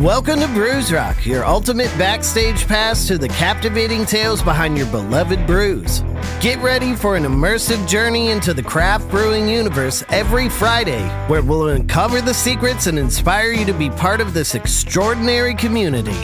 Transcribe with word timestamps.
Welcome 0.00 0.40
to 0.40 0.48
Brews 0.48 0.90
Rock, 0.90 1.26
your 1.26 1.44
ultimate 1.44 1.92
backstage 1.98 2.66
pass 2.66 3.06
to 3.06 3.18
the 3.18 3.28
captivating 3.28 4.06
tales 4.06 4.42
behind 4.42 4.78
your 4.78 4.86
beloved 4.86 5.46
brews. 5.46 6.00
Get 6.40 6.58
ready 6.60 6.96
for 6.96 7.16
an 7.16 7.24
immersive 7.24 7.86
journey 7.86 8.30
into 8.30 8.54
the 8.54 8.62
craft 8.62 9.10
brewing 9.10 9.46
universe 9.46 10.02
every 10.08 10.48
Friday, 10.48 11.06
where 11.26 11.42
we'll 11.42 11.68
uncover 11.68 12.22
the 12.22 12.32
secrets 12.32 12.86
and 12.86 12.98
inspire 12.98 13.52
you 13.52 13.66
to 13.66 13.74
be 13.74 13.90
part 13.90 14.22
of 14.22 14.32
this 14.32 14.54
extraordinary 14.54 15.54
community. 15.54 16.16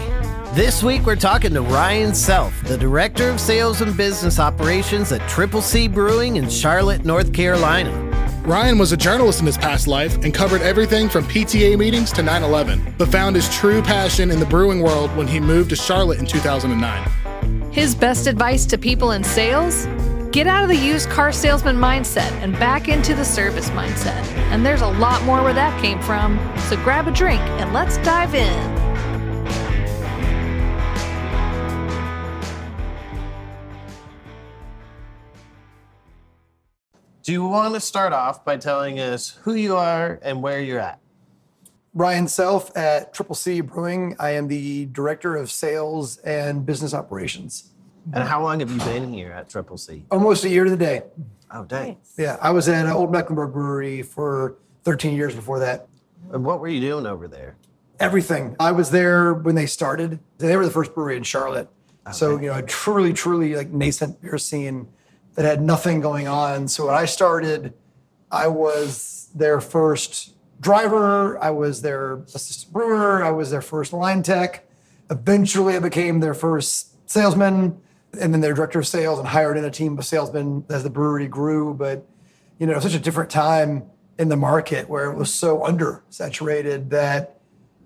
This 0.55 0.83
week, 0.83 1.05
we're 1.05 1.15
talking 1.15 1.53
to 1.53 1.61
Ryan 1.61 2.15
Self, 2.15 2.59
the 2.65 2.79
Director 2.79 3.29
of 3.29 3.39
Sales 3.39 3.83
and 3.83 3.95
Business 3.95 4.39
Operations 4.39 5.13
at 5.13 5.29
Triple 5.29 5.61
C 5.61 5.87
Brewing 5.87 6.37
in 6.37 6.49
Charlotte, 6.49 7.05
North 7.05 7.35
Carolina. 7.35 8.06
Ryan 8.47 8.79
was 8.79 8.93
a 8.93 8.97
journalist 8.97 9.41
in 9.41 9.47
his 9.47 9.59
past 9.59 9.89
life 9.89 10.23
and 10.23 10.33
covered 10.33 10.63
everything 10.63 11.09
from 11.09 11.25
PTA 11.25 11.77
meetings 11.77 12.13
to 12.13 12.23
9 12.23 12.45
11, 12.45 12.95
but 12.97 13.09
found 13.11 13.35
his 13.35 13.53
true 13.53 13.83
passion 13.83 14.31
in 14.31 14.39
the 14.39 14.47
brewing 14.47 14.83
world 14.83 15.11
when 15.17 15.27
he 15.27 15.41
moved 15.41 15.71
to 15.71 15.77
Charlotte 15.77 16.21
in 16.21 16.27
2009. 16.27 17.73
His 17.73 17.97
best 17.97 18.29
advice 18.29 18.65
to 18.67 18.79
people 18.79 19.11
in 19.11 19.25
sales? 19.25 19.89
Get 20.31 20.47
out 20.47 20.63
of 20.63 20.69
the 20.69 20.77
used 20.77 21.11
car 21.11 21.33
salesman 21.33 21.75
mindset 21.75 22.31
and 22.41 22.53
back 22.53 22.87
into 22.87 23.15
the 23.15 23.25
service 23.25 23.71
mindset. 23.71 24.25
And 24.53 24.65
there's 24.65 24.83
a 24.83 24.91
lot 24.91 25.25
more 25.25 25.43
where 25.43 25.55
that 25.55 25.83
came 25.83 26.01
from. 26.03 26.39
So 26.69 26.77
grab 26.85 27.09
a 27.09 27.11
drink 27.11 27.41
and 27.59 27.73
let's 27.73 27.97
dive 27.99 28.37
in. 28.37 28.86
Do 37.27 37.33
you 37.33 37.45
want 37.45 37.75
to 37.75 37.81
start 37.81 38.13
off 38.13 38.45
by 38.45 38.57
telling 38.57 39.01
us 39.01 39.31
who 39.43 39.55
you 39.55 39.75
are 39.75 40.21
and 40.23 40.45
where 40.45 40.61
you're 40.61 40.79
at? 40.79 41.01
Ryan 41.93 42.29
Self 42.29 42.71
at 42.77 43.13
Triple 43.13 43.35
C 43.35 43.61
Brewing. 43.63 44.15
I 44.21 44.31
am 44.31 44.47
the 44.47 44.87
Director 44.87 45.35
of 45.35 45.51
Sales 45.51 46.19
and 46.19 46.65
Business 46.65 46.95
Operations. 46.95 47.73
And 48.13 48.23
how 48.23 48.45
long 48.45 48.61
have 48.61 48.71
you 48.71 48.79
been 48.79 49.13
here 49.13 49.33
at 49.33 49.49
Triple 49.49 49.77
C? 49.77 50.05
Almost 50.09 50.45
a 50.45 50.49
year 50.49 50.63
to 50.63 50.71
the 50.71 50.77
day. 50.77 51.03
Oh, 51.51 51.65
dang. 51.65 51.97
Yeah, 52.17 52.37
I 52.41 52.53
was 52.53 52.69
at 52.69 52.87
uh, 52.87 52.95
Old 52.95 53.11
Mecklenburg 53.11 53.53
Brewery 53.53 54.03
for 54.03 54.59
13 54.85 55.17
years 55.17 55.35
before 55.35 55.59
that. 55.59 55.89
And 56.31 56.45
what 56.45 56.61
were 56.61 56.69
you 56.69 56.81
doing 56.81 57.07
over 57.07 57.27
there? 57.27 57.57
Everything. 57.99 58.55
I 58.61 58.71
was 58.71 58.93
there 58.93 59.35
when 59.35 59.57
they 59.57 59.67
started. 59.67 60.21
They 60.39 60.57
were 60.57 60.65
the 60.65 60.71
first 60.71 60.95
brewery 60.95 61.17
in 61.17 61.25
Charlotte. 61.25 61.69
So, 62.13 62.39
you 62.39 62.51
know, 62.51 62.59
a 62.59 62.63
truly, 62.63 63.13
truly 63.13 63.57
like 63.57 63.71
nascent 63.71 64.23
beer 64.23 64.39
scene 64.39 64.87
that 65.37 65.45
had 65.45 65.63
nothing 65.63 66.01
going 66.01 66.27
on. 66.27 66.67
So 66.67 66.87
when 66.87 66.95
I 66.95 67.05
started, 67.05 67.75
I 68.31 68.49
was 68.49 69.31
their 69.35 69.61
first 69.61 70.35
driver, 70.61 71.39
I 71.39 71.51
was 71.51 71.83
their 71.83 72.17
assistant 72.35 72.73
brewer, 72.73 73.23
I 73.23 73.31
was 73.31 73.51
their 73.51 73.63
first 73.63 73.93
line 73.93 74.23
tech. 74.23 74.67
Eventually, 75.11 75.77
I 75.77 75.79
became 75.79 76.21
their 76.21 76.35
first 76.35 77.09
salesman 77.09 77.81
and 78.19 78.33
then 78.33 78.41
their 78.41 78.55
director 78.55 78.79
of 78.79 78.87
sales 78.87 79.19
and 79.19 79.29
hired 79.29 79.57
in 79.57 79.65
a 79.65 79.71
team 79.71 79.99
of 79.99 80.05
salesmen 80.05 80.65
as 80.71 80.83
the 80.83 80.91
brewery 80.91 81.29
grew. 81.29 81.75
But, 81.75 82.07
you 82.59 82.67
know, 82.67 82.81
such 82.81 82.95
a 82.95 82.99
different 82.99 83.31
time 83.31 83.85
in 84.19 84.31
the 84.31 84.37
market 84.37 84.89
where 84.89 85.11
it 85.11 85.17
was 85.17 85.33
so 85.33 85.61
undersaturated 85.61 86.89
that 86.89 87.39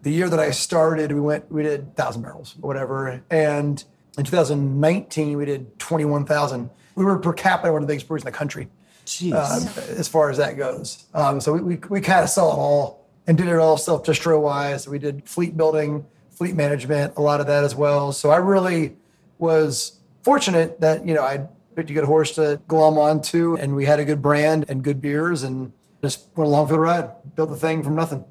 the 0.02 0.12
year 0.12 0.30
that 0.30 0.38
I 0.38 0.52
started, 0.52 1.12
we 1.12 1.20
went, 1.20 1.50
we 1.50 1.64
did 1.64 1.86
1,000 1.88 2.22
barrels 2.22 2.54
whatever. 2.60 3.22
And 3.28 3.82
in 4.16 4.24
2019, 4.24 5.36
we 5.36 5.44
did 5.44 5.78
21,000 5.78 6.70
we 6.94 7.04
were 7.04 7.18
per 7.18 7.32
capita 7.32 7.72
one 7.72 7.82
of 7.82 7.88
the 7.88 7.92
biggest 7.92 8.08
breweries 8.08 8.22
in 8.22 8.32
the 8.32 8.36
country. 8.36 8.68
Jeez. 9.06 9.32
Um, 9.32 9.98
as 9.98 10.08
far 10.08 10.30
as 10.30 10.36
that 10.36 10.56
goes. 10.56 11.04
Um, 11.14 11.40
so 11.40 11.52
we, 11.52 11.60
we, 11.60 11.76
we 11.88 12.00
kind 12.00 12.22
of 12.22 12.30
saw 12.30 12.52
it 12.52 12.58
all 12.58 13.06
and 13.26 13.36
did 13.36 13.48
it 13.48 13.56
all 13.56 13.76
self 13.76 14.04
distro 14.04 14.40
wise. 14.40 14.88
We 14.88 14.98
did 14.98 15.28
fleet 15.28 15.56
building, 15.56 16.06
fleet 16.30 16.54
management, 16.54 17.14
a 17.16 17.22
lot 17.22 17.40
of 17.40 17.46
that 17.46 17.64
as 17.64 17.74
well. 17.74 18.12
So 18.12 18.30
I 18.30 18.36
really 18.36 18.96
was 19.38 19.98
fortunate 20.22 20.80
that, 20.80 21.06
you 21.06 21.14
know, 21.14 21.22
I 21.22 21.46
picked 21.74 21.90
a 21.90 21.94
good 21.94 22.04
horse 22.04 22.34
to 22.34 22.60
glom 22.68 22.98
onto 22.98 23.56
and 23.56 23.74
we 23.74 23.84
had 23.84 24.00
a 24.00 24.04
good 24.04 24.22
brand 24.22 24.66
and 24.68 24.82
good 24.82 25.00
beers 25.00 25.42
and 25.42 25.72
just 26.02 26.26
went 26.36 26.48
along 26.48 26.66
for 26.66 26.74
the 26.74 26.80
ride, 26.80 27.10
built 27.36 27.50
the 27.50 27.56
thing 27.56 27.82
from 27.82 27.94
nothing. 27.94 28.24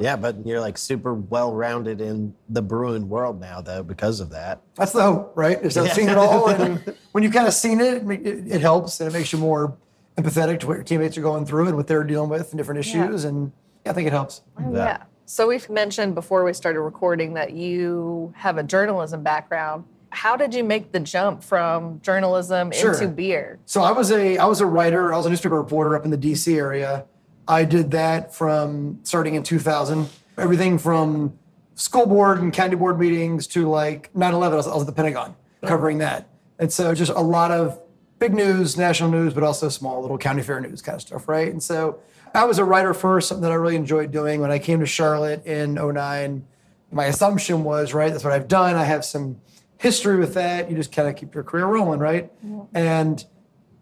Yeah, 0.00 0.16
but 0.16 0.46
you're 0.46 0.60
like 0.60 0.78
super 0.78 1.14
well 1.14 1.52
rounded 1.52 2.00
in 2.00 2.34
the 2.48 2.62
brewing 2.62 3.08
world 3.08 3.40
now, 3.40 3.60
though, 3.60 3.82
because 3.82 4.20
of 4.20 4.30
that. 4.30 4.60
That's 4.74 4.92
the 4.92 5.02
hope, 5.02 5.32
right? 5.36 5.60
Is 5.62 5.76
I've 5.76 5.86
Yeah. 5.86 5.92
seen 5.92 6.08
it 6.08 6.16
all, 6.18 6.48
and 6.48 6.94
when 7.12 7.24
you've 7.24 7.32
kind 7.32 7.46
of 7.46 7.54
seen 7.54 7.80
it, 7.80 8.02
it, 8.10 8.52
it 8.52 8.60
helps 8.60 9.00
and 9.00 9.08
it 9.08 9.12
makes 9.12 9.32
you 9.32 9.38
more 9.38 9.76
empathetic 10.18 10.60
to 10.60 10.66
what 10.66 10.74
your 10.74 10.82
teammates 10.84 11.16
are 11.18 11.22
going 11.22 11.44
through 11.46 11.66
and 11.68 11.76
what 11.76 11.86
they're 11.86 12.04
dealing 12.04 12.30
with 12.30 12.50
and 12.52 12.58
different 12.58 12.80
issues. 12.80 13.24
And 13.24 13.52
I 13.84 13.92
think 13.92 14.06
it 14.06 14.12
helps. 14.12 14.42
Oh, 14.58 14.74
yeah. 14.74 15.02
So 15.26 15.46
we've 15.48 15.68
mentioned 15.68 16.14
before 16.14 16.44
we 16.44 16.52
started 16.52 16.80
recording 16.80 17.34
that 17.34 17.52
you 17.52 18.32
have 18.36 18.58
a 18.58 18.62
journalism 18.62 19.22
background. 19.22 19.84
How 20.10 20.36
did 20.36 20.54
you 20.54 20.62
make 20.64 20.92
the 20.92 21.00
jump 21.00 21.42
from 21.42 22.00
journalism 22.00 22.70
Sure. 22.72 22.92
into 22.94 23.08
beer? 23.08 23.58
So 23.66 23.82
I 23.82 23.90
was 23.92 24.10
a 24.12 24.38
I 24.38 24.46
was 24.46 24.60
a 24.60 24.66
writer. 24.66 25.12
I 25.12 25.16
was 25.16 25.26
a 25.26 25.28
newspaper 25.30 25.56
reporter 25.58 25.94
up 25.96 26.04
in 26.04 26.10
the 26.10 26.16
D.C. 26.16 26.56
area. 26.56 27.04
I 27.48 27.64
did 27.64 27.92
that 27.92 28.34
from 28.34 29.00
starting 29.02 29.34
in 29.34 29.42
2000. 29.42 30.08
Everything 30.38 30.78
from 30.78 31.38
school 31.74 32.06
board 32.06 32.40
and 32.40 32.52
county 32.52 32.76
board 32.76 32.98
meetings 32.98 33.46
to 33.48 33.68
like 33.68 34.12
9/11. 34.14 34.52
I 34.52 34.56
was, 34.56 34.66
I 34.66 34.74
was 34.74 34.82
at 34.82 34.86
the 34.86 34.92
Pentagon 34.92 35.34
covering 35.62 35.98
that, 35.98 36.28
and 36.58 36.72
so 36.72 36.94
just 36.94 37.12
a 37.12 37.20
lot 37.20 37.50
of 37.50 37.80
big 38.18 38.34
news, 38.34 38.76
national 38.76 39.10
news, 39.10 39.34
but 39.34 39.42
also 39.42 39.68
small 39.68 40.00
little 40.00 40.18
county 40.18 40.42
fair 40.42 40.60
news 40.60 40.80
kind 40.80 40.96
of 40.96 41.02
stuff, 41.02 41.28
right? 41.28 41.48
And 41.52 41.62
so 41.62 41.98
I 42.34 42.44
was 42.44 42.58
a 42.58 42.64
writer 42.64 42.94
first, 42.94 43.28
something 43.28 43.42
that 43.42 43.52
I 43.52 43.56
really 43.56 43.76
enjoyed 43.76 44.10
doing. 44.10 44.40
When 44.40 44.50
I 44.50 44.58
came 44.58 44.80
to 44.80 44.86
Charlotte 44.86 45.44
in 45.46 45.74
09, 45.74 46.44
my 46.92 47.04
assumption 47.06 47.62
was 47.62 47.92
right. 47.92 48.10
That's 48.10 48.24
what 48.24 48.32
I've 48.32 48.48
done. 48.48 48.74
I 48.74 48.84
have 48.84 49.04
some 49.04 49.40
history 49.78 50.16
with 50.16 50.34
that. 50.34 50.70
You 50.70 50.76
just 50.76 50.92
kind 50.92 51.08
of 51.08 51.16
keep 51.16 51.34
your 51.34 51.44
career 51.44 51.66
rolling, 51.66 52.00
right? 52.00 52.32
And 52.74 53.24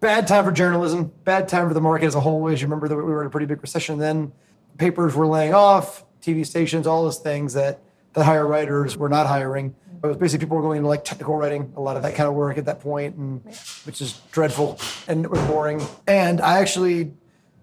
bad 0.04 0.26
time 0.26 0.44
for 0.44 0.52
journalism, 0.52 1.10
bad 1.24 1.48
time 1.48 1.66
for 1.66 1.72
the 1.72 1.80
market 1.80 2.04
as 2.04 2.14
a 2.14 2.20
whole. 2.20 2.46
As 2.50 2.60
you 2.60 2.66
remember, 2.66 2.88
that 2.88 2.94
we 2.94 3.02
were 3.02 3.22
in 3.22 3.26
a 3.26 3.30
pretty 3.30 3.46
big 3.46 3.62
recession 3.62 3.98
then. 3.98 4.32
Papers 4.76 5.14
were 5.14 5.26
laying 5.26 5.54
off, 5.54 6.04
TV 6.20 6.44
stations, 6.44 6.86
all 6.86 7.04
those 7.04 7.18
things 7.18 7.54
that 7.54 7.80
the 8.12 8.22
higher 8.22 8.46
writers 8.46 8.98
were 8.98 9.08
not 9.08 9.26
hiring. 9.26 9.74
It 10.02 10.06
was 10.06 10.18
basically 10.18 10.44
people 10.44 10.58
were 10.58 10.62
going 10.62 10.76
into 10.76 10.88
like 10.88 11.06
technical 11.06 11.34
writing, 11.36 11.72
a 11.74 11.80
lot 11.80 11.96
of 11.96 12.02
that 12.02 12.14
kind 12.14 12.28
of 12.28 12.34
work 12.34 12.58
at 12.58 12.66
that 12.66 12.80
point, 12.80 13.16
and 13.16 13.42
which 13.84 14.02
is 14.02 14.20
dreadful 14.30 14.78
and 15.08 15.24
it 15.24 15.30
was 15.30 15.40
boring. 15.46 15.80
And 16.06 16.38
I 16.42 16.58
actually 16.58 17.14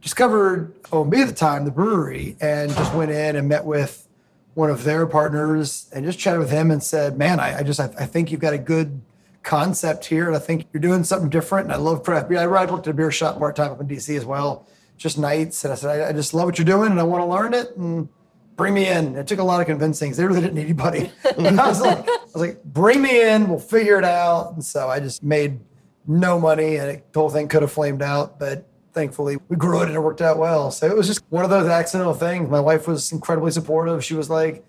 discovered 0.01 0.81
OMB 0.85 1.15
at 1.21 1.27
the 1.27 1.35
time, 1.35 1.63
the 1.65 1.69
brewery, 1.69 2.37
and 2.41 2.71
just 2.71 2.91
went 2.95 3.11
in 3.11 3.35
and 3.35 3.47
met 3.47 3.65
with 3.65 4.07
one 4.55 4.71
of 4.71 4.83
their 4.83 5.05
partners 5.05 5.91
and 5.93 6.03
just 6.05 6.17
chatted 6.17 6.39
with 6.39 6.49
him 6.49 6.71
and 6.71 6.81
said, 6.81 7.19
"Man, 7.19 7.39
I, 7.39 7.59
I 7.59 7.63
just 7.63 7.79
I, 7.79 7.85
I 7.99 8.07
think 8.07 8.31
you've 8.31 8.41
got 8.41 8.53
a 8.53 8.57
good 8.57 8.99
concept 9.43 10.05
here, 10.05 10.27
and 10.27 10.35
I 10.35 10.39
think 10.39 10.67
you're 10.71 10.81
doing 10.81 11.03
something 11.03 11.29
different. 11.29 11.65
And 11.65 11.73
I 11.73 11.77
love 11.77 12.03
craft 12.03 12.29
beer. 12.29 12.39
I, 12.39 12.47
worked 12.47 12.87
at 12.87 12.91
a 12.91 12.93
beer 12.93 13.11
shop 13.11 13.37
part 13.39 13.55
time 13.55 13.71
up 13.71 13.81
in 13.81 13.87
DC 13.87 14.15
as 14.15 14.25
well, 14.25 14.67
just 14.97 15.17
nights. 15.17 15.63
And 15.63 15.73
I 15.73 15.75
said, 15.75 16.01
I, 16.01 16.09
I 16.09 16.13
just 16.13 16.33
love 16.33 16.45
what 16.45 16.57
you're 16.57 16.65
doing, 16.65 16.91
and 16.91 16.99
I 16.99 17.03
want 17.03 17.21
to 17.21 17.25
learn 17.25 17.53
it. 17.53 17.75
And 17.75 18.09
bring 18.55 18.73
me 18.73 18.87
in. 18.87 19.15
It 19.15 19.27
took 19.27 19.39
a 19.39 19.43
lot 19.43 19.59
of 19.59 19.67
convincing. 19.67 20.11
They 20.11 20.25
really 20.25 20.41
didn't 20.41 20.55
need 20.55 20.65
anybody. 20.65 21.11
I 21.25 21.67
was 21.67 21.81
like, 21.81 22.07
I 22.07 22.19
was 22.33 22.35
like, 22.35 22.63
bring 22.63 23.01
me 23.01 23.29
in. 23.29 23.49
We'll 23.49 23.59
figure 23.59 23.97
it 23.97 24.05
out. 24.05 24.53
And 24.53 24.63
so 24.63 24.87
I 24.87 24.99
just 24.99 25.23
made 25.23 25.59
no 26.07 26.39
money, 26.39 26.75
and 26.77 26.91
it, 26.91 27.13
the 27.13 27.19
whole 27.19 27.29
thing 27.29 27.47
could 27.47 27.61
have 27.61 27.71
flamed 27.71 28.01
out, 28.01 28.39
but. 28.39 28.67
Thankfully, 28.93 29.37
we 29.47 29.55
grew 29.55 29.79
it 29.79 29.85
and 29.85 29.95
it 29.95 30.01
worked 30.01 30.19
out 30.19 30.37
well. 30.37 30.69
So 30.69 30.85
it 30.85 30.97
was 30.97 31.07
just 31.07 31.23
one 31.29 31.45
of 31.45 31.49
those 31.49 31.65
accidental 31.65 32.13
things. 32.13 32.49
My 32.49 32.59
wife 32.59 32.89
was 32.89 33.13
incredibly 33.13 33.51
supportive. 33.51 34.03
She 34.03 34.15
was 34.15 34.29
like, 34.29 34.65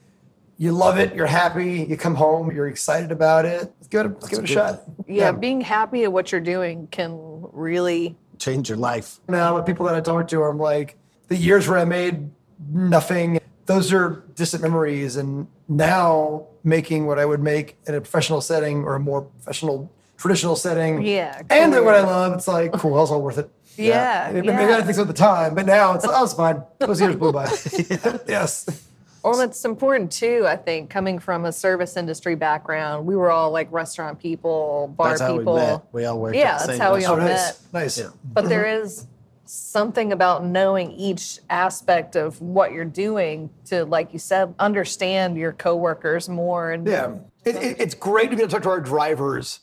you 0.62 0.70
love 0.70 0.96
it, 0.96 1.12
you're 1.12 1.26
happy, 1.26 1.84
you 1.88 1.96
come 1.96 2.14
home, 2.14 2.52
you're 2.52 2.68
excited 2.68 3.10
about 3.10 3.44
it. 3.44 3.74
Let's 3.80 3.88
give 3.88 4.06
it, 4.06 4.12
let's 4.12 4.28
give 4.28 4.38
it 4.38 4.44
a 4.44 4.46
shot. 4.46 4.82
Yeah, 5.08 5.32
being 5.32 5.60
happy 5.60 6.04
at 6.04 6.12
what 6.12 6.30
you're 6.30 6.40
doing 6.40 6.86
can 6.86 7.18
really 7.52 8.16
Change 8.38 8.68
your 8.68 8.78
life. 8.78 9.18
Now, 9.28 9.56
the 9.56 9.64
people 9.64 9.86
that 9.86 9.96
I 9.96 10.00
talk 10.00 10.28
to, 10.28 10.44
I'm 10.44 10.58
like, 10.58 10.96
the 11.26 11.36
years 11.36 11.66
where 11.66 11.78
I 11.78 11.84
made 11.84 12.30
nothing, 12.70 13.40
those 13.66 13.92
are 13.92 14.22
distant 14.36 14.62
memories. 14.62 15.16
And 15.16 15.48
now 15.68 16.46
making 16.62 17.06
what 17.06 17.18
I 17.18 17.24
would 17.24 17.40
make 17.40 17.76
in 17.88 17.96
a 17.96 18.00
professional 18.00 18.40
setting 18.40 18.84
or 18.84 18.94
a 18.94 19.00
more 19.00 19.22
professional, 19.22 19.90
traditional 20.16 20.54
setting, 20.54 21.02
Yeah, 21.02 21.42
and 21.50 21.72
doing 21.72 21.84
what 21.84 21.96
I 21.96 22.02
love, 22.02 22.34
it's 22.34 22.46
like, 22.46 22.72
cool, 22.74 22.98
that's 22.98 23.10
all 23.10 23.20
worth 23.20 23.38
it. 23.38 23.50
Yeah, 23.76 24.30
Maybe, 24.32 24.46
yeah. 24.46 24.56
maybe 24.56 24.72
I 24.72 24.76
didn't 24.76 24.84
think 24.84 24.96
so 24.96 25.02
at 25.02 25.08
the 25.08 25.14
time, 25.14 25.56
but 25.56 25.66
now 25.66 25.94
it's, 25.94 26.04
oh, 26.08 26.22
it's 26.22 26.34
fine. 26.34 26.62
Those 26.78 27.00
years 27.00 27.16
blew 27.16 27.32
by. 27.32 27.46
yes. 28.28 28.90
Well, 29.22 29.40
it's 29.40 29.64
important 29.64 30.10
too, 30.10 30.44
I 30.48 30.56
think, 30.56 30.90
coming 30.90 31.18
from 31.18 31.44
a 31.44 31.52
service 31.52 31.96
industry 31.96 32.34
background. 32.34 33.06
We 33.06 33.14
were 33.14 33.30
all 33.30 33.50
like 33.52 33.70
restaurant 33.70 34.18
people, 34.18 34.92
bar 34.96 35.10
That's 35.10 35.20
how 35.20 35.38
people. 35.38 35.54
we 35.54 35.60
met. 35.60 35.84
We 35.92 36.04
all 36.06 36.18
worked 36.18 36.36
Yeah, 36.36 36.54
at 36.56 36.60
the 36.62 36.66
that's 36.66 36.78
same 36.78 36.80
how 36.80 36.96
we 36.96 37.04
all 37.04 37.16
restaurant. 37.16 37.56
Oh, 37.74 37.78
nice. 37.78 37.98
met. 37.98 38.06
Nice. 38.06 38.14
But 38.32 38.48
there 38.48 38.66
is 38.66 39.06
something 39.44 40.12
about 40.12 40.44
knowing 40.44 40.90
each 40.92 41.38
aspect 41.50 42.16
of 42.16 42.40
what 42.40 42.72
you're 42.72 42.84
doing 42.84 43.50
to, 43.66 43.84
like 43.84 44.12
you 44.12 44.18
said, 44.18 44.54
understand 44.58 45.36
your 45.36 45.52
coworkers 45.52 46.28
more. 46.28 46.72
And 46.72 46.86
Yeah, 46.86 47.16
it, 47.44 47.56
it, 47.56 47.80
it's 47.80 47.94
great 47.94 48.30
to 48.30 48.36
be 48.36 48.42
able 48.42 48.48
to 48.48 48.54
talk 48.54 48.62
to 48.64 48.70
our 48.70 48.80
drivers 48.80 49.60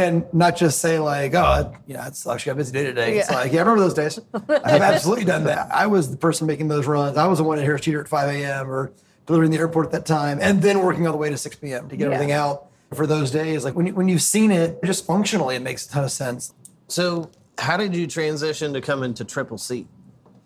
and 0.00 0.24
not 0.32 0.56
just 0.56 0.80
say 0.80 0.98
like, 0.98 1.34
"Oh, 1.34 1.72
you 1.86 1.94
know, 1.94 2.02
it 2.04 2.16
sucks. 2.16 2.44
You 2.44 2.50
got 2.50 2.54
a 2.54 2.56
busy 2.56 2.72
day 2.72 2.84
today." 2.84 3.18
It's 3.18 3.30
like, 3.30 3.52
yeah, 3.52 3.60
I 3.60 3.62
remember 3.62 3.80
those 3.82 3.94
days. 3.94 4.18
I 4.64 4.70
have 4.72 4.82
absolutely 4.82 5.24
done 5.24 5.44
that. 5.44 5.68
I 5.72 5.86
was 5.86 6.10
the 6.10 6.16
person 6.16 6.46
making 6.46 6.68
those 6.68 6.86
runs. 6.86 7.16
I 7.16 7.26
was 7.26 7.38
the 7.38 7.44
one 7.44 7.58
in 7.58 7.64
Harris 7.64 7.82
Teeter 7.82 8.00
at 8.00 8.08
5 8.08 8.28
a.m. 8.34 8.70
or 8.70 8.92
delivering 9.26 9.50
the 9.50 9.58
airport 9.58 9.86
at 9.86 9.92
that 9.92 10.06
time, 10.06 10.38
and 10.40 10.60
then 10.62 10.80
working 10.82 11.06
all 11.06 11.12
the 11.12 11.18
way 11.18 11.30
to 11.30 11.36
6 11.36 11.56
p.m. 11.56 11.88
to 11.88 11.96
get 11.96 12.08
Yeah. 12.08 12.14
everything 12.14 12.32
out 12.32 12.66
for 12.94 13.06
those 13.06 13.30
days. 13.30 13.64
Like 13.64 13.74
when, 13.76 13.86
you, 13.86 13.94
when 13.94 14.08
you've 14.08 14.22
seen 14.22 14.50
it, 14.50 14.82
just 14.84 15.06
functionally, 15.06 15.54
it 15.56 15.62
makes 15.62 15.86
a 15.86 15.90
ton 15.90 16.04
of 16.04 16.10
sense. 16.10 16.52
So, 16.88 17.30
how 17.58 17.76
did 17.76 17.94
you 17.94 18.06
transition 18.06 18.72
to 18.72 18.80
come 18.80 19.02
into 19.02 19.24
Triple 19.24 19.58
C? 19.58 19.86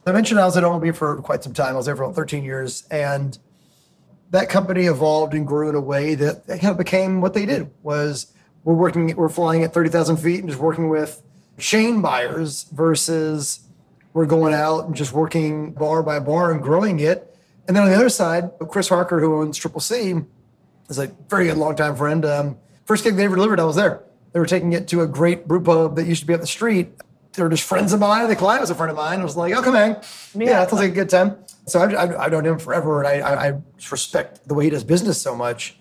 I 0.07 0.13
mentioned 0.13 0.39
I 0.39 0.45
was 0.45 0.57
at 0.59 0.65
OMB 0.65 0.95
for 0.97 1.17
quite 1.23 1.43
some 1.43 1.55
time. 1.55 1.73
I 1.75 1.77
was 1.77 1.87
there 1.87 1.97
for 1.97 2.03
about 2.03 2.15
13 2.17 2.45
years, 2.45 2.85
and 2.91 3.39
that 4.31 4.49
company 4.51 4.85
evolved 4.87 5.33
and 5.33 5.47
grew 5.47 5.69
in 5.71 5.75
a 5.75 5.81
way 5.81 6.15
that 6.17 6.43
it 6.49 6.59
kind 6.61 6.73
of 6.73 6.77
became 6.77 7.21
what 7.23 7.33
they 7.33 7.47
did. 7.47 7.71
Was 7.83 8.27
we're 8.65 8.75
working, 8.75 9.15
we're 9.17 9.29
flying 9.29 9.63
at 9.63 9.73
30,000 9.73 10.17
feet 10.17 10.41
and 10.41 10.49
just 10.49 10.61
working 10.61 10.89
with 10.89 11.23
chain 11.59 12.03
buyers 12.03 12.65
versus 12.73 13.61
we're 14.13 14.27
going 14.27 14.55
out 14.55 14.87
and 14.87 14.95
just 14.95 15.13
working 15.13 15.73
bar 15.73 16.03
by 16.03 16.19
bar 16.19 16.51
and 16.51 16.63
growing 16.63 17.01
it. 17.01 17.37
And 17.67 17.77
then 17.77 17.85
on 17.85 17.91
the 17.91 17.97
other 17.97 18.09
side, 18.09 18.51
Chris 18.69 18.89
Harker, 18.89 19.21
who 19.21 19.41
owns 19.41 19.57
Triple 19.57 19.81
C, 19.81 20.15
is 20.89 20.99
a 20.99 21.09
very 21.29 21.47
good 21.47 21.57
longtime 21.57 21.97
friend. 21.97 22.25
Um, 22.25 22.59
first 22.85 23.05
gig 23.05 23.17
they 23.17 23.25
ever 23.25 23.37
delivered, 23.37 23.61
I 23.61 23.65
was 23.65 23.77
there. 23.77 24.03
They 24.33 24.41
were 24.41 24.47
taking 24.47 24.73
it 24.73 24.89
to 24.89 25.03
a 25.03 25.07
great 25.07 25.47
brew 25.47 25.63
pub 25.63 25.97
that 25.97 26.07
used 26.07 26.21
to 26.23 26.27
be 26.27 26.35
up 26.35 26.41
the 26.41 26.47
street. 26.47 26.91
They 27.33 27.43
were 27.43 27.49
just 27.49 27.65
friends 27.65 27.93
of 27.93 28.01
mine. 28.01 28.29
The 28.29 28.37
client 28.37 28.61
was 28.61 28.71
a 28.71 28.75
friend 28.75 28.91
of 28.91 28.97
mine. 28.97 29.21
I 29.21 29.25
was 29.25 29.37
like, 29.37 29.55
oh, 29.55 29.63
come 29.63 29.75
hang. 29.75 29.97
Yeah, 30.35 30.61
that 30.61 30.71
sounds 30.71 30.83
like 30.83 30.93
a 30.93 30.95
good 30.95 31.11
time. 31.11 31.37
So 31.67 31.81
I've, 31.81 31.95
I've, 31.95 32.17
I've 32.17 32.33
known 32.33 32.47
him 32.47 32.59
forever, 32.59 33.03
and 33.03 33.09
I, 33.09 33.29
I, 33.29 33.49
I 33.49 33.61
respect 33.91 34.47
the 34.47 34.55
way 34.55 34.65
he 34.65 34.71
does 34.71 34.85
business 34.85 35.21
so 35.21 35.35
much. 35.35 35.77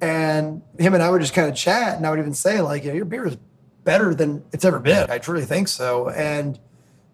And 0.00 0.62
him 0.78 0.94
and 0.94 1.02
I 1.02 1.10
would 1.10 1.20
just 1.20 1.34
kind 1.34 1.48
of 1.48 1.54
chat, 1.54 1.96
and 1.96 2.06
I 2.06 2.10
would 2.10 2.18
even 2.18 2.34
say, 2.34 2.60
like, 2.60 2.84
you 2.84 2.90
know, 2.90 2.96
your 2.96 3.04
beer 3.04 3.26
is 3.26 3.36
better 3.84 4.14
than 4.14 4.42
it's 4.52 4.64
ever 4.64 4.78
been. 4.78 5.10
I 5.10 5.18
truly 5.18 5.44
think 5.44 5.68
so. 5.68 6.08
And 6.10 6.58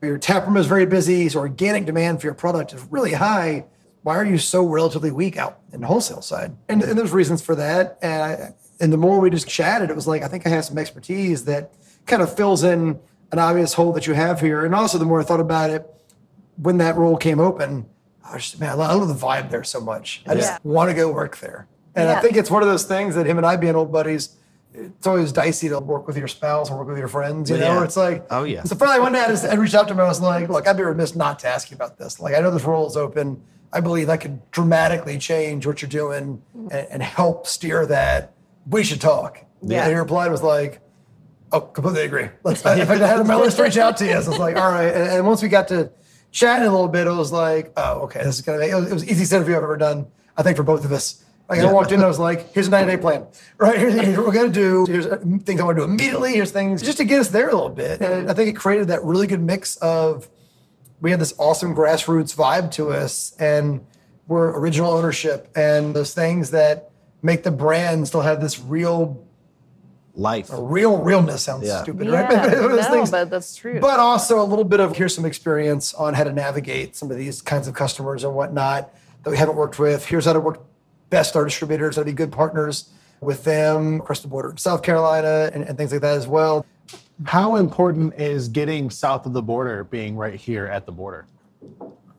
your 0.03 0.19
tap 0.19 0.47
room 0.47 0.57
is 0.57 0.67
very 0.67 0.87
busy, 0.87 1.29
so 1.29 1.41
organic 1.41 1.85
demand 1.85 2.21
for 2.21 2.27
your 2.29 2.35
product 2.35 2.73
is 2.73 2.83
really 2.91 3.13
high. 3.13 3.65
Why 4.03 4.17
are 4.17 4.25
you 4.25 4.39
so 4.39 4.65
relatively 4.65 5.11
weak 5.11 5.37
out 5.37 5.59
in 5.73 5.81
the 5.81 5.87
wholesale 5.89 6.23
side? 6.23 6.57
And, 6.69 6.83
and 6.83 6.97
there's 6.97 7.11
reasons 7.13 7.43
for 7.43 7.57
that. 7.57 7.99
And 8.03 8.23
I, 8.23 8.55
and 8.79 8.93
the 8.93 8.97
more 8.97 9.19
we 9.19 9.31
just 9.31 9.49
chatted, 9.49 9.91
it 9.91 9.97
was 9.97 10.07
like 10.07 10.23
I 10.23 10.29
think 10.29 10.47
I 10.47 10.51
have 10.51 10.65
some 10.65 10.79
expertise 10.79 11.45
that 11.47 11.73
kind 12.07 12.23
of 12.23 12.37
fills 12.37 12.63
in 12.63 13.01
an 13.33 13.39
obvious 13.41 13.75
hole 13.75 13.93
that 13.95 14.07
you 14.07 14.13
have 14.15 14.41
here. 14.41 14.65
And 14.65 14.75
also, 14.77 14.99
the 14.99 15.05
more 15.05 15.21
I 15.21 15.25
thought 15.25 15.41
about 15.41 15.71
it, 15.71 15.93
when 16.63 16.79
that 16.79 16.95
role 16.97 17.17
came 17.17 17.41
open, 17.41 17.87
I 18.25 18.35
was 18.35 18.43
just, 18.51 18.61
man, 18.61 18.71
I 18.71 18.75
love, 18.75 18.91
I 18.91 18.95
love 18.95 19.09
the 19.09 19.27
vibe 19.27 19.51
there 19.51 19.65
so 19.65 19.81
much. 19.81 20.23
I 20.27 20.35
just 20.35 20.51
Yeah. 20.53 20.59
want 20.63 20.91
to 20.91 20.95
go 20.95 21.11
work 21.11 21.39
there. 21.39 21.67
And 21.97 22.09
I 22.11 22.21
think 22.21 22.37
it's 22.37 22.51
one 22.51 22.63
of 22.63 22.69
those 22.69 22.85
things 22.85 23.15
that 23.15 23.27
him 23.27 23.39
and 23.39 23.47
I 23.47 23.57
being 23.57 23.75
old 23.75 23.91
buddies, 23.91 24.37
it's 24.75 25.07
always 25.07 25.33
dicey 25.33 25.69
to 25.71 25.79
work 25.81 26.07
with 26.07 26.17
your 26.19 26.29
spouse 26.29 26.71
or 26.71 26.77
work 26.79 26.89
with 26.89 26.99
your 26.99 27.09
friends, 27.09 27.49
you 27.51 27.57
know? 27.57 27.83
It's 27.83 27.97
like, 27.97 28.27
Oh, 28.31 28.45
yeah. 28.45 28.63
So 28.65 28.77
finally 28.77 29.01
one 29.01 29.13
day 29.13 29.21
I, 29.21 29.29
just, 29.29 29.45
I 29.47 29.55
reached 29.55 29.75
out 29.75 29.89
to 29.89 29.95
him. 29.95 30.01
I 30.01 30.05
was 30.05 30.21
like, 30.21 30.49
look, 30.51 30.69
I'd 30.69 30.77
be 30.77 30.83
remiss 30.83 31.17
not 31.17 31.39
to 31.41 31.49
ask 31.49 31.71
you 31.71 31.75
about 31.77 31.97
this. 31.99 32.21
Like, 32.21 32.35
I 32.35 32.41
know 32.41 32.51
this 32.51 32.65
role 32.65 32.87
is 32.87 32.97
open. 32.97 33.43
I 33.73 33.81
believe 33.81 34.07
that 34.09 34.21
could 34.21 34.49
dramatically 34.51 35.19
change 35.19 35.67
what 35.67 35.81
you're 35.83 35.89
doing 35.89 36.43
and, 36.55 36.73
and 36.73 37.03
help 37.03 37.47
steer 37.47 37.87
that. 37.87 38.35
We 38.69 38.85
should 38.85 39.01
talk. 39.01 39.43
Yeah. 39.63 39.83
And 39.85 39.93
he 39.93 39.99
replied 39.99 40.31
was 40.31 40.43
like, 40.43 40.81
Oh, 41.53 41.61
completely 41.61 42.03
agree. 42.03 42.29
Let's, 42.43 42.61
in 42.65 42.85
fact, 42.87 43.01
I 43.01 43.07
had 43.07 43.21
on 43.21 43.27
my 43.27 43.37
list 43.37 43.59
reach 43.59 43.77
out 43.79 43.97
to 43.99 44.05
you. 44.05 44.21
So 44.21 44.27
I 44.27 44.31
was 44.31 44.39
like, 44.39 44.57
all 44.57 44.71
right. 44.71 44.93
And, 44.93 45.09
and 45.11 45.27
once 45.27 45.43
we 45.43 45.49
got 45.49 45.69
to 45.69 45.91
chatting 46.33 46.67
a 46.67 46.71
little 46.71 46.89
bit, 46.89 47.07
it 47.07 47.11
was 47.13 47.31
like, 47.33 47.73
oh, 47.77 48.01
okay, 48.01 48.23
this 48.25 48.35
is 48.35 48.41
gonna. 48.43 48.59
be, 48.59 48.67
It 48.67 48.75
was, 48.75 48.91
it 48.91 48.93
was 48.93 49.05
the 49.05 49.11
easiest 49.13 49.33
interview 49.33 49.57
I've 49.57 49.63
ever 49.63 49.77
done. 49.77 50.07
I 50.37 50.43
think 50.43 50.57
for 50.57 50.65
both 50.65 50.85
of 50.85 50.91
us. 50.93 51.25
Like 51.49 51.61
I 51.61 51.73
walked 51.73 51.91
in, 51.93 51.97
and 51.97 52.05
I 52.05 52.09
was 52.09 52.19
like, 52.19 52.53
here's 52.53 52.67
a 52.67 52.71
90 52.71 52.91
day 52.97 53.01
plan, 53.01 53.27
right? 53.59 53.79
Here's, 53.79 53.95
here's 53.95 54.17
what 54.17 54.27
we're 54.27 54.33
gonna 54.33 54.49
do. 54.49 54.85
Here's 54.87 55.07
uh, 55.07 55.19
things 55.45 55.61
I 55.61 55.65
want 55.65 55.77
to 55.79 55.85
do 55.87 55.91
immediately. 55.91 56.33
Here's 56.33 56.51
things 56.51 56.83
just 56.83 56.99
to 56.99 57.05
get 57.05 57.21
us 57.21 57.29
there 57.29 57.49
a 57.49 57.55
little 57.55 57.69
bit. 57.69 58.01
And 58.01 58.29
I 58.29 58.35
think 58.35 58.49
it 58.51 58.55
created 58.57 58.89
that 58.89 59.05
really 59.05 59.29
good 59.29 59.41
mix 59.41 59.77
of 59.77 60.29
we 61.01 61.13
had 61.13 61.21
this 61.21 61.35
awesome 61.39 61.73
grassroots 61.75 62.35
vibe 62.35 62.73
to 62.73 62.91
us, 62.91 63.37
and 63.39 63.87
we're 64.27 64.59
original 64.59 64.91
ownership, 64.93 65.49
and 65.55 65.95
those 65.95 66.13
things 66.15 66.51
that 66.51 66.91
make 67.23 67.45
the 67.45 67.53
brand 67.53 68.09
still 68.09 68.23
have 68.23 68.41
this 68.41 68.59
real 68.59 69.23
Life. 70.19 70.49
real 70.51 70.97
realness 71.03 71.43
sounds 71.43 71.67
Yeah. 71.69 71.83
stupid, 71.83 72.07
Yeah, 72.09 72.23
right? 72.23 72.29
But 72.31 72.51
those 72.51 72.85
no, 72.87 72.91
things- 72.91 73.11
but 73.11 73.31
that's 73.31 73.55
true. 73.55 73.79
But 73.81 74.01
also 74.01 74.41
a 74.41 74.45
little 74.45 74.65
bit 74.65 74.81
of 74.81 74.97
here's 74.97 75.15
some 75.15 75.27
experience 75.27 75.93
on 75.95 76.15
how 76.15 76.25
to 76.25 76.33
navigate 76.33 76.97
some 76.97 77.11
of 77.11 77.19
these 77.19 77.41
kinds 77.43 77.69
of 77.69 77.75
customers 77.75 78.25
and 78.25 78.35
whatnot 78.35 78.93
that 79.23 79.31
we 79.31 79.37
haven't 79.37 79.57
worked 79.57 79.79
with. 79.79 80.07
Here's 80.07 80.25
how 80.25 80.33
to 80.33 80.41
work 80.41 80.61
best 81.11 81.37
our 81.37 81.45
distributors, 81.45 81.97
how 81.97 82.03
to 82.03 82.07
be 82.07 82.13
good 82.13 82.33
partners 82.33 82.91
with 83.21 83.45
them 83.45 84.01
across 84.01 84.21
the 84.21 84.29
border 84.29 84.51
in 84.51 84.57
South 84.57 84.83
Carolina 84.83 85.51
and, 85.53 85.65
and 85.65 85.77
things 85.79 85.93
like 85.93 86.03
that 86.03 86.17
as 86.17 86.27
well. 86.27 86.67
How 87.25 87.57
important 87.57 88.15
is 88.15 88.49
getting 88.49 88.91
south 88.91 89.27
of 89.27 89.33
the 89.33 89.43
border 89.43 89.85
being 89.85 90.17
right 90.17 90.35
here 90.35 90.67
at 90.67 90.85
the 90.85 90.93
border? 90.93 91.27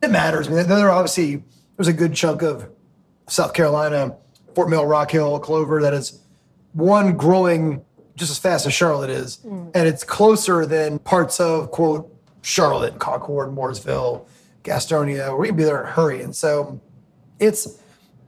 It 0.01 0.09
matters. 0.09 0.47
I 0.47 0.51
mean, 0.51 0.67
there 0.67 0.89
are 0.89 0.91
obviously 0.91 1.43
there's 1.75 1.87
a 1.87 1.93
good 1.93 2.13
chunk 2.13 2.41
of 2.41 2.69
South 3.27 3.53
Carolina, 3.53 4.15
Fort 4.55 4.69
Mill, 4.69 4.85
Rock 4.85 5.11
Hill, 5.11 5.39
Clover 5.39 5.81
that 5.81 5.93
is 5.93 6.21
one 6.73 7.15
growing 7.15 7.83
just 8.15 8.31
as 8.31 8.39
fast 8.39 8.65
as 8.65 8.73
Charlotte 8.73 9.11
is, 9.11 9.37
mm. 9.45 9.69
and 9.75 9.87
it's 9.87 10.03
closer 10.03 10.65
than 10.65 10.97
parts 10.99 11.39
of 11.39 11.69
quote 11.69 12.11
Charlotte, 12.41 12.97
Concord, 12.97 13.49
Mooresville, 13.49 14.25
Gastonia. 14.63 15.37
We're 15.37 15.45
gonna 15.45 15.57
be 15.57 15.63
there 15.63 15.81
in 15.81 15.87
a 15.87 15.91
hurry, 15.91 16.21
and 16.21 16.35
so 16.35 16.81
it's 17.39 17.79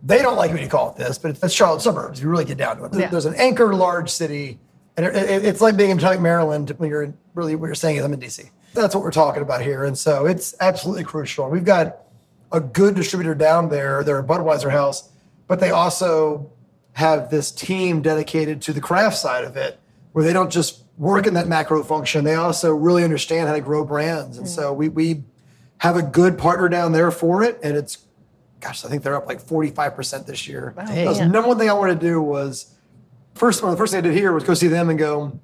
they 0.04 0.22
don't 0.22 0.38
like 0.38 0.52
when 0.52 0.62
you 0.62 0.70
call 0.70 0.92
it 0.92 0.98
this, 0.98 1.18
but 1.18 1.38
it's 1.42 1.54
Charlotte 1.54 1.82
suburbs. 1.82 2.22
You 2.22 2.30
really 2.30 2.46
get 2.46 2.58
down 2.58 2.78
to 2.78 2.86
it. 2.86 2.94
Yeah. 2.94 3.08
There's 3.08 3.26
an 3.26 3.36
anchor 3.36 3.74
large 3.74 4.10
city, 4.10 4.60
and 4.98 5.06
it, 5.06 5.16
it- 5.16 5.46
it's 5.46 5.62
like 5.62 5.76
being 5.76 5.92
in 5.92 6.22
Maryland 6.22 6.70
when 6.78 6.90
you're 6.90 7.04
in, 7.04 7.18
really 7.36 7.56
what 7.56 7.68
you're 7.68 7.76
saying 7.76 7.98
is 7.98 8.04
I'm 8.04 8.14
in 8.14 8.20
DC. 8.20 8.50
That's 8.74 8.94
what 8.96 9.04
we're 9.04 9.12
talking 9.12 9.42
about 9.42 9.62
here, 9.62 9.84
and 9.86 9.98
so 9.98 10.26
it's 10.26 10.56
absolutely 10.62 11.04
crucial. 11.04 11.50
We've 11.50 11.66
got 11.66 11.98
a 12.52 12.60
good 12.60 12.96
distributor 12.96 13.36
down 13.36 13.70
there. 13.70 14.04
They're 14.04 14.20
a 14.20 14.24
Budweiser 14.24 14.72
house, 14.72 15.10
but 15.48 15.60
they 15.60 15.72
also 15.72 16.52
have 16.94 17.30
this 17.30 17.52
team 17.52 18.02
dedicated 18.02 18.62
to 18.64 18.74
the 18.74 18.82
craft 18.82 19.18
side 19.18 19.44
of 19.44 19.58
it, 19.58 19.80
where 20.12 20.24
they 20.24 20.34
don't 20.34 20.52
just 20.52 20.84
work 20.98 21.26
in 21.26 21.34
that 21.34 21.48
macro 21.48 21.84
function. 21.84 22.24
They 22.24 22.36
also 22.36 22.74
really 22.74 23.04
understand 23.04 23.48
how 23.48 23.56
to 23.56 23.62
grow 23.62 23.84
brands, 23.84 24.38
and 24.38 24.46
mm. 24.46 24.50
so 24.50 24.72
we 24.72 24.90
we 24.90 25.24
have 25.80 25.96
a 25.96 26.04
good 26.04 26.38
partner 26.38 26.70
down 26.70 26.92
there 26.92 27.10
for 27.10 27.44
it, 27.44 27.60
and 27.64 27.76
it's 27.76 28.06
gosh, 28.60 28.84
I 28.86 28.90
think 28.90 29.04
they're 29.04 29.16
up 29.16 29.28
like 29.28 29.42
45% 29.42 30.26
this 30.26 30.48
year. 30.48 30.74
That 30.76 31.06
was 31.08 31.20
the 31.20 31.26
number 31.28 31.48
one 31.48 31.58
thing 31.58 31.70
I 31.70 31.74
wanted 31.74 32.00
to 32.00 32.06
do 32.08 32.22
was 32.22 32.74
first 33.36 33.62
one, 33.64 33.72
the 33.72 33.78
first 33.78 33.92
thing 33.94 34.00
I 34.00 34.02
did 34.02 34.14
here 34.14 34.34
was 34.34 34.44
go 34.44 34.54
see 34.54 34.68
them 34.68 34.90
and 34.90 35.00
go, 35.00 35.40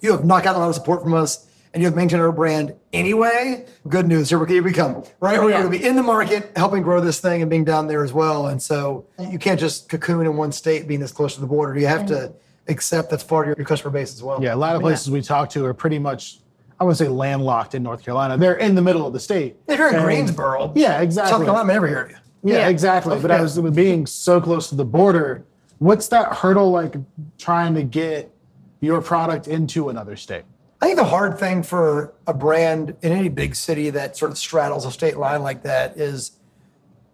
you 0.00 0.12
have 0.12 0.24
not 0.24 0.42
gotten 0.44 0.60
a 0.60 0.64
lot 0.64 0.68
of 0.68 0.74
support 0.74 1.02
from 1.02 1.14
us 1.14 1.46
and 1.72 1.82
you 1.82 1.86
have 1.88 1.96
maintained 1.96 2.22
our 2.22 2.32
brand 2.32 2.74
anyway. 2.92 3.66
Good 3.88 4.06
news. 4.08 4.28
Here 4.30 4.38
we, 4.38 4.48
here 4.52 4.62
we 4.62 4.72
come. 4.72 5.04
Right? 5.20 5.38
We're 5.40 5.50
Yeah. 5.50 5.60
going 5.62 5.72
to 5.72 5.78
be 5.78 5.84
in 5.84 5.94
the 5.96 6.02
market, 6.02 6.52
helping 6.56 6.82
grow 6.82 7.00
this 7.00 7.20
thing 7.20 7.42
and 7.42 7.50
being 7.50 7.64
down 7.64 7.86
there 7.86 8.02
as 8.02 8.12
well. 8.12 8.48
And 8.48 8.60
so 8.62 9.06
you 9.30 9.38
can't 9.38 9.60
just 9.60 9.88
cocoon 9.88 10.26
in 10.26 10.36
one 10.36 10.52
state 10.52 10.88
being 10.88 11.00
this 11.00 11.12
close 11.12 11.34
to 11.34 11.40
the 11.40 11.46
border. 11.46 11.78
You 11.78 11.86
have 11.86 12.06
to 12.06 12.32
accept 12.68 13.10
that's 13.10 13.22
part 13.24 13.46
of 13.46 13.48
your, 13.50 13.56
your 13.58 13.66
customer 13.66 13.90
base 13.92 14.12
as 14.14 14.22
well. 14.22 14.42
Yeah, 14.42 14.54
a 14.54 14.56
lot 14.56 14.74
of 14.74 14.82
places 14.82 15.10
we 15.10 15.22
talk 15.22 15.50
to 15.50 15.64
are 15.66 15.74
pretty 15.74 15.98
much, 15.98 16.40
I 16.80 16.84
wouldn't 16.84 16.98
say 16.98 17.08
landlocked 17.08 17.74
in 17.74 17.82
North 17.82 18.02
Carolina. 18.02 18.36
They're 18.36 18.56
in 18.56 18.74
the 18.74 18.82
middle 18.82 19.06
of 19.06 19.12
the 19.12 19.20
state. 19.20 19.56
If 19.68 19.78
you're 19.78 19.94
in 19.94 20.02
Greensboro, 20.02 20.72
Yeah, 20.74 21.00
exactly. 21.00 21.30
South 21.30 21.44
Carolina, 21.44 21.70
I 21.70 21.74
never 21.74 21.86
hear 21.88 22.02
of 22.02 22.10
you. 22.10 22.16
Yeah, 22.46 22.58
Yeah. 22.58 22.68
exactly. 22.68 23.18
But 23.18 23.30
I 23.32 23.40
was 23.40 23.58
with 23.58 23.74
being 23.74 24.06
so 24.06 24.40
close 24.40 24.68
to 24.68 24.76
the 24.76 24.84
border. 24.84 25.44
What's 25.78 26.08
that 26.08 26.32
hurdle 26.34 26.70
like 26.70 26.94
trying 27.38 27.74
to 27.74 27.82
get 27.82 28.32
your 28.80 29.02
product 29.02 29.48
into 29.48 29.88
another 29.88 30.16
state? 30.16 30.44
I 30.80 30.86
think 30.86 30.98
the 30.98 31.04
hard 31.04 31.38
thing 31.38 31.62
for 31.62 32.12
a 32.26 32.34
brand 32.34 32.94
in 33.02 33.10
any 33.12 33.28
big 33.28 33.56
city 33.56 33.90
that 33.90 34.16
sort 34.16 34.30
of 34.30 34.38
straddles 34.38 34.86
a 34.86 34.92
state 34.92 35.16
line 35.16 35.42
like 35.42 35.62
that 35.64 35.96
is 35.96 36.32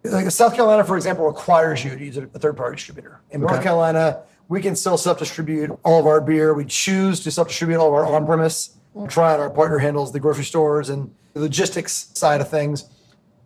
like 0.05 0.31
South 0.31 0.55
Carolina, 0.55 0.85
for 0.85 0.97
example, 0.97 1.25
requires 1.27 1.83
you 1.85 1.97
to 1.97 2.05
use 2.05 2.17
a 2.17 2.27
third 2.27 2.57
party 2.57 2.77
distributor. 2.77 3.21
In 3.31 3.41
North 3.41 3.63
Carolina, 3.63 4.23
we 4.49 4.61
can 4.61 4.77
still 4.77 4.99
self 4.99 5.19
distribute 5.19 5.71
all 5.85 5.99
of 5.99 6.07
our 6.07 6.21
beer. 6.21 6.53
We 6.55 6.65
choose 6.67 7.21
to 7.21 7.31
self 7.31 7.49
distribute 7.49 7.79
all 7.79 7.89
of 7.89 7.95
our 7.95 8.05
on 8.05 8.27
premise. 8.27 8.77
Mm. 8.95 9.09
Try 9.09 9.33
out 9.33 9.41
our 9.41 9.49
partner 9.49 9.79
handles 9.79 10.13
the 10.13 10.21
grocery 10.21 10.45
stores 10.45 10.91
and 10.91 11.15
the 11.33 11.41
logistics 11.41 12.11
side 12.15 12.41
of 12.43 12.51
things. 12.51 12.91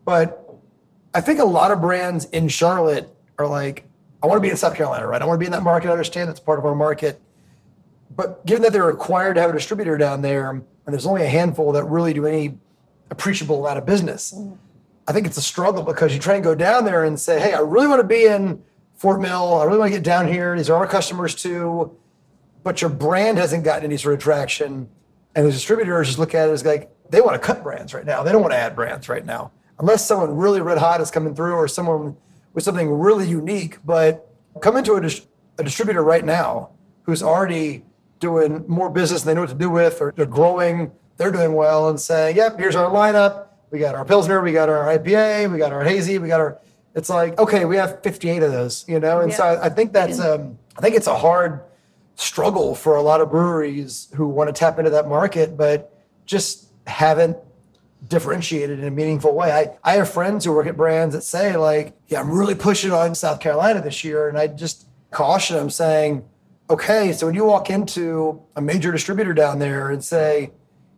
But 0.05 0.46
I 1.17 1.23
think 1.23 1.39
a 1.41 1.45
lot 1.45 1.71
of 1.71 1.81
brands 1.81 2.27
in 2.27 2.47
Charlotte 2.47 3.09
are 3.39 3.47
like, 3.47 3.85
I 4.23 4.27
want 4.27 4.37
to 4.37 4.43
be 4.43 4.51
in 4.51 4.57
South 4.59 4.75
Carolina, 4.75 5.07
right? 5.07 5.23
I 5.23 5.25
want 5.25 5.37
to 5.37 5.41
be 5.41 5.47
in 5.47 5.53
that 5.53 5.63
market. 5.63 5.89
I 5.89 5.93
understand 5.93 6.29
that's 6.29 6.41
part 6.41 6.59
of 6.59 6.67
our 6.67 6.75
market. 6.75 7.19
But 8.15 8.45
given 8.45 8.63
that 8.65 8.75
they're 8.75 8.85
required 8.85 9.37
to 9.37 9.41
have 9.41 9.49
a 9.49 9.55
distributor 9.55 9.97
down 9.97 10.21
there, 10.21 10.51
and 10.51 10.63
there's 10.85 11.07
only 11.07 11.23
a 11.23 11.29
handful 11.29 11.73
that 11.73 11.85
really 11.85 12.13
do 12.13 12.27
any 12.27 12.59
appreciable 13.11 13.65
amount 13.65 13.79
of 13.79 13.87
business, 13.87 14.39
I 15.09 15.15
think 15.15 15.27
it's 15.27 15.39
a 15.39 15.43
struggle 15.43 15.83
because 15.83 16.13
you 16.13 16.21
try 16.21 16.35
and 16.35 16.45
go 16.45 16.55
down 16.55 16.85
there 16.85 17.05
and 17.05 17.19
say, 17.19 17.41
hey, 17.41 17.55
I 17.55 17.61
really 17.61 17.87
want 17.87 18.03
to 18.03 18.07
be 18.07 18.27
in 18.27 18.63
Fort 18.97 19.19
Mill. 19.19 19.55
I 19.55 19.65
really 19.65 19.79
want 19.79 19.91
to 19.93 19.97
get 19.97 20.05
down 20.05 20.29
here. 20.29 20.55
These 20.55 20.69
are 20.69 20.77
our 20.77 20.87
customers 20.87 21.35
too. 21.35 21.97
But 22.63 22.83
your 22.83 22.91
brand 22.91 23.39
hasn't 23.39 23.65
gotten 23.65 23.85
any 23.85 23.97
sort 23.97 24.13
of 24.13 24.21
traction. 24.21 24.87
And 25.35 25.47
the 25.47 25.51
distributors 25.51 26.09
just 26.09 26.19
look 26.19 26.35
at 26.35 26.51
it 26.51 26.53
as 26.53 26.63
like, 26.63 26.95
they 27.09 27.23
want 27.23 27.41
to 27.41 27.47
cut 27.47 27.63
brands 27.63 27.95
right 27.95 28.05
now. 28.05 28.23
They 28.23 28.33
don't 28.33 28.43
want 28.43 28.53
to 28.53 28.59
add 28.59 28.77
brands 28.77 29.09
right 29.09 29.25
now. 29.25 29.53
Unless 29.79 30.07
someone 30.07 30.37
really 30.37 30.61
red 30.61 30.79
hot 30.79 31.01
is 31.01 31.11
coming 31.11 31.35
through 31.35 31.55
or 31.55 31.69
someone 31.69 32.17
with 32.55 32.65
something 32.65 32.91
really 32.91 33.29
unique. 33.29 33.79
But 33.85 34.29
come 34.61 34.77
into 34.77 34.95
a, 34.95 35.01
dis- 35.01 35.27
a 35.59 35.65
distributor 35.65 36.03
right 36.03 36.25
now 36.25 36.71
who's 37.03 37.23
already 37.23 37.85
doing 38.19 38.65
more 38.67 38.91
business 38.91 39.23
than 39.23 39.31
they 39.31 39.35
know 39.35 39.43
what 39.43 39.51
to 39.51 39.57
do 39.57 39.71
with, 39.71 40.01
or 40.01 40.13
they're 40.17 40.27
growing, 40.27 40.91
they're 41.19 41.31
doing 41.31 41.55
well, 41.55 41.89
and 41.91 42.01
say, 42.01 42.35
yep, 42.35 42.59
here's 42.59 42.75
our 42.75 42.91
lineup. 42.91 43.49
We 43.71 43.79
got 43.79 43.95
our 43.95 44.05
Pilsner, 44.05 44.41
we 44.41 44.53
got 44.53 44.69
our 44.69 44.87
IPA, 44.99 45.53
we 45.53 45.59
got 45.59 45.73
our 45.73 45.85
Hazy, 45.85 46.19
we 46.19 46.29
got 46.29 46.41
our. 46.41 46.59
It's 46.95 47.11
like, 47.11 47.39
okay, 47.39 47.67
we 47.67 47.77
have 47.77 48.03
58 48.03 48.43
of 48.43 48.53
those, 48.53 48.87
you 48.89 48.99
know? 48.99 49.21
And 49.21 49.31
so 49.31 49.45
I, 49.45 49.67
I 49.67 49.69
think 49.69 49.93
that's, 49.93 50.19
um, 50.19 50.59
I 50.79 50.81
think 50.81 50.97
it's 50.97 51.07
a 51.07 51.17
hard 51.17 51.61
struggle 52.15 52.75
for 52.75 52.97
a 52.97 53.03
lot 53.03 53.21
of 53.21 53.31
breweries 53.31 54.09
who 54.15 54.27
want 54.27 54.49
to 54.49 54.59
tap 54.59 54.79
into 54.79 54.91
that 54.91 55.07
market, 55.07 55.59
but 55.59 55.93
just 56.25 56.69
haven't 56.87 57.37
differentiated 58.09 58.79
in 58.79 58.85
a 58.85 58.91
meaningful 58.91 59.35
way. 59.35 59.53
I, 59.53 59.77
I 59.83 59.97
have 59.97 60.11
friends 60.11 60.45
who 60.45 60.53
work 60.53 60.67
at 60.67 60.77
brands 60.77 61.15
that 61.15 61.23
say, 61.23 61.57
like, 61.57 61.97
yeah, 62.09 62.21
I'm 62.21 62.31
really 62.31 62.55
pushing 62.55 62.93
on 62.93 63.15
South 63.15 63.41
Carolina 63.41 63.81
this 63.81 64.05
year. 64.05 64.29
And 64.29 64.39
I 64.39 64.47
just 64.47 64.87
caution 65.11 65.57
them 65.57 65.71
saying, 65.71 66.25
okay, 66.69 67.13
so 67.13 67.27
when 67.27 67.35
you 67.35 67.45
walk 67.45 67.71
into 67.71 68.43
a 68.55 68.61
major 68.61 68.93
distributor 68.93 69.33
down 69.33 69.59
there 69.59 69.91
and 69.91 70.03
say, 70.05 70.51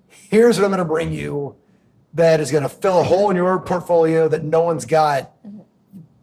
here's 0.09 0.59
what 0.59 0.65
I'm 0.65 0.71
going 0.71 0.79
to 0.79 0.85
bring 0.85 1.13
you 1.13 1.57
that 2.15 2.41
is 2.41 2.51
going 2.51 2.63
to 2.63 2.69
fill 2.69 3.01
a 3.01 3.05
hole 3.05 3.31
in 3.31 3.37
your 3.37 3.59
portfolio 3.61 4.29
that 4.29 4.45
no 4.45 4.63
one's 4.63 4.85
got, 4.85 5.33
you 5.45 5.65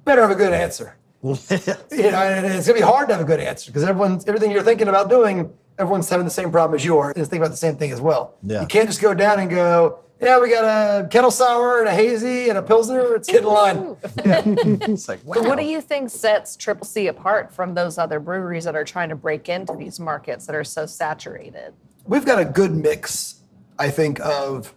better 0.04 0.22
have 0.22 0.32
a 0.32 0.36
good 0.36 0.54
answer. 0.54 0.98
you 1.24 1.32
know, 1.34 1.42
and 1.90 2.46
it's 2.46 2.68
going 2.68 2.68
to 2.68 2.74
be 2.74 2.82
hard 2.82 3.08
to 3.08 3.16
have 3.16 3.24
a 3.24 3.28
good 3.28 3.40
answer 3.40 3.72
because 3.72 3.84
everyone's 3.84 4.28
everything 4.28 4.52
you're 4.52 4.62
thinking 4.62 4.88
about 4.88 5.10
doing, 5.10 5.52
everyone's 5.80 6.08
having 6.08 6.26
the 6.26 6.32
same 6.32 6.52
problem 6.52 6.76
as 6.76 6.86
you 6.86 6.98
are, 7.00 7.12
is 7.14 7.28
thinking 7.28 7.42
about 7.42 7.52
the 7.52 7.58
same 7.58 7.78
thing 7.78 7.92
as 7.92 8.00
well. 8.00 8.36
Yeah. 8.44 8.62
You 8.62 8.68
can't 8.68 8.88
just 8.88 9.02
go 9.02 9.14
down 9.14 9.40
and 9.40 9.50
go, 9.50 10.00
yeah, 10.22 10.40
we 10.40 10.50
got 10.50 10.64
a 10.64 11.08
kettle 11.08 11.32
sour 11.32 11.80
and 11.80 11.88
a 11.88 11.94
hazy 11.94 12.50
and 12.50 12.58
a 12.58 12.62
pilsner. 12.62 13.16
It's 13.16 13.28
getting 13.28 13.48
line. 13.48 13.98
It's 14.16 15.08
like, 15.08 15.24
wow. 15.26 15.36
So 15.36 15.44
what 15.44 15.58
do 15.58 15.66
you 15.66 15.82
think 15.82 16.10
sets 16.10 16.56
Triple 16.56 16.86
C 16.86 17.08
apart 17.08 17.54
from 17.54 17.74
those 17.74 17.98
other 17.98 18.20
breweries 18.20 18.64
that 18.64 18.76
are 18.76 18.86
trying 18.86 19.10
to 19.10 19.16
break 19.16 19.50
into 19.50 19.76
these 19.76 20.00
markets 20.00 20.46
that 20.46 20.56
are 20.56 20.64
so 20.64 20.86
saturated? 20.86 21.74
we've 22.06 22.26
got 22.26 22.40
a 22.40 22.46
good 22.46 22.72
mix, 22.72 23.42
I 23.78 23.90
think, 23.90 24.20
of 24.22 24.74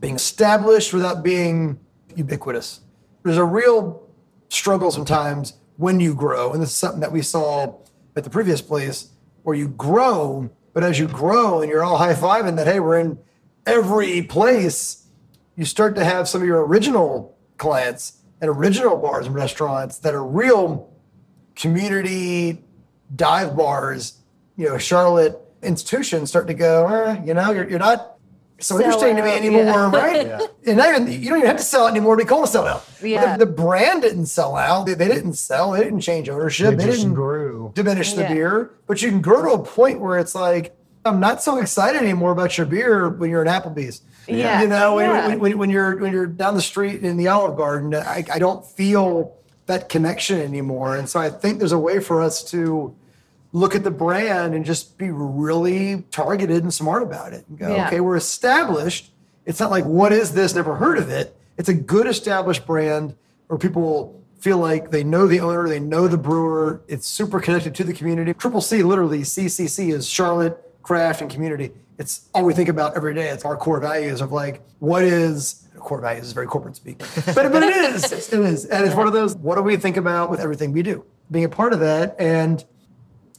being 0.00 0.16
established 0.16 0.92
without 0.92 1.22
being 1.22 1.78
ubiquitous. 2.14 2.80
There's 3.22 3.36
a 3.36 3.44
real 3.44 4.08
struggle 4.48 4.90
sometimes 4.90 5.54
when 5.76 6.00
you 6.00 6.14
grow, 6.14 6.52
and 6.52 6.62
this 6.62 6.70
is 6.70 6.76
something 6.76 7.00
that 7.00 7.12
we 7.12 7.22
saw 7.22 7.74
at 8.16 8.24
the 8.24 8.30
previous 8.30 8.60
place, 8.60 9.10
where 9.42 9.56
you 9.56 9.68
grow, 9.68 10.50
but 10.74 10.82
as 10.82 10.98
you 10.98 11.06
grow 11.06 11.62
and 11.62 11.70
you're 11.70 11.84
all 11.84 11.96
high 11.96 12.14
fiving 12.14 12.56
that, 12.56 12.66
hey, 12.66 12.80
we're 12.80 12.98
in 12.98 13.18
every 13.68 14.22
place, 14.22 15.06
you 15.56 15.64
start 15.64 15.94
to 15.96 16.04
have 16.04 16.28
some 16.28 16.40
of 16.40 16.46
your 16.46 16.64
original 16.66 17.36
clients 17.56 18.18
and 18.40 18.48
original 18.48 18.96
bars 18.96 19.26
and 19.26 19.34
restaurants 19.34 19.98
that 19.98 20.14
are 20.14 20.24
real 20.24 20.92
community 21.54 22.62
dive 23.14 23.56
bars, 23.56 24.18
you 24.56 24.68
know, 24.68 24.78
Charlotte 24.78 25.38
institutions 25.62 26.28
start 26.30 26.46
to 26.46 26.54
go, 26.54 26.86
eh, 26.86 27.22
you 27.24 27.34
know, 27.34 27.50
you're, 27.50 27.68
you're 27.68 27.78
not 27.78 28.18
so 28.60 28.76
Sell 28.76 28.84
interesting 28.84 29.16
to 29.16 29.22
me 29.22 29.30
anymore, 29.30 29.62
yeah. 29.64 29.90
right? 29.90 30.40
And 30.66 30.76
not 30.76 30.90
even, 30.90 31.22
you 31.22 31.28
don't 31.30 31.38
even 31.38 31.46
have 31.46 31.56
to 31.56 31.62
sell 31.62 31.86
it 31.86 31.92
anymore 31.92 32.16
to 32.16 32.24
be 32.24 32.28
called 32.28 32.44
a 32.44 32.48
sellout. 32.48 32.82
Yeah. 33.02 33.36
The, 33.36 33.46
the 33.46 33.50
brand 33.50 34.02
didn't 34.02 34.26
sell 34.26 34.56
out. 34.56 34.84
They, 34.84 34.94
they 34.94 35.08
didn't 35.08 35.34
sell. 35.34 35.70
They 35.70 35.84
didn't 35.84 36.00
change 36.00 36.28
ownership. 36.28 36.76
They, 36.76 36.84
just 36.84 36.98
didn't 36.98 37.14
grew. 37.14 37.72
diminish 37.74 38.12
the 38.12 38.22
Yeah. 38.22 38.34
beer. 38.34 38.70
But 38.86 39.00
you 39.00 39.08
can 39.08 39.22
grow 39.22 39.44
to 39.44 39.62
a 39.62 39.64
point 39.64 40.00
where 40.00 40.18
it's 40.18 40.34
like, 40.34 40.76
I'm 41.08 41.20
not 41.20 41.42
so 41.42 41.58
excited 41.58 42.00
anymore 42.02 42.32
about 42.32 42.56
your 42.56 42.66
beer 42.66 43.08
when 43.08 43.30
you're 43.30 43.42
in 43.42 43.48
Applebee's. 43.48 44.02
Yeah. 44.26 44.62
You 44.62 44.68
know, 44.68 44.96
when, 44.96 45.10
Yeah. 45.10 45.28
when, 45.28 45.38
when, 45.40 45.58
when 45.58 45.70
you're 45.70 45.96
when 45.96 46.12
you're 46.12 46.26
down 46.26 46.54
the 46.54 46.62
street 46.62 47.02
in 47.02 47.16
the 47.16 47.28
Olive 47.28 47.56
Garden, 47.56 47.94
I, 47.94 48.24
I 48.32 48.38
don't 48.38 48.64
feel 48.64 49.34
that 49.66 49.88
connection 49.88 50.40
anymore. 50.40 50.96
And 50.96 51.08
so 51.08 51.18
I 51.20 51.30
think 51.30 51.58
there's 51.58 51.72
a 51.72 51.78
way 51.78 51.98
for 52.00 52.22
us 52.22 52.42
to 52.52 52.94
look 53.52 53.74
at 53.74 53.82
the 53.84 53.90
brand 53.90 54.54
and 54.54 54.64
just 54.64 54.98
be 54.98 55.10
really 55.10 56.04
targeted 56.10 56.62
and 56.62 56.72
smart 56.72 57.02
about 57.02 57.32
it. 57.32 57.44
And 57.48 57.58
go, 57.58 57.74
Yeah. 57.74 57.86
okay, 57.86 58.00
we're 58.00 58.16
established. 58.16 59.10
It's 59.46 59.60
not 59.60 59.70
like 59.70 59.84
what 59.84 60.12
is 60.12 60.32
this? 60.34 60.54
Never 60.54 60.74
heard 60.76 60.98
of 60.98 61.08
it. 61.10 61.34
It's 61.56 61.68
a 61.68 61.74
good 61.74 62.06
established 62.06 62.66
brand 62.66 63.14
where 63.48 63.58
people 63.58 64.22
feel 64.38 64.58
like 64.58 64.90
they 64.90 65.02
know 65.02 65.26
the 65.26 65.40
owner, 65.40 65.68
they 65.68 65.80
know 65.80 66.06
the 66.06 66.18
brewer. 66.18 66.80
It's 66.86 67.08
super 67.08 67.40
connected 67.40 67.74
to 67.76 67.84
the 67.84 67.92
community. 67.92 68.32
Triple 68.34 68.60
C, 68.60 68.82
literally 68.82 69.20
CCC, 69.22 69.92
is 69.92 70.06
Charlotte 70.08 70.67
craft 70.88 71.20
and 71.20 71.30
community. 71.30 71.70
It's 71.98 72.30
all 72.32 72.46
we 72.46 72.54
think 72.54 72.70
about 72.70 72.96
every 72.96 73.12
day. 73.12 73.28
It's 73.28 73.44
our 73.44 73.58
core 73.58 73.78
values 73.78 74.22
of 74.22 74.32
like 74.32 74.62
what 74.78 75.04
is 75.04 75.68
core 75.76 76.00
values 76.00 76.24
is 76.24 76.32
very 76.32 76.46
corporate 76.46 76.76
speak, 76.76 76.98
but 76.98 77.52
but 77.52 77.62
it 77.62 77.76
is 77.76 78.32
it 78.32 78.40
is, 78.40 78.64
and 78.64 78.86
it's 78.86 78.94
one 78.94 79.06
of 79.06 79.12
those. 79.12 79.36
What 79.36 79.56
do 79.56 79.62
we 79.62 79.76
think 79.76 79.98
about 79.98 80.30
with 80.30 80.40
everything 80.40 80.72
we 80.72 80.82
do? 80.82 81.04
Being 81.30 81.44
a 81.44 81.48
part 81.48 81.72
of 81.74 81.80
that 81.80 82.16
and. 82.18 82.64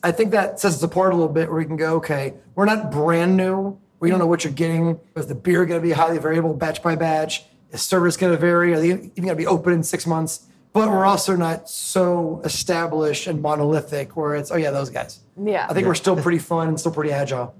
I 0.01 0.13
think 0.13 0.31
that 0.31 0.61
sets 0.61 0.75
us 0.75 0.83
apart 0.83 1.11
a 1.11 1.15
little 1.17 1.33
bit 1.33 1.49
where 1.49 1.57
we 1.57 1.65
can 1.65 1.75
go, 1.75 1.95
okay, 1.95 2.33
we're 2.55 2.63
not 2.63 2.89
brand 2.89 3.35
new. 3.35 3.77
We 3.99 4.09
don't 4.09 4.17
know 4.17 4.27
what 4.27 4.45
you're 4.45 4.53
getting. 4.53 4.97
Is 5.17 5.27
the 5.27 5.35
beer 5.35 5.65
going 5.65 5.81
to 5.81 5.85
be 5.85 5.91
highly 5.91 6.17
variable 6.19 6.53
batch 6.53 6.81
by 6.81 6.95
batch? 6.95 7.43
Is 7.73 7.81
service 7.81 8.15
going 8.15 8.31
to 8.31 8.39
vary? 8.39 8.73
Are 8.73 8.79
they 8.79 8.91
even 8.91 9.11
going 9.15 9.27
to 9.27 9.35
be 9.35 9.45
open 9.45 9.73
in 9.73 9.83
six 9.83 10.07
months? 10.07 10.47
But 10.71 10.89
we're 10.89 11.05
also 11.05 11.35
not 11.35 11.69
so 11.69 12.41
established 12.43 13.27
and 13.27 13.41
monolithic 13.41 14.15
where 14.15 14.35
it's, 14.35 14.51
oh, 14.51 14.55
yeah, 14.55 14.71
those 14.71 14.89
guys. 14.89 15.19
Yeah. 15.35 15.65
I 15.69 15.73
think 15.73 15.87
we're 15.87 15.95
still 15.95 16.15
pretty 16.15 16.37
fun 16.37 16.67
and 16.67 16.79
still 16.79 16.91
pretty 16.91 17.11
agile. 17.11 17.55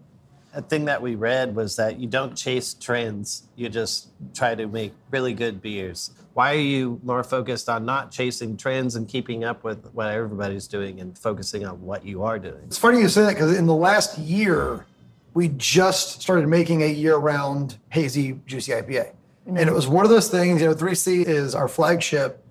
A 0.54 0.62
thing 0.62 0.86
that 0.86 1.02
we 1.02 1.16
read 1.16 1.56
was 1.56 1.76
that 1.76 2.00
you 2.00 2.08
don't 2.08 2.36
chase 2.36 2.74
trends, 2.74 3.44
you 3.56 3.70
just 3.70 4.10
try 4.34 4.56
to 4.56 4.68
make 4.68 4.94
really 5.12 5.34
good 5.34 5.62
beers. 5.62 6.12
Why 6.34 6.54
are 6.54 6.60
you 6.60 7.00
more 7.04 7.24
focused 7.24 7.68
on 7.70 7.86
not 7.86 8.12
chasing 8.12 8.58
trends 8.58 8.96
and 8.96 9.08
keeping 9.08 9.44
up 9.44 9.64
with 9.64 9.90
what 9.94 10.10
everybody's 10.10 10.68
doing 10.68 11.00
and 11.00 11.18
focusing 11.18 11.66
on 11.66 11.82
what 11.82 12.06
you 12.06 12.24
are 12.24 12.40
doing? 12.40 12.62
It's 12.66 12.78
funny 12.78 13.00
you 13.00 13.10
say 13.10 13.24
that 13.24 13.34
because 13.34 13.58
in 13.58 13.66
the 13.66 13.76
last 13.76 14.18
year, 14.18 14.86
we 15.34 15.50
just 15.50 16.22
started 16.22 16.48
making 16.48 16.82
a 16.82 16.88
year-round 16.88 17.78
hazy 17.90 18.40
juicy 18.46 18.72
IPA, 18.72 18.88
mm-hmm. 18.88 19.58
and 19.58 19.70
it 19.70 19.74
was 19.74 19.88
one 19.88 20.06
of 20.06 20.10
those 20.10 20.30
things. 20.30 20.62
You 20.62 20.70
know, 20.70 20.76
3C 20.76 21.26
is 21.26 21.54
our 21.54 21.68
flagship, 21.68 22.44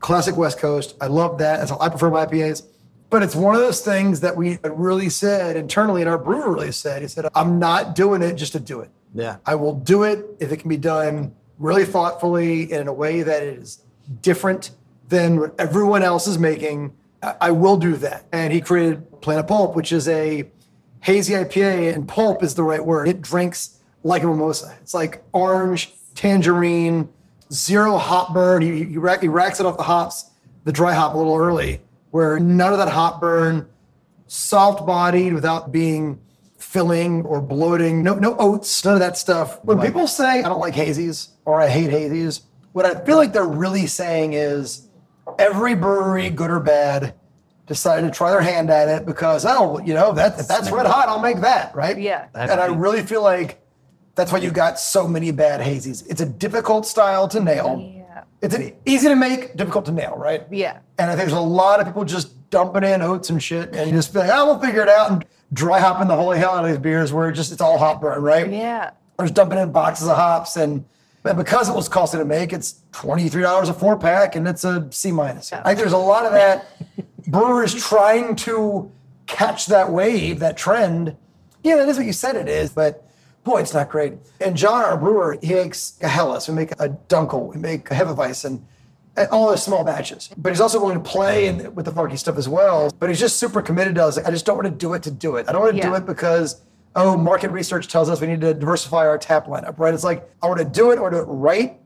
classic 0.00 0.36
West 0.36 0.58
Coast. 0.58 0.96
I 1.00 1.06
love 1.06 1.38
that. 1.38 1.58
That's 1.58 1.70
how 1.70 1.78
I 1.80 1.88
prefer 1.88 2.10
my 2.10 2.26
IPAs. 2.26 2.62
But 3.10 3.22
it's 3.22 3.34
one 3.34 3.54
of 3.54 3.60
those 3.60 3.80
things 3.80 4.20
that 4.20 4.36
we 4.36 4.58
really 4.62 5.08
said 5.08 5.56
internally, 5.56 6.02
and 6.02 6.10
our 6.10 6.18
brewer 6.18 6.52
really 6.52 6.72
said, 6.72 7.02
he 7.02 7.08
said, 7.08 7.26
"I'm 7.34 7.58
not 7.58 7.94
doing 7.94 8.22
it 8.22 8.34
just 8.34 8.52
to 8.52 8.60
do 8.60 8.80
it. 8.80 8.90
Yeah. 9.14 9.38
I 9.46 9.54
will 9.54 9.74
do 9.74 10.02
it 10.02 10.26
if 10.40 10.52
it 10.52 10.58
can 10.58 10.68
be 10.68 10.76
done 10.76 11.34
really 11.58 11.84
thoughtfully 11.84 12.64
and 12.64 12.82
in 12.82 12.88
a 12.88 12.92
way 12.92 13.22
that 13.22 13.42
is 13.42 13.82
different 14.20 14.72
than 15.08 15.40
what 15.40 15.54
everyone 15.58 16.02
else 16.02 16.26
is 16.26 16.38
making. 16.38 16.92
I 17.22 17.34
I 17.40 17.50
will 17.50 17.78
do 17.78 17.96
that. 17.96 18.26
And 18.30 18.52
he 18.52 18.60
created 18.60 19.20
Planet 19.22 19.46
Pulp, 19.48 19.74
which 19.74 19.90
is 19.90 20.06
a 20.08 20.44
hazy 21.00 21.32
IPA, 21.32 21.94
and 21.94 22.06
pulp 22.06 22.42
is 22.42 22.54
the 22.54 22.62
right 22.62 22.84
word. 22.84 23.08
It 23.08 23.22
drinks 23.22 23.78
like 24.02 24.22
a 24.22 24.26
mimosa. 24.26 24.76
It's 24.82 24.94
like 24.94 25.22
orange, 25.32 25.92
tangerine, 26.14 27.08
zero 27.52 27.96
hop 27.96 28.34
burn. 28.34 28.62
He, 28.62 28.84
he, 28.84 28.98
rack, 28.98 29.22
he 29.22 29.28
racks 29.28 29.60
it 29.60 29.66
off 29.66 29.76
the 29.76 29.82
hops, 29.82 30.30
the 30.64 30.72
dry 30.72 30.92
hop 30.94 31.14
a 31.14 31.16
little 31.16 31.36
early, 31.36 31.80
where 32.10 32.38
none 32.38 32.72
of 32.72 32.78
that 32.78 32.88
hop 32.88 33.20
burn, 33.20 33.68
soft 34.26 34.86
bodied 34.86 35.32
without 35.32 35.72
being 35.72 36.20
filling 36.58 37.24
or 37.24 37.40
bloating. 37.40 38.02
No, 38.02 38.14
no 38.14 38.36
oats, 38.38 38.84
none 38.84 38.94
of 38.94 39.00
that 39.00 39.16
stuff. 39.16 39.64
When 39.64 39.80
people 39.80 40.06
say 40.06 40.40
I 40.40 40.42
don't 40.42 40.60
like 40.60 40.74
hazies 40.74 41.30
or 41.44 41.60
I 41.60 41.68
hate 41.68 41.90
hazies, 41.90 42.42
what 42.72 42.84
I 42.84 43.04
feel 43.04 43.16
like 43.16 43.32
they're 43.32 43.44
really 43.44 43.86
saying 43.86 44.34
is 44.34 44.88
every 45.38 45.74
brewery, 45.74 46.30
good 46.30 46.50
or 46.50 46.60
bad, 46.60 47.14
decided 47.66 48.06
to 48.06 48.12
try 48.12 48.30
their 48.30 48.40
hand 48.40 48.70
at 48.70 48.88
it 48.88 49.06
because 49.06 49.44
oh, 49.46 49.78
you 49.80 49.94
know 49.94 50.12
that 50.12 50.38
if 50.40 50.48
that's 50.48 50.70
red 50.70 50.86
hot, 50.86 51.08
I'll 51.08 51.20
make 51.20 51.40
that 51.40 51.74
right. 51.74 51.98
Yeah. 51.98 52.28
and 52.34 52.50
I 52.50 52.66
really 52.66 53.02
feel 53.02 53.22
like 53.22 53.60
that's 54.18 54.32
why 54.32 54.38
you 54.38 54.50
got 54.50 54.80
so 54.80 55.06
many 55.06 55.30
bad 55.30 55.60
hazies. 55.60 56.04
It's 56.10 56.20
a 56.20 56.26
difficult 56.26 56.84
style 56.84 57.28
to 57.28 57.38
nail. 57.38 57.80
Yeah. 57.94 58.24
It's 58.42 58.52
an 58.52 58.72
easy 58.84 59.06
to 59.06 59.14
make, 59.14 59.54
difficult 59.56 59.84
to 59.84 59.92
nail, 59.92 60.16
right? 60.16 60.44
Yeah. 60.50 60.78
And 60.98 61.08
I 61.08 61.14
think 61.14 61.28
there's 61.28 61.38
a 61.38 61.40
lot 61.40 61.78
of 61.78 61.86
people 61.86 62.04
just 62.04 62.50
dumping 62.50 62.82
in 62.82 63.00
oats 63.00 63.30
and 63.30 63.40
shit 63.40 63.76
and 63.76 63.92
just 63.92 64.12
be 64.12 64.18
like, 64.18 64.30
oh, 64.32 64.46
we'll 64.46 64.58
figure 64.58 64.82
it 64.82 64.88
out 64.88 65.12
and 65.12 65.24
dry 65.52 65.78
hopping 65.78 66.08
the 66.08 66.16
holy 66.16 66.36
hell 66.36 66.50
out 66.50 66.64
of 66.64 66.70
these 66.70 66.80
beers 66.80 67.12
where 67.12 67.28
it 67.28 67.34
just 67.34 67.52
it's 67.52 67.60
all 67.60 67.78
hop 67.78 68.00
burn, 68.00 68.20
right? 68.20 68.50
Yeah. 68.50 68.90
Or 69.20 69.26
just 69.26 69.34
dumping 69.34 69.56
in 69.56 69.70
boxes 69.70 70.08
of 70.08 70.16
hops 70.16 70.56
and 70.56 70.84
and 71.24 71.36
because 71.36 71.68
it 71.68 71.76
was 71.76 71.88
costing 71.88 72.18
to 72.20 72.26
make, 72.26 72.52
it's 72.52 72.80
$23 72.92 73.68
a 73.68 73.72
four 73.72 73.98
pack 73.98 74.34
and 74.34 74.48
it's 74.48 74.64
a 74.64 74.88
C 74.90 75.12
minus. 75.12 75.52
I 75.52 75.62
think 75.62 75.78
there's 75.78 75.92
a 75.92 75.98
lot 75.98 76.26
of 76.26 76.32
that 76.32 76.66
brewers 77.28 77.72
trying 77.74 78.34
to 78.36 78.90
catch 79.26 79.66
that 79.66 79.92
wave, 79.92 80.40
that 80.40 80.56
trend. 80.56 81.16
Yeah, 81.62 81.76
that 81.76 81.88
is 81.88 81.98
what 81.98 82.06
you 82.06 82.12
said 82.12 82.34
it 82.34 82.48
is, 82.48 82.70
but 82.70 83.07
boy, 83.48 83.60
it's 83.60 83.74
not 83.74 83.88
great. 83.88 84.14
And 84.40 84.56
John, 84.56 84.84
our 84.84 84.96
brewer, 84.96 85.38
he 85.42 85.54
makes 85.54 85.98
a 86.02 86.08
Helles, 86.08 86.48
we 86.48 86.54
make 86.54 86.72
a 86.72 86.90
Dunkel, 87.08 87.52
we 87.52 87.60
make 87.60 87.90
a 87.90 87.94
Hefeweizen, 87.94 88.60
and 89.16 89.28
all 89.30 89.48
those 89.48 89.64
small 89.64 89.84
batches. 89.84 90.30
But 90.36 90.50
he's 90.50 90.60
also 90.60 90.78
willing 90.78 91.02
to 91.02 91.10
play 91.10 91.46
in, 91.46 91.74
with 91.74 91.86
the 91.86 91.92
funky 91.92 92.16
stuff 92.16 92.36
as 92.36 92.48
well. 92.48 92.90
But 92.98 93.08
he's 93.08 93.18
just 93.18 93.38
super 93.38 93.62
committed 93.62 93.96
to 93.96 94.04
us. 94.04 94.18
I 94.18 94.30
just 94.30 94.46
don't 94.46 94.56
want 94.56 94.66
to 94.68 94.74
do 94.74 94.94
it 94.94 95.02
to 95.04 95.10
do 95.10 95.36
it. 95.36 95.48
I 95.48 95.52
don't 95.52 95.62
want 95.62 95.76
to 95.76 95.82
do 95.82 95.94
it 95.94 96.06
because, 96.06 96.62
oh, 96.94 97.16
market 97.16 97.50
research 97.50 97.88
tells 97.88 98.08
us 98.08 98.20
we 98.20 98.28
need 98.28 98.40
to 98.42 98.54
diversify 98.54 99.06
our 99.06 99.18
tap 99.18 99.46
lineup, 99.46 99.78
right? 99.78 99.92
It's 99.92 100.04
like, 100.04 100.28
I 100.42 100.46
want 100.46 100.58
to 100.58 100.64
do 100.64 100.92
it, 100.92 100.98
or 100.98 101.10
do 101.10 101.16
it 101.16 101.24
right, 101.24 101.78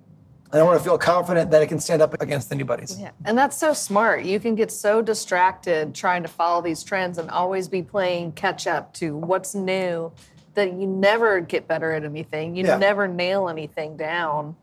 and 0.52 0.60
I 0.60 0.64
want 0.64 0.78
to 0.78 0.84
feel 0.84 0.98
confident 0.98 1.50
that 1.52 1.62
it 1.62 1.68
can 1.68 1.80
stand 1.80 2.02
up 2.02 2.20
against 2.20 2.52
anybody's. 2.52 3.00
Yeah. 3.00 3.12
And 3.24 3.38
that's 3.38 3.56
so 3.56 3.72
smart. 3.72 4.24
You 4.24 4.38
can 4.38 4.54
get 4.54 4.70
so 4.70 5.00
distracted 5.00 5.94
trying 5.94 6.22
to 6.24 6.28
follow 6.28 6.60
these 6.60 6.82
trends 6.82 7.16
and 7.16 7.30
always 7.30 7.68
be 7.68 7.82
playing 7.82 8.32
catch 8.32 8.66
up 8.66 8.92
to 8.94 9.16
what's 9.16 9.54
new 9.54 10.12
that 10.54 10.72
you 10.74 10.86
never 10.86 11.40
get 11.40 11.66
better 11.68 11.92
at 11.92 12.04
anything. 12.04 12.54
You 12.56 12.64
Yeah. 12.66 12.76
never 12.78 13.08
nail 13.08 13.48
anything 13.48 13.96
down. 13.96 14.56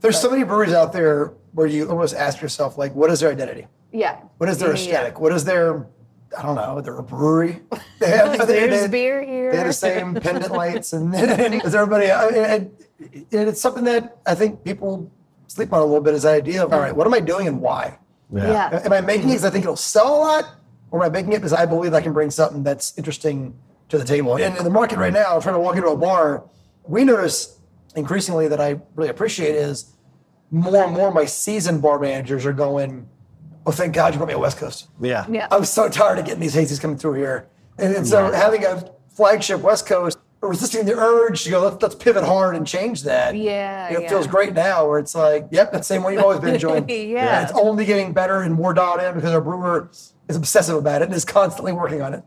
There's 0.00 0.18
so 0.20 0.30
many 0.30 0.44
breweries 0.44 0.72
out 0.72 0.92
there 0.92 1.32
where 1.52 1.66
you 1.66 1.88
almost 1.88 2.14
ask 2.14 2.40
yourself, 2.40 2.76
like, 2.78 2.94
what 2.94 3.10
is 3.10 3.20
their 3.20 3.30
identity? 3.30 3.66
Yeah. 3.92 4.16
What 4.38 4.48
is 4.48 4.58
their 4.58 4.68
Yeah, 4.70 4.74
yeah, 4.74 4.80
yeah. 4.80 4.90
aesthetic? 4.94 5.20
What 5.20 5.32
is 5.32 5.44
their, 5.44 5.86
I 6.36 6.42
don't 6.42 6.54
know, 6.56 6.80
they're 6.80 6.98
a 6.98 7.02
brewery. 7.02 7.60
They 8.00 8.08
have, 8.10 8.32
they, 8.48 8.66
There's 8.68 8.80
they- 8.82 8.88
beer 8.88 9.22
here. 9.22 9.52
They 9.52 9.58
have 9.58 9.66
the 9.68 9.72
same 9.72 10.14
pendant 10.14 10.50
lights 10.52 10.92
and, 10.92 11.14
and 11.14 11.62
as 11.64 11.72
everybody. 11.80 12.10
I 12.10 12.26
mean, 12.30 12.34
and, 12.44 12.70
and 13.32 13.48
it's 13.48 13.60
something 13.60 13.84
that 13.84 14.16
I 14.26 14.34
think 14.34 14.64
people 14.64 15.08
sleep 15.46 15.72
on 15.72 15.80
a 15.80 15.84
little 15.84 16.00
bit 16.00 16.14
is 16.14 16.22
the 16.22 16.30
idea 16.30 16.64
of, 16.64 16.72
all 16.72 16.80
right, 16.80 16.94
what 16.96 17.06
am 17.06 17.14
I 17.14 17.20
doing 17.20 17.46
and 17.46 17.60
why? 17.60 17.98
Yeah. 18.32 18.80
Am 18.84 18.92
I 18.92 19.00
making 19.02 19.28
it 19.28 19.32
because 19.32 19.44
I 19.44 19.50
think 19.50 19.64
it'll 19.64 19.76
sell 19.76 20.16
a 20.16 20.18
lot? 20.18 20.44
Or 20.90 21.00
am 21.04 21.06
I 21.06 21.12
making 21.12 21.32
it 21.32 21.36
because 21.36 21.52
I 21.52 21.64
believe 21.66 21.94
I 21.94 22.00
can 22.00 22.12
bring 22.12 22.30
something 22.30 22.62
that's 22.64 22.96
interesting 22.98 23.54
to 23.92 23.98
the 23.98 24.04
table? 24.04 24.36
And 24.36 24.56
in 24.56 24.64
the 24.64 24.70
market 24.70 24.98
right 24.98 25.12
now, 25.12 25.38
trying 25.38 25.54
to 25.54 25.60
walk 25.60 25.76
into 25.76 25.88
a 25.88 25.96
bar, 25.96 26.44
we 26.88 27.04
notice 27.04 27.58
increasingly 27.94 28.48
that 28.48 28.60
I 28.60 28.80
really 28.94 29.10
appreciate 29.10 29.54
is 29.54 29.92
more 30.50 30.84
and 30.84 30.92
more 30.94 31.08
of 31.08 31.14
my 31.14 31.26
seasoned 31.26 31.82
bar 31.82 31.98
managers 31.98 32.46
are 32.46 32.54
going, 32.54 33.06
oh, 33.66 33.70
thank 33.70 33.94
God 33.94 34.14
you 34.14 34.18
brought 34.18 34.28
me 34.28 34.34
a 34.34 34.38
West 34.38 34.56
Coast. 34.56 34.88
Yeah. 35.00 35.26
Yeah. 35.28 35.46
I'm 35.50 35.66
so 35.66 35.88
tired 35.90 36.18
of 36.18 36.24
getting 36.24 36.40
these 36.40 36.54
hazies 36.54 36.80
coming 36.80 36.96
through 36.96 37.14
here. 37.14 37.48
And, 37.78 37.94
and 37.94 38.06
so 38.06 38.32
having 38.32 38.64
a 38.64 38.90
flagship 39.14 39.60
West 39.60 39.86
Coast, 39.86 40.18
resisting 40.42 40.84
the 40.84 40.94
urge 40.98 41.44
to 41.44 41.50
go, 41.50 41.60
let's, 41.60 41.80
let's 41.82 41.94
pivot 41.94 42.24
hard 42.24 42.56
and 42.56 42.66
change 42.66 43.04
that. 43.04 43.36
Yeah, 43.36 43.88
You 43.88 43.94
know, 43.94 44.00
It 44.00 44.02
yeah. 44.04 44.08
feels 44.08 44.26
great 44.26 44.52
now 44.54 44.88
where 44.88 44.98
it's 44.98 45.14
like, 45.14 45.46
yep, 45.50 45.70
that's 45.72 45.86
the 45.88 45.94
same 45.94 46.02
one 46.02 46.12
you've 46.12 46.22
always 46.22 46.40
been 46.40 46.54
enjoying. 46.54 46.88
Yeah. 46.88 47.42
It's 47.44 47.52
only 47.52 47.84
getting 47.84 48.12
better 48.12 48.42
and 48.42 48.54
more 48.54 48.74
dialed 48.74 49.00
in 49.00 49.14
because 49.14 49.32
our 49.32 49.40
brewer 49.40 49.88
is 49.92 50.36
obsessive 50.36 50.76
about 50.76 51.02
it 51.02 51.06
and 51.06 51.14
is 51.14 51.24
constantly 51.24 51.72
working 51.72 52.02
on 52.02 52.14
it. 52.14 52.24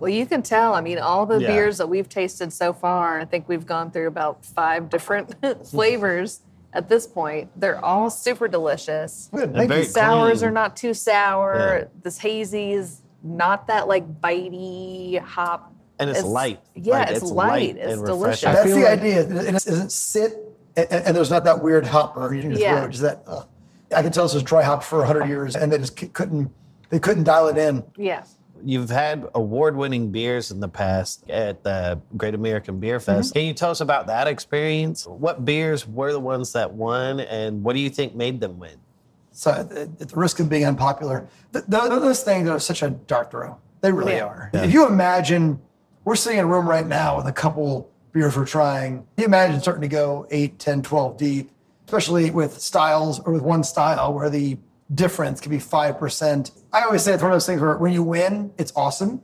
Well, 0.00 0.08
you 0.10 0.26
can 0.26 0.42
tell. 0.42 0.74
I 0.74 0.80
mean, 0.80 0.98
all 0.98 1.24
the 1.26 1.38
Yeah. 1.40 1.48
beers 1.48 1.78
that 1.78 1.88
we've 1.88 2.08
tasted 2.08 2.52
so 2.52 2.72
far, 2.72 3.20
I 3.20 3.24
think 3.24 3.48
we've 3.48 3.66
gone 3.66 3.90
through 3.90 4.06
about 4.08 4.44
five 4.44 4.90
different 4.90 5.34
flavors 5.66 6.40
at 6.72 6.88
this 6.88 7.06
point. 7.06 7.50
They're 7.54 7.84
all 7.84 8.10
super 8.10 8.48
delicious. 8.48 9.28
Good. 9.34 9.54
Thank 9.54 9.70
you. 9.72 9.84
Sours 9.84 10.38
clean. 10.40 10.48
are 10.48 10.52
not 10.52 10.76
too 10.76 10.94
sour. 10.94 11.78
Yeah. 11.82 11.84
This 12.02 12.18
hazy 12.18 12.72
is 12.72 13.02
not 13.22 13.66
that 13.68 13.86
like 13.88 14.20
bitey 14.20 15.18
hop. 15.20 15.71
And 16.08 16.16
it's 16.16 16.24
light. 16.24 16.60
Yeah, 16.74 16.94
Like, 16.98 17.10
it's, 17.10 17.22
it's 17.22 17.30
light. 17.30 17.48
light 17.48 17.76
It's 17.76 18.02
delicious. 18.02 18.42
refreshing. 18.44 18.52
That's 18.52 18.74
the 18.74 18.80
like- 18.82 18.98
idea. 18.98 19.20
It 19.20 19.48
it 19.48 19.52
doesn't 19.52 19.92
sit 19.92 20.34
and, 20.76 20.86
and 20.90 21.16
there's 21.16 21.30
not 21.30 21.44
that 21.44 21.62
weird 21.62 21.86
hop 21.86 22.14
burn 22.14 22.38
in 22.38 22.50
your 22.50 22.58
Yeah. 22.60 22.80
throat. 22.80 22.90
Just 22.90 23.02
that, 23.02 23.22
uh, 23.26 23.42
I 23.94 24.02
can 24.02 24.10
tell 24.10 24.24
this 24.24 24.34
was 24.34 24.42
dry 24.42 24.62
hop 24.62 24.82
for 24.82 24.98
100 25.00 25.26
years 25.28 25.54
and 25.54 25.70
they 25.70 25.76
just 25.78 25.96
couldn't, 26.14 26.50
they 26.88 26.98
couldn't 26.98 27.24
dial 27.24 27.48
it 27.48 27.58
in. 27.58 27.84
Yeah. 27.96 28.24
You've 28.64 28.90
had 28.90 29.26
award-winning 29.34 30.12
beers 30.12 30.50
in 30.52 30.60
the 30.60 30.68
past 30.68 31.28
at 31.28 31.62
the 31.64 32.00
Great 32.16 32.34
American 32.34 32.78
Beer 32.78 33.00
Fest. 33.00 33.34
Can 33.34 33.44
you 33.44 33.52
tell 33.54 33.70
us 33.70 33.80
about 33.80 34.06
that 34.06 34.28
experience? 34.28 35.04
What 35.06 35.44
beers 35.44 35.86
were 35.86 36.12
the 36.12 36.20
ones 36.20 36.52
that 36.52 36.72
won, 36.72 37.18
and 37.20 37.64
what 37.64 37.74
do 37.74 37.80
you 37.80 37.90
think 37.90 38.14
made 38.14 38.40
them 38.40 38.58
win? 38.60 38.76
So 39.32 39.50
at, 39.50 39.72
at 39.72 39.98
the 39.98 40.06
risk 40.14 40.38
of 40.38 40.48
being 40.48 40.64
unpopular, 40.64 41.26
th- 41.52 41.64
th- 41.68 41.82
those 41.88 42.22
things 42.22 42.48
are 42.48 42.60
such 42.60 42.82
a 42.82 42.90
dart 42.90 43.32
throw. 43.32 43.56
They 43.80 43.90
really 43.90 44.12
Yeah. 44.14 44.26
are. 44.26 44.50
If 44.54 44.72
you 44.72 44.86
imagine, 44.86 45.60
we're 46.04 46.16
sitting 46.16 46.38
in 46.38 46.44
a 46.44 46.48
room 46.48 46.68
right 46.68 46.86
now 46.86 47.16
with 47.16 47.26
a 47.26 47.32
couple 47.32 47.90
beers 48.12 48.36
we're 48.36 48.46
trying. 48.46 48.98
Can 48.98 49.06
You 49.18 49.24
imagine 49.26 49.60
starting 49.60 49.82
to 49.82 49.88
go 49.88 50.26
8, 50.30 50.58
10, 50.58 50.82
12 50.82 51.16
deep, 51.16 51.50
especially 51.86 52.30
with 52.30 52.60
styles 52.60 53.20
or 53.20 53.32
with 53.32 53.42
one 53.42 53.64
style 53.64 54.12
where 54.12 54.28
the 54.28 54.58
difference 54.94 55.40
can 55.40 55.50
be 55.50 55.58
5%. 55.58 56.50
I 56.72 56.82
always 56.82 57.02
say 57.02 57.14
it's 57.14 57.22
one 57.22 57.32
of 57.32 57.36
those 57.36 57.46
things 57.46 57.60
where 57.60 57.76
when 57.76 57.92
you 57.92 58.02
win, 58.02 58.52
it's 58.58 58.72
awesome. 58.76 59.22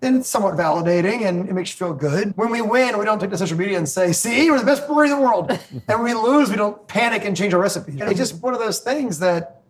And 0.00 0.16
it's 0.16 0.28
somewhat 0.28 0.56
validating 0.56 1.26
and 1.28 1.48
it 1.48 1.52
makes 1.52 1.70
you 1.70 1.76
feel 1.76 1.94
good. 1.94 2.32
When 2.36 2.50
we 2.50 2.60
win, 2.60 2.98
we 2.98 3.04
don't 3.04 3.20
take 3.20 3.30
to 3.30 3.38
social 3.38 3.56
media 3.56 3.78
and 3.78 3.88
say, 3.88 4.12
see, 4.12 4.50
we're 4.50 4.58
the 4.58 4.64
best 4.64 4.86
brewery 4.88 5.10
in 5.10 5.16
the 5.16 5.22
world. 5.22 5.50
and 5.70 5.82
when 5.86 6.02
we 6.02 6.14
lose, 6.14 6.50
we 6.50 6.56
don't 6.56 6.88
panic 6.88 7.24
and 7.24 7.36
change 7.36 7.54
our 7.54 7.60
recipes. 7.60 8.00
It's 8.00 8.18
just 8.18 8.42
one 8.42 8.52
of 8.52 8.58
those 8.58 8.80
things 8.80 9.20
that 9.20 9.61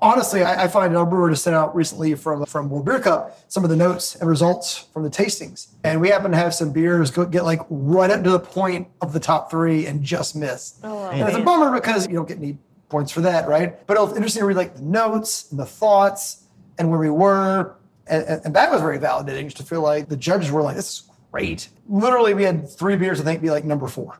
honestly, 0.00 0.42
I, 0.42 0.64
I 0.64 0.68
find 0.68 0.96
our 0.96 1.06
brewer 1.06 1.30
just 1.30 1.44
sent 1.44 1.56
out 1.56 1.74
recently 1.74 2.14
from 2.14 2.44
from 2.46 2.68
World 2.70 2.84
Beer 2.84 3.00
Cup 3.00 3.38
some 3.48 3.64
of 3.64 3.70
the 3.70 3.76
notes 3.76 4.16
and 4.16 4.28
results 4.28 4.88
from 4.92 5.02
the 5.02 5.10
tastings, 5.10 5.68
and 5.84 6.00
we 6.00 6.08
happen 6.08 6.30
to 6.30 6.36
have 6.36 6.54
some 6.54 6.72
beers 6.72 7.10
go 7.10 7.24
get 7.24 7.44
like 7.44 7.60
right 7.70 8.10
up 8.10 8.22
to 8.24 8.30
the 8.30 8.40
point 8.40 8.88
of 9.00 9.12
the 9.12 9.20
top 9.20 9.50
three 9.50 9.86
and 9.86 10.02
just 10.02 10.36
miss. 10.36 10.78
Oh, 10.82 11.08
and 11.10 11.28
it's 11.28 11.36
a 11.36 11.42
bummer 11.42 11.72
because 11.74 12.06
you 12.06 12.14
don't 12.14 12.28
get 12.28 12.38
any 12.38 12.58
points 12.88 13.12
for 13.12 13.20
that, 13.22 13.48
right? 13.48 13.86
But 13.86 13.96
it 13.96 14.00
was 14.00 14.14
interesting 14.14 14.40
to 14.42 14.46
read 14.46 14.56
like 14.56 14.76
the 14.76 14.82
notes 14.82 15.50
and 15.50 15.58
the 15.58 15.66
thoughts 15.66 16.44
and 16.78 16.90
where 16.90 16.98
we 16.98 17.10
were, 17.10 17.74
and, 18.06 18.24
and, 18.24 18.44
and 18.46 18.54
that 18.54 18.70
was 18.70 18.80
very 18.80 18.98
validating 18.98 19.44
just 19.44 19.58
to 19.58 19.62
feel 19.62 19.82
like 19.82 20.08
the 20.08 20.16
judges 20.16 20.50
were 20.50 20.62
like, 20.62 20.76
"This 20.76 20.88
is 20.88 21.02
great." 21.32 21.68
Literally, 21.88 22.34
we 22.34 22.44
had 22.44 22.68
three 22.68 22.96
beers 22.96 23.20
I 23.20 23.24
think 23.24 23.42
be 23.42 23.50
like 23.50 23.64
number 23.64 23.88
four. 23.88 24.18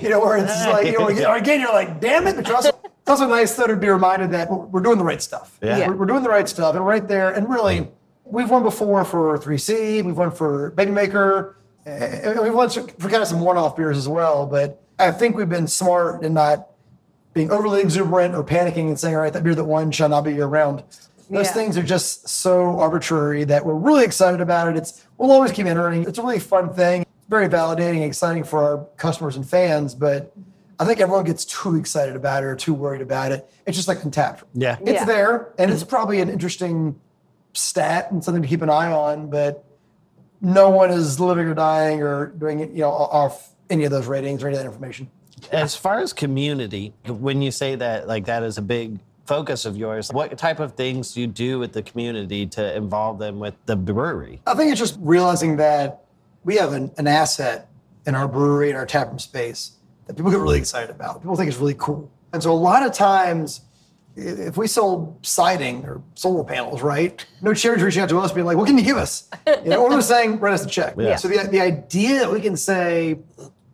You 0.00 0.08
know, 0.08 0.20
where 0.20 0.38
it's 0.38 0.66
like, 0.66 0.86
you 0.86 0.98
know, 0.98 1.08
again, 1.34 1.60
you're 1.60 1.72
like, 1.72 2.00
damn 2.00 2.26
it. 2.26 2.36
But 2.36 2.46
you're 2.46 2.56
also, 2.56 2.70
it's 3.08 3.20
also 3.20 3.26
nice 3.26 3.54
though 3.54 3.66
to 3.66 3.74
be 3.74 3.88
reminded 3.88 4.32
that 4.32 4.50
we're 4.50 4.58
we're 4.66 4.80
doing 4.82 4.98
the 4.98 5.04
right 5.04 5.22
stuff. 5.22 5.58
Yeah. 5.62 5.78
Yeah. 5.78 5.88
We're, 5.88 5.96
we're 5.96 6.06
doing 6.06 6.22
the 6.22 6.28
right 6.28 6.46
stuff. 6.46 6.74
And 6.74 6.86
right 6.86 7.08
there, 7.08 7.30
and 7.30 7.48
really, 7.48 7.88
we've 8.24 8.50
won 8.50 8.62
before 8.62 9.02
for 9.06 9.38
3C, 9.38 10.04
we've 10.04 10.16
won 10.18 10.30
for 10.30 10.72
Baby 10.72 10.90
Maker, 10.90 11.56
and 11.86 12.38
we've 12.40 12.52
won 12.52 12.68
for 12.68 12.82
kind 13.08 13.22
of 13.22 13.26
some 13.26 13.40
one 13.40 13.56
off 13.56 13.76
beers 13.76 13.96
as 13.96 14.06
well. 14.08 14.44
But 14.46 14.82
I 14.98 15.10
think 15.10 15.36
we've 15.36 15.48
been 15.48 15.66
smart 15.66 16.22
in 16.22 16.34
not 16.34 16.68
being 17.32 17.50
overly 17.50 17.80
exuberant 17.80 18.34
or 18.34 18.44
panicking 18.44 18.88
and 18.88 18.98
saying, 19.00 19.14
all 19.14 19.22
right, 19.22 19.32
that 19.32 19.42
beer 19.42 19.54
that 19.54 19.64
won 19.64 19.90
shall 19.90 20.10
not 20.10 20.22
be 20.24 20.34
year 20.34 20.46
round. 20.46 20.82
Those 21.30 21.46
Yeah. 21.46 21.52
things 21.52 21.78
are 21.78 21.82
just 21.82 22.28
so 22.28 22.78
arbitrary 22.78 23.44
that 23.44 23.64
we're 23.64 23.74
really 23.74 24.04
excited 24.04 24.42
about 24.42 24.68
it. 24.68 24.76
It's 24.76 25.02
we'll 25.16 25.32
always 25.32 25.52
keep 25.52 25.64
entering. 25.64 26.02
It's 26.02 26.18
a 26.18 26.22
really 26.22 26.40
fun 26.40 26.74
thing. 26.74 27.06
Very 27.30 27.48
validating, 27.48 27.96
and 27.96 28.04
exciting 28.04 28.44
for 28.44 28.62
our 28.62 28.86
customers 28.98 29.36
and 29.36 29.48
fans, 29.48 29.94
but 29.94 30.30
I 30.80 30.84
think 30.84 31.00
everyone 31.00 31.24
gets 31.24 31.44
too 31.44 31.74
excited 31.76 32.14
about 32.14 32.42
it 32.42 32.46
or 32.46 32.54
too 32.56 32.72
worried 32.74 33.00
about 33.02 33.32
it. 33.32 33.50
It's 33.66 33.76
just 33.76 33.88
like 33.88 33.98
Untappd. 33.98 34.42
Yeah. 34.54 34.76
It's 34.80 35.00
Yeah. 35.00 35.04
there, 35.04 35.48
and 35.58 35.70
it's 35.72 35.82
probably 35.84 36.20
an 36.20 36.28
interesting 36.28 36.94
stat 37.52 38.12
and 38.12 38.22
something 38.22 38.42
to 38.42 38.48
keep 38.48 38.62
an 38.62 38.70
eye 38.70 38.90
on, 38.92 39.28
but 39.28 39.64
no 40.40 40.70
one 40.70 40.90
is 40.90 41.18
living 41.18 41.46
or 41.46 41.54
dying 41.54 42.00
or 42.02 42.26
doing 42.26 42.60
it, 42.60 42.70
you 42.70 42.80
know, 42.82 42.90
off 42.90 43.50
any 43.70 43.84
of 43.84 43.90
those 43.90 44.06
ratings 44.06 44.42
or 44.42 44.48
any 44.48 44.56
of 44.56 44.62
that 44.62 44.68
information. 44.68 45.10
As 45.50 45.74
far 45.74 45.98
as 45.98 46.12
community, 46.12 46.92
when 47.06 47.42
you 47.42 47.50
say 47.50 47.74
that, 47.74 48.06
like 48.06 48.26
that 48.26 48.42
is 48.44 48.56
a 48.58 48.62
big 48.62 49.00
focus 49.26 49.64
of 49.64 49.76
yours, 49.76 50.12
what 50.12 50.36
type 50.38 50.60
of 50.60 50.72
things 50.74 51.12
do 51.12 51.20
you 51.20 51.26
do 51.26 51.58
with 51.58 51.72
the 51.72 51.82
community 51.82 52.46
to 52.46 52.76
involve 52.76 53.18
them 53.18 53.40
with 53.40 53.54
the 53.66 53.74
brewery? 53.76 54.40
I 54.46 54.54
think 54.54 54.70
it's 54.70 54.80
just 54.80 54.96
realizing 55.00 55.56
that 55.56 56.04
we 56.44 56.56
have 56.56 56.72
an, 56.72 56.92
an 56.98 57.08
asset 57.08 57.68
in 58.06 58.14
our 58.14 58.28
brewery 58.28 58.68
and 58.70 58.78
our 58.78 58.86
taproom 58.86 59.18
space 59.18 59.72
that 60.08 60.16
people 60.16 60.30
get 60.30 60.40
really 60.40 60.58
excited 60.58 60.90
about. 60.90 61.20
People 61.20 61.36
think 61.36 61.48
it's 61.48 61.58
really 61.58 61.76
cool. 61.78 62.10
And 62.32 62.42
so 62.42 62.50
a 62.50 62.54
lot 62.54 62.84
of 62.84 62.92
times, 62.92 63.60
if 64.16 64.56
we 64.56 64.66
sold 64.66 65.24
siding 65.24 65.84
or 65.84 66.02
solar 66.14 66.42
panels, 66.42 66.82
right? 66.82 67.24
No 67.40 67.54
charities 67.54 67.84
reaching 67.84 68.02
out 68.02 68.08
to 68.08 68.18
us 68.18 68.32
being 68.32 68.46
like, 68.46 68.56
what 68.56 68.66
can 68.66 68.76
you 68.76 68.84
give 68.84 68.96
us? 68.96 69.28
You 69.46 69.70
know, 69.70 69.84
or 69.84 69.90
they're 69.90 70.00
saying, 70.16 70.40
write 70.40 70.54
us 70.54 70.64
a 70.64 70.68
check. 70.68 70.94
Yeah. 70.98 71.16
So 71.16 71.28
the, 71.28 71.46
the 71.48 71.60
idea 71.60 72.20
that 72.20 72.32
we 72.32 72.40
can 72.40 72.56
say, 72.56 73.18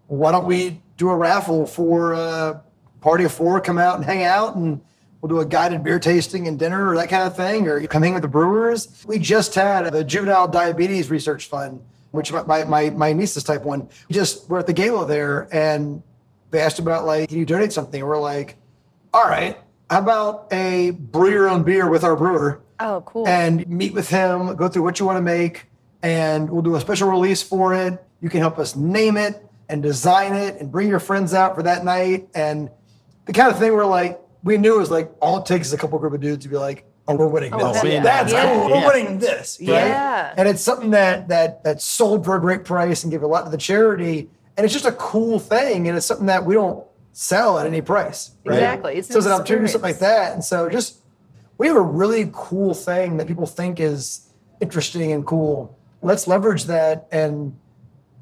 why 0.08 0.32
don't 0.32 0.44
we 0.44 0.82
do 0.96 1.08
a 1.08 1.16
raffle 1.16 1.66
for 1.66 2.12
a 2.12 2.62
party 3.00 3.24
of 3.24 3.32
four, 3.32 3.60
come 3.60 3.78
out 3.78 3.96
and 3.96 4.04
hang 4.04 4.24
out 4.24 4.56
and 4.56 4.80
we'll 5.20 5.28
do 5.28 5.40
a 5.40 5.46
guided 5.46 5.82
beer 5.82 5.98
tasting 5.98 6.48
and 6.48 6.58
dinner 6.58 6.90
or 6.90 6.96
that 6.96 7.08
kind 7.08 7.22
of 7.22 7.36
thing, 7.36 7.68
or 7.68 7.78
you 7.78 7.88
come 7.88 8.02
hang 8.02 8.12
with 8.12 8.22
the 8.22 8.28
brewers. 8.28 9.04
We 9.06 9.18
just 9.18 9.54
had 9.54 9.90
the 9.92 10.04
Juvenile 10.04 10.48
Diabetes 10.48 11.10
Research 11.10 11.46
Fund, 11.46 11.80
which 12.10 12.32
my, 12.32 12.42
my, 12.42 12.64
my, 12.64 12.90
my 12.90 13.12
niece 13.12 13.36
is 13.36 13.44
type 13.44 13.62
one. 13.62 13.88
We 14.08 14.14
just 14.14 14.50
were 14.50 14.58
at 14.58 14.66
the 14.66 14.72
gala 14.72 15.06
there 15.06 15.48
and 15.52 16.02
they 16.54 16.60
asked 16.60 16.78
about 16.78 17.04
like, 17.04 17.28
can 17.28 17.38
you 17.38 17.44
donate 17.44 17.72
something? 17.72 18.00
And 18.00 18.08
we're 18.08 18.20
like, 18.20 18.56
all 19.12 19.24
right, 19.24 19.58
how 19.90 19.98
about 19.98 20.46
a 20.52 20.92
brew 20.92 21.30
your 21.30 21.48
own 21.48 21.64
beer 21.64 21.88
with 21.90 22.04
our 22.04 22.16
brewer? 22.16 22.62
Oh, 22.80 23.02
cool. 23.06 23.26
and 23.28 23.66
meet 23.68 23.92
with 23.94 24.08
him, 24.08 24.56
go 24.56 24.68
through 24.68 24.82
what 24.82 24.98
you 24.98 25.06
want 25.06 25.16
to 25.16 25.22
make, 25.22 25.66
and 26.02 26.50
we'll 26.50 26.62
do 26.62 26.74
a 26.74 26.80
special 26.80 27.08
release 27.08 27.40
for 27.42 27.72
it. 27.74 28.02
You 28.20 28.28
can 28.28 28.40
help 28.40 28.58
us 28.58 28.74
name 28.74 29.16
it 29.16 29.44
and 29.68 29.82
design 29.82 30.34
it 30.34 30.60
and 30.60 30.70
bring 30.72 30.88
your 30.88 30.98
friends 30.98 31.34
out 31.34 31.54
for 31.54 31.62
that 31.62 31.84
night. 31.84 32.28
And 32.34 32.70
the 33.26 33.32
kind 33.32 33.50
of 33.50 33.58
thing 33.58 33.74
where 33.74 33.86
like 33.86 34.20
we 34.42 34.58
knew 34.58 34.74
it 34.76 34.78
was 34.78 34.90
like 34.90 35.10
all 35.20 35.38
it 35.38 35.46
takes 35.46 35.68
is 35.68 35.72
a 35.72 35.78
couple 35.78 35.98
group 35.98 36.12
of 36.14 36.20
dudes 36.20 36.42
to 36.44 36.48
be 36.48 36.56
like, 36.56 36.84
oh, 37.06 37.14
we're 37.14 37.28
winning 37.28 37.52
Oh, 37.54 37.72
this. 37.72 37.84
yeah. 37.84 38.02
That's 38.02 38.32
Yeah. 38.32 38.52
cool. 38.52 38.64
We're 38.70 38.74
Yeah. 38.76 38.86
winning 38.88 39.18
this. 39.18 39.58
right? 39.60 39.68
Yeah. 39.68 40.34
And 40.36 40.48
it's 40.48 40.62
something 40.62 40.90
that 40.90 41.28
that 41.28 41.62
that's 41.64 41.84
sold 41.84 42.24
for 42.24 42.34
a 42.36 42.40
great 42.40 42.64
price 42.64 43.04
and 43.04 43.10
gave 43.10 43.22
a 43.22 43.26
lot 43.26 43.44
to 43.44 43.50
the 43.50 43.56
charity. 43.56 44.28
And 44.56 44.64
it's 44.64 44.72
just 44.72 44.86
a 44.86 44.92
cool 44.92 45.38
thing. 45.38 45.88
And 45.88 45.96
it's 45.96 46.06
something 46.06 46.26
that 46.26 46.44
we 46.44 46.54
don't 46.54 46.86
sell 47.12 47.58
at 47.58 47.66
any 47.66 47.80
price. 47.80 48.32
Right? 48.44 48.56
Exactly. 48.56 48.94
It's 48.96 49.08
so 49.08 49.18
it's 49.18 49.26
an 49.26 49.32
opportunity, 49.32 49.68
something 49.68 49.90
like 49.90 50.00
that. 50.00 50.34
And 50.34 50.44
so 50.44 50.68
just 50.68 51.00
we 51.58 51.66
have 51.68 51.76
a 51.76 51.82
really 51.82 52.30
cool 52.32 52.74
thing 52.74 53.16
that 53.16 53.26
people 53.26 53.46
think 53.46 53.80
is 53.80 54.28
interesting 54.60 55.12
and 55.12 55.26
cool. 55.26 55.78
Let's 56.02 56.26
leverage 56.26 56.64
that 56.64 57.08
and 57.10 57.56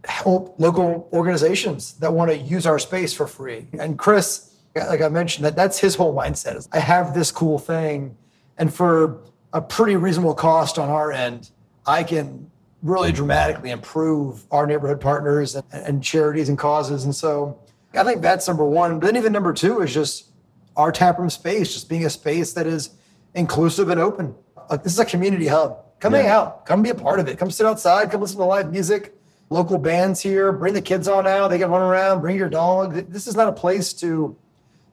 help 0.05 0.55
local 0.59 1.09
organizations 1.13 1.95
that 1.95 2.13
want 2.13 2.31
to 2.31 2.37
use 2.37 2.67
our 2.67 2.79
space 2.79 3.13
for 3.13 3.27
free. 3.27 3.67
And 3.79 3.99
Chris, 3.99 4.55
like 4.75 5.01
I 5.01 5.09
mentioned, 5.09 5.45
that 5.45 5.57
that's 5.57 5.79
his 5.79 5.95
whole 5.95 6.15
mindset 6.15 6.57
is 6.57 6.69
I 6.73 6.79
have 6.79 7.15
this 7.15 7.31
cool 7.31 7.59
thing, 7.59 8.17
and 8.59 8.73
for 8.73 9.23
a 9.53 9.61
pretty 9.61 9.97
reasonable 9.97 10.35
cost 10.35 10.79
on 10.79 10.89
our 10.89 11.13
end, 11.13 11.51
I 11.87 12.05
can 12.05 12.51
really 12.83 13.13
dramatically 13.13 13.71
improve 13.71 14.45
our 14.51 14.67
neighborhood 14.67 15.01
partners 15.01 15.55
and, 15.55 15.65
and 15.73 16.03
charities 16.03 16.49
and 16.49 16.59
causes. 16.59 17.05
And 17.05 17.15
so 17.15 17.59
I 17.95 18.05
think 18.05 18.23
that's 18.23 18.49
number 18.49 18.65
one. 18.65 18.99
But 18.99 19.07
then 19.07 19.17
even 19.17 19.33
number 19.33 19.53
two 19.53 19.81
is 19.81 19.95
just 19.95 20.31
our 20.77 20.91
taproom 20.91 21.31
space, 21.31 21.73
just 21.73 21.89
being 21.89 22.05
a 22.05 22.11
space 22.11 22.53
that 22.55 22.67
is 22.67 22.91
inclusive 23.35 23.89
and 23.89 24.01
open. 24.01 24.35
Like 24.71 24.83
this 24.83 24.93
is 24.93 24.99
a 24.99 25.05
community 25.05 25.47
hub. 25.47 25.79
Come 26.01 26.15
hang 26.15 26.27
out. 26.27 26.67
Come 26.67 26.83
be 26.83 26.91
a 26.91 26.95
part 26.95 27.21
of 27.21 27.29
it. 27.29 27.39
Come 27.39 27.51
sit 27.51 27.65
outside. 27.65 28.11
Come 28.11 28.21
listen 28.21 28.39
to 28.39 28.45
live 28.45 28.73
music. 28.73 29.15
Local 29.51 29.79
bands 29.79 30.21
here. 30.21 30.51
Bring 30.51 30.75
the 30.75 30.83
kids 30.83 31.07
on 31.07 31.27
out. 31.27 31.49
They 31.49 31.59
can 31.59 31.71
run 31.71 31.83
around. 31.83 32.23
Bring 32.23 32.37
your 32.37 32.49
dog. 32.49 32.95
This 32.95 33.29
is 33.29 33.37
not 33.37 33.47
a 33.47 33.53
place 33.53 33.93
to 33.95 34.37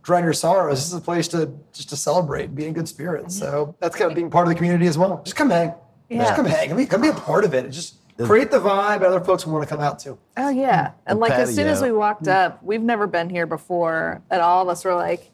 drown 0.04 0.24
your 0.24 0.34
sorrows. 0.34 0.78
This 0.78 0.88
is 0.88 0.94
a 0.94 1.02
place 1.02 1.28
to 1.30 1.52
just 1.74 1.90
to 1.90 1.96
celebrate, 1.96 2.54
be 2.54 2.66
in 2.66 2.74
good 2.74 2.88
spirits. 2.88 3.40
Mm-hmm. 3.40 3.52
So 3.52 3.76
that's 3.80 3.96
kind 3.96 4.12
of 4.12 4.16
being 4.16 4.30
part 4.30 4.48
of 4.48 4.50
the 4.50 4.56
community 4.56 4.86
as 4.86 4.98
well. 4.98 5.22
Just 5.24 5.36
come 5.36 5.50
hang. 5.50 5.74
Yeah. 6.10 6.24
Just 6.24 6.36
come 6.36 6.46
hang. 6.46 6.70
Come 6.70 6.78
be, 6.78 6.86
come 6.86 7.02
be 7.02 7.08
a 7.10 7.14
part 7.14 7.44
of 7.46 7.54
it. 7.54 7.66
It 7.66 7.70
Just 7.70 7.96
create 8.26 8.52
the 8.52 8.60
vibe 8.60 9.02
other 9.04 9.20
folks 9.22 9.46
will 9.46 9.54
want 9.54 9.68
to 9.68 9.74
come 9.76 9.84
out 9.84 10.00
to. 10.00 10.18
Oh 10.38 10.50
yeah, 10.50 10.88
mm. 10.88 10.94
and 11.08 11.20
like 11.20 11.32
as 11.32 11.54
soon 11.56 11.68
as 11.68 11.82
we 11.82 11.92
walked 11.92 12.24
mm. 12.24 12.32
up, 12.34 12.62
we've 12.64 12.82
never 12.82 13.08
been 13.08 13.30
here 13.30 13.46
before, 13.46 14.22
and 14.30 14.42
all 14.42 14.64
of 14.64 14.70
us 14.70 14.84
were 14.84 14.96
like, 14.96 15.32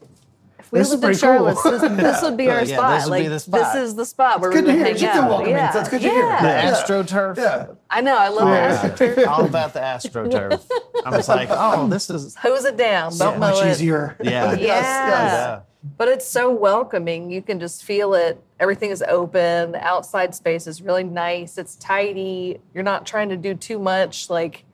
"If 0.58 0.70
we 0.70 0.78
This 0.78 0.90
lived 0.90 1.02
in 1.02 1.08
pretty 1.08 1.20
cool. 1.20 1.28
Charlotte, 1.54 1.58
this, 1.64 1.96
this 1.96 2.22
would 2.22 2.36
be 2.36 2.48
oh, 2.50 2.52
our 2.52 2.64
Yeah, 2.64 2.76
spot. 2.76 2.94
this 2.98 3.04
would 3.06 3.10
like 3.10 3.22
be 3.24 3.28
the 3.28 3.40
spot. 3.40 3.74
this 3.74 3.82
is 3.82 3.94
the 3.96 4.04
spot 4.06 4.40
where 4.40 4.50
good 4.52 4.66
we 4.66 4.72
to 4.72 4.76
would 4.78 4.86
hear. 4.86 4.94
hang 4.94 5.02
You 5.02 5.12
feel 5.12 5.22
out." 5.22 5.28
welcoming, 5.30 5.54
Yeah, 5.54 5.70
so 5.72 5.80
it's 5.80 5.88
good 5.88 6.02
to 6.02 6.08
hear. 6.08 6.22
yeah. 6.22 6.42
The 6.42 6.48
Yeah. 6.48 6.72
AstroTurf. 6.84 7.36
Yeah. 7.38 7.66
I 7.90 8.00
know. 8.02 8.16
I 8.16 8.28
love 8.28 8.98
that. 8.98 9.26
All 9.26 9.44
about 9.44 9.72
the 9.72 9.80
AstroTurf. 9.80 10.62
I 11.06 11.16
was 11.16 11.28
like, 11.28 11.48
oh, 11.50 11.88
this 11.88 12.10
is. 12.10 12.34
Hose 12.36 12.64
it 12.66 12.76
down. 12.76 13.10
Don't 13.10 13.34
So 13.34 13.38
much 13.38 13.54
mow 13.54 13.60
it. 13.62 13.70
easier. 13.72 14.16
Yeah. 14.22 14.52
Yes, 14.52 14.60
Yeah. 14.60 14.60
yes. 14.60 15.32
Yeah. 15.32 15.60
But 15.98 16.08
it's 16.08 16.26
so 16.26 16.50
welcoming. 16.50 17.30
You 17.30 17.42
can 17.42 17.60
just 17.60 17.84
feel 17.84 18.14
it. 18.14 18.42
Everything 18.60 18.90
is 18.90 19.02
open. 19.02 19.72
The 19.72 19.82
outside 19.84 20.34
space 20.34 20.66
is 20.66 20.82
really 20.82 21.04
nice. 21.04 21.58
It's 21.58 21.76
tidy. 21.76 22.58
You're 22.74 22.84
not 22.84 23.06
trying 23.06 23.28
to 23.28 23.36
do 23.36 23.54
too 23.54 23.78
much 23.78 24.28
like 24.30 24.64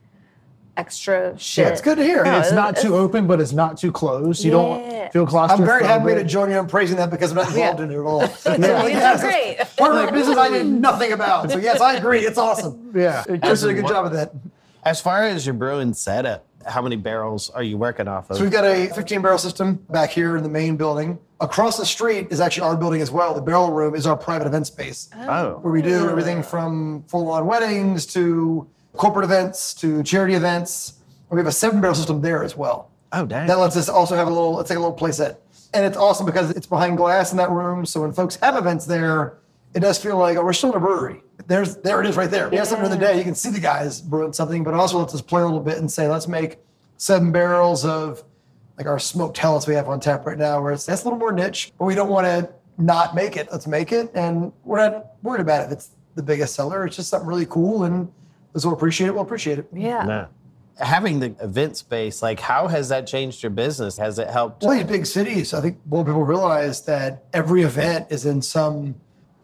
extra 0.77 1.38
shit. 1.38 1.66
Yeah, 1.66 1.70
it's 1.72 1.83
good 1.83 1.98
to 1.98 2.03
hear. 2.05 2.25
No, 2.25 2.38
It's 2.38 2.51
it- 2.51 2.55
not 2.55 2.77
too 2.77 2.96
open, 2.96 3.27
but 3.27 3.40
it's 3.40 3.53
not 3.53 3.77
too 3.77 3.92
closed. 3.92 4.42
You 4.42 4.53
Yeah. 4.53 4.57
don't 4.57 5.12
feel 5.12 5.27
claustrophobic. 5.27 5.51
I'm 5.59 5.64
very 5.66 5.85
happy 5.85 6.14
to 6.14 6.25
join 6.25 6.51
you 6.51 6.59
in 6.59 6.66
praising 6.66 6.96
that 6.96 7.11
because 7.11 7.31
I'm 7.33 7.37
not 7.37 7.48
involved 7.48 7.81
in 7.81 7.90
it 7.90 7.94
at 7.94 8.01
all. 8.01 8.22
You 8.46 8.57
did 8.59 9.20
great. 9.20 9.59
Part 9.77 9.94
of 9.94 10.05
my 10.07 10.11
business 10.11 10.38
I 10.38 10.48
did 10.48 10.66
nothing 10.66 11.12
about. 11.12 11.51
So 11.51 11.59
yes, 11.59 11.81
I 11.81 11.94
agree. 11.96 12.20
It's 12.20 12.38
awesome. 12.38 12.90
Yeah. 12.94 13.22
Chris 13.25 13.61
did 13.61 13.70
a 13.70 13.75
good 13.75 13.87
job 13.88 14.07
of 14.07 14.12
that. 14.12 14.33
As 14.85 15.01
far 15.01 15.25
as 15.25 15.44
your 15.46 15.55
brewing 15.55 15.92
setup, 15.94 16.44
how 16.66 16.83
many 16.83 16.96
barrels 16.96 17.51
are 17.51 17.62
you 17.62 17.77
working 17.77 18.09
off 18.09 18.31
of? 18.31 18.37
So 18.37 18.42
we've 18.42 18.53
got 18.53 18.64
a 18.64 18.88
15 18.88 19.22
barrel 19.22 19.38
system 19.38 19.85
back 19.90 20.11
here 20.11 20.37
in 20.37 20.42
the 20.42 20.48
main 20.48 20.77
building. 20.77 21.18
Across 21.40 21.79
the 21.79 21.87
street 21.87 22.29
is 22.31 22.40
actually 22.40 22.68
our 22.68 22.77
building 22.77 23.01
as 23.01 23.11
well. 23.11 23.35
The 23.35 23.42
barrel 23.42 23.72
room 23.72 23.94
is 23.94 24.07
our 24.07 24.16
private 24.16 24.46
event 24.46 24.66
space 24.66 25.11
oh, 25.16 25.27
oh. 25.29 25.59
where 25.62 25.72
we 25.72 25.83
do 25.83 26.09
everything 26.09 26.42
from 26.42 27.03
full 27.09 27.31
on 27.31 27.46
weddings 27.46 28.07
to 28.07 28.68
corporate 28.94 29.25
events 29.25 29.75
to 29.75 30.03
charity 30.03 30.35
events. 30.35 31.01
And 31.31 31.37
we 31.37 31.40
have 31.40 31.46
a 31.46 31.53
seven 31.53 31.81
barrel 31.81 31.94
system 31.94 32.20
there 32.20 32.44
as 32.44 32.57
well. 32.57 32.90
oh, 33.12 33.27
dang. 33.27 33.46
That 33.46 33.59
lets 33.59 33.77
us 33.77 33.88
also 33.88 34.14
have 34.16 34.29
a 34.29 34.31
little, 34.31 34.61
it's 34.61 34.70
like 34.70 34.77
a 34.77 34.81
little 34.81 34.94
play 34.94 35.12
set. 35.12 35.40
And 35.75 35.85
it's 35.85 35.96
awesome 35.96 36.27
because 36.27 36.51
it's 36.51 36.66
behind 36.66 36.96
glass 36.98 37.33
in 37.33 37.38
that 37.38 37.51
room. 37.51 37.87
So 37.87 38.03
when 38.03 38.12
folks 38.12 38.37
have 38.37 38.57
events 38.57 38.85
there, 38.87 39.38
it 39.75 39.81
does 39.81 39.98
feel 39.98 40.18
like, 40.18 40.37
oh, 40.37 40.44
we're 40.44 40.53
still 40.53 40.70
in 40.70 40.77
a 40.77 40.81
brewery. 40.81 41.22
There's, 41.46 41.76
there 41.76 42.00
it 42.00 42.07
is 42.07 42.16
right 42.16 42.31
there. 42.31 42.48
We 42.48 42.57
have 42.57 42.66
something 42.66 42.87
in 42.87 42.90
the 42.90 43.05
day. 43.05 43.18
You 43.18 43.24
can 43.24 43.35
see 43.35 43.50
the 43.50 43.61
guys 43.61 44.00
brewing 44.00 44.33
something, 44.33 44.64
but 44.64 44.74
it 44.74 44.81
also 44.81 44.98
lets 44.98 45.14
us 45.14 45.20
just 45.20 45.28
play 45.28 45.42
a 45.42 45.44
little 45.44 45.61
bit 45.61 45.78
and 45.78 45.90
say, 45.90 46.09
let's 46.09 46.28
make 46.28 46.59
seven 46.96 47.33
barrels 47.33 47.85
of 47.85 48.22
like 48.78 48.87
our 48.87 48.98
smoked 48.98 49.37
Helles 49.38 49.66
we 49.66 49.74
have 49.74 49.88
on 49.88 50.00
tap 50.00 50.24
right 50.26 50.38
now, 50.38 50.62
where 50.62 50.72
it's 50.72 50.87
that's 50.87 51.02
a 51.02 51.05
little 51.05 51.18
more 51.18 51.33
niche, 51.33 51.72
but 51.78 51.85
we 51.85 51.94
don't 51.94 52.09
want 52.09 52.26
to 52.26 52.50
not 52.78 53.14
make 53.14 53.37
it. 53.37 53.48
Let's 53.50 53.66
make 53.66 53.92
it. 53.92 54.11
And 54.14 54.52
we're 54.64 54.78
not 54.78 55.12
worried 55.22 55.40
about 55.40 55.66
it. 55.66 55.72
It's 55.72 55.90
the 56.14 56.22
biggest 56.22 56.55
seller. 56.55 56.87
It's 56.87 56.96
just 56.96 57.11
something 57.11 57.28
really 57.28 57.46
cool. 57.46 57.85
And 57.85 58.11
those 58.52 58.64
who 58.64 58.72
appreciate 58.72 59.09
it 59.09 59.14
We'll 59.14 59.22
appreciate 59.22 59.59
it. 59.59 59.68
Yeah. 59.72 60.05
No. 60.05 60.28
Having 60.78 61.20
the 61.20 61.37
event 61.40 61.76
space, 61.76 62.22
like, 62.22 62.40
how 62.40 62.66
has 62.66 62.88
that 62.88 63.07
changed 63.07 63.42
your 63.42 63.50
business? 63.50 63.98
Has 63.98 64.18
it 64.18 64.28
helped? 64.31 64.62
Well, 64.62 64.74
these 64.74 64.85
big 64.87 65.07
cities, 65.07 65.52
I 65.52 65.61
think 65.61 65.78
more 65.87 66.05
people 66.05 66.24
realize 66.24 66.83
that 66.87 67.24
every 67.35 67.62
event 67.62 68.07
is 68.11 68.24
in 68.24 68.40
some 68.40 68.94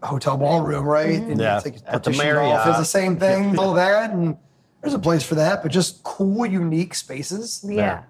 hotel 0.03 0.37
ballroom, 0.37 0.85
right? 0.85 1.21
Mm-hmm. 1.21 1.31
And 1.33 1.41
Yeah. 1.41 1.57
it's 1.57 1.65
like 1.65 1.77
At 1.87 2.05
the 2.05 2.11
Marriott. 2.13 2.55
off. 2.57 2.69
It's 2.69 2.79
the 2.79 2.85
same 2.85 3.17
thing, 3.17 3.59
all 3.59 3.75
that, 3.75 4.11
and 4.13 4.37
there's 4.81 4.95
a 4.95 4.99
place 4.99 5.23
for 5.23 5.35
that. 5.37 5.63
But 5.63 5.73
just 5.73 6.03
cool, 6.05 6.47
unique 6.47 6.95
spaces. 6.95 7.65
Yeah. 7.69 8.03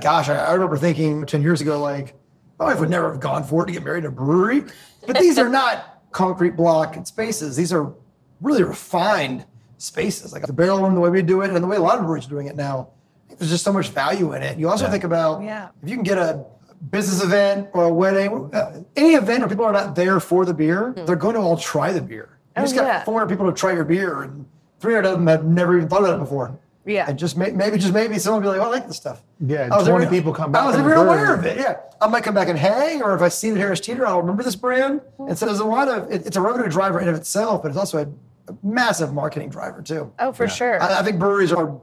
Gosh, 0.00 0.28
I, 0.28 0.36
I 0.36 0.52
remember 0.54 0.76
thinking 0.76 1.26
ten 1.26 1.42
years 1.42 1.60
ago, 1.60 1.80
like, 1.80 2.14
my 2.58 2.66
wife 2.66 2.80
would 2.80 2.90
never 2.90 3.10
have 3.10 3.20
gone 3.20 3.44
for 3.44 3.62
it 3.64 3.66
to 3.66 3.72
get 3.72 3.82
married 3.84 4.04
in 4.04 4.08
a 4.08 4.12
brewery. 4.14 4.64
But 5.06 5.18
these 5.18 5.38
are 5.38 5.48
not 5.62 6.02
concrete 6.12 6.56
block 6.56 7.06
spaces. 7.06 7.56
These 7.56 7.72
are 7.72 7.92
really 8.40 8.62
refined 8.62 9.44
spaces, 9.78 10.32
like 10.32 10.46
the 10.46 10.52
barrel 10.52 10.80
room, 10.80 10.94
the 10.94 11.00
way 11.00 11.10
we 11.10 11.20
do 11.22 11.42
it, 11.42 11.50
and 11.50 11.62
the 11.62 11.66
way 11.66 11.76
a 11.76 11.80
lot 11.80 11.98
of 11.98 12.04
breweries 12.04 12.26
are 12.26 12.30
doing 12.30 12.46
it 12.46 12.56
now. 12.56 12.88
There's 13.36 13.50
just 13.50 13.64
so 13.64 13.72
much 13.72 13.88
value 13.88 14.32
in 14.32 14.42
it. 14.42 14.58
You 14.58 14.68
also 14.70 14.88
think 14.88 15.02
about 15.02 15.42
Yeah. 15.42 15.68
if 15.82 15.88
you 15.88 15.96
can 15.96 16.04
get 16.04 16.18
a 16.18 16.44
business 16.90 17.22
event 17.22 17.68
or 17.72 17.84
a 17.84 17.92
wedding, 17.92 18.50
uh, 18.54 18.82
any 18.96 19.14
event 19.14 19.40
where 19.40 19.48
people 19.48 19.64
are 19.64 19.72
not 19.72 19.94
there 19.94 20.20
for 20.20 20.44
the 20.44 20.54
beer, 20.54 20.92
they're 21.06 21.16
going 21.16 21.34
to 21.34 21.40
all 21.40 21.56
try 21.56 21.92
the 21.92 22.00
beer. 22.02 22.38
You 22.56 22.60
Hmm. 22.60 22.60
Oh, 22.60 22.62
just 22.62 22.74
got 22.76 22.84
yeah. 22.84 23.04
400 23.04 23.28
people 23.28 23.46
to 23.46 23.52
try 23.52 23.72
your 23.72 23.84
beer, 23.84 24.22
and 24.22 24.46
300 24.80 25.08
of 25.08 25.18
them 25.18 25.26
have 25.26 25.44
never 25.44 25.76
even 25.76 25.88
thought 25.88 26.00
about 26.00 26.14
it 26.16 26.20
before. 26.20 26.56
Yeah. 26.86 27.06
And 27.08 27.18
just 27.18 27.36
may, 27.36 27.50
maybe, 27.50 27.78
just 27.78 27.94
maybe 27.94 28.18
someone 28.18 28.42
will 28.42 28.52
be 28.52 28.58
like, 28.58 28.66
oh, 28.66 28.70
I 28.70 28.74
like 28.74 28.86
this 28.86 28.96
stuff. 28.96 29.22
Yeah, 29.40 29.68
I 29.72 29.78
was 29.78 29.88
20 29.88 30.06
people 30.06 30.32
come 30.34 30.52
back 30.52 30.62
I 30.62 30.66
was 30.66 30.76
from 30.76 30.86
never 30.86 31.02
aware 31.02 31.34
of 31.34 31.44
it. 31.46 31.56
Yeah. 31.56 31.76
I 32.00 32.06
might 32.08 32.22
come 32.24 32.34
back 32.34 32.48
and 32.48 32.58
hang, 32.58 33.02
or 33.02 33.14
if 33.14 33.22
I 33.22 33.28
see 33.28 33.50
the 33.50 33.58
Harris 33.58 33.80
Teeter, 33.80 34.06
I'll 34.06 34.20
remember 34.20 34.42
this 34.42 34.54
brand. 34.54 35.00
And 35.18 35.36
so 35.36 35.46
there's 35.46 35.60
a 35.60 35.64
lot 35.64 35.88
of, 35.88 36.12
it, 36.12 36.26
it's 36.26 36.36
a 36.36 36.40
revenue 36.42 36.68
driver 36.68 37.00
in 37.00 37.08
of 37.08 37.14
itself, 37.14 37.62
but 37.62 37.68
it's 37.70 37.78
also 37.78 37.98
a, 37.98 38.52
a 38.52 38.56
massive 38.62 39.14
marketing 39.14 39.48
driver 39.48 39.80
too. 39.80 40.12
Oh, 40.18 40.32
for 40.32 40.46
sure. 40.46 40.80
I, 40.82 41.00
I 41.00 41.02
think 41.02 41.18
breweries 41.18 41.52
are 41.52 41.80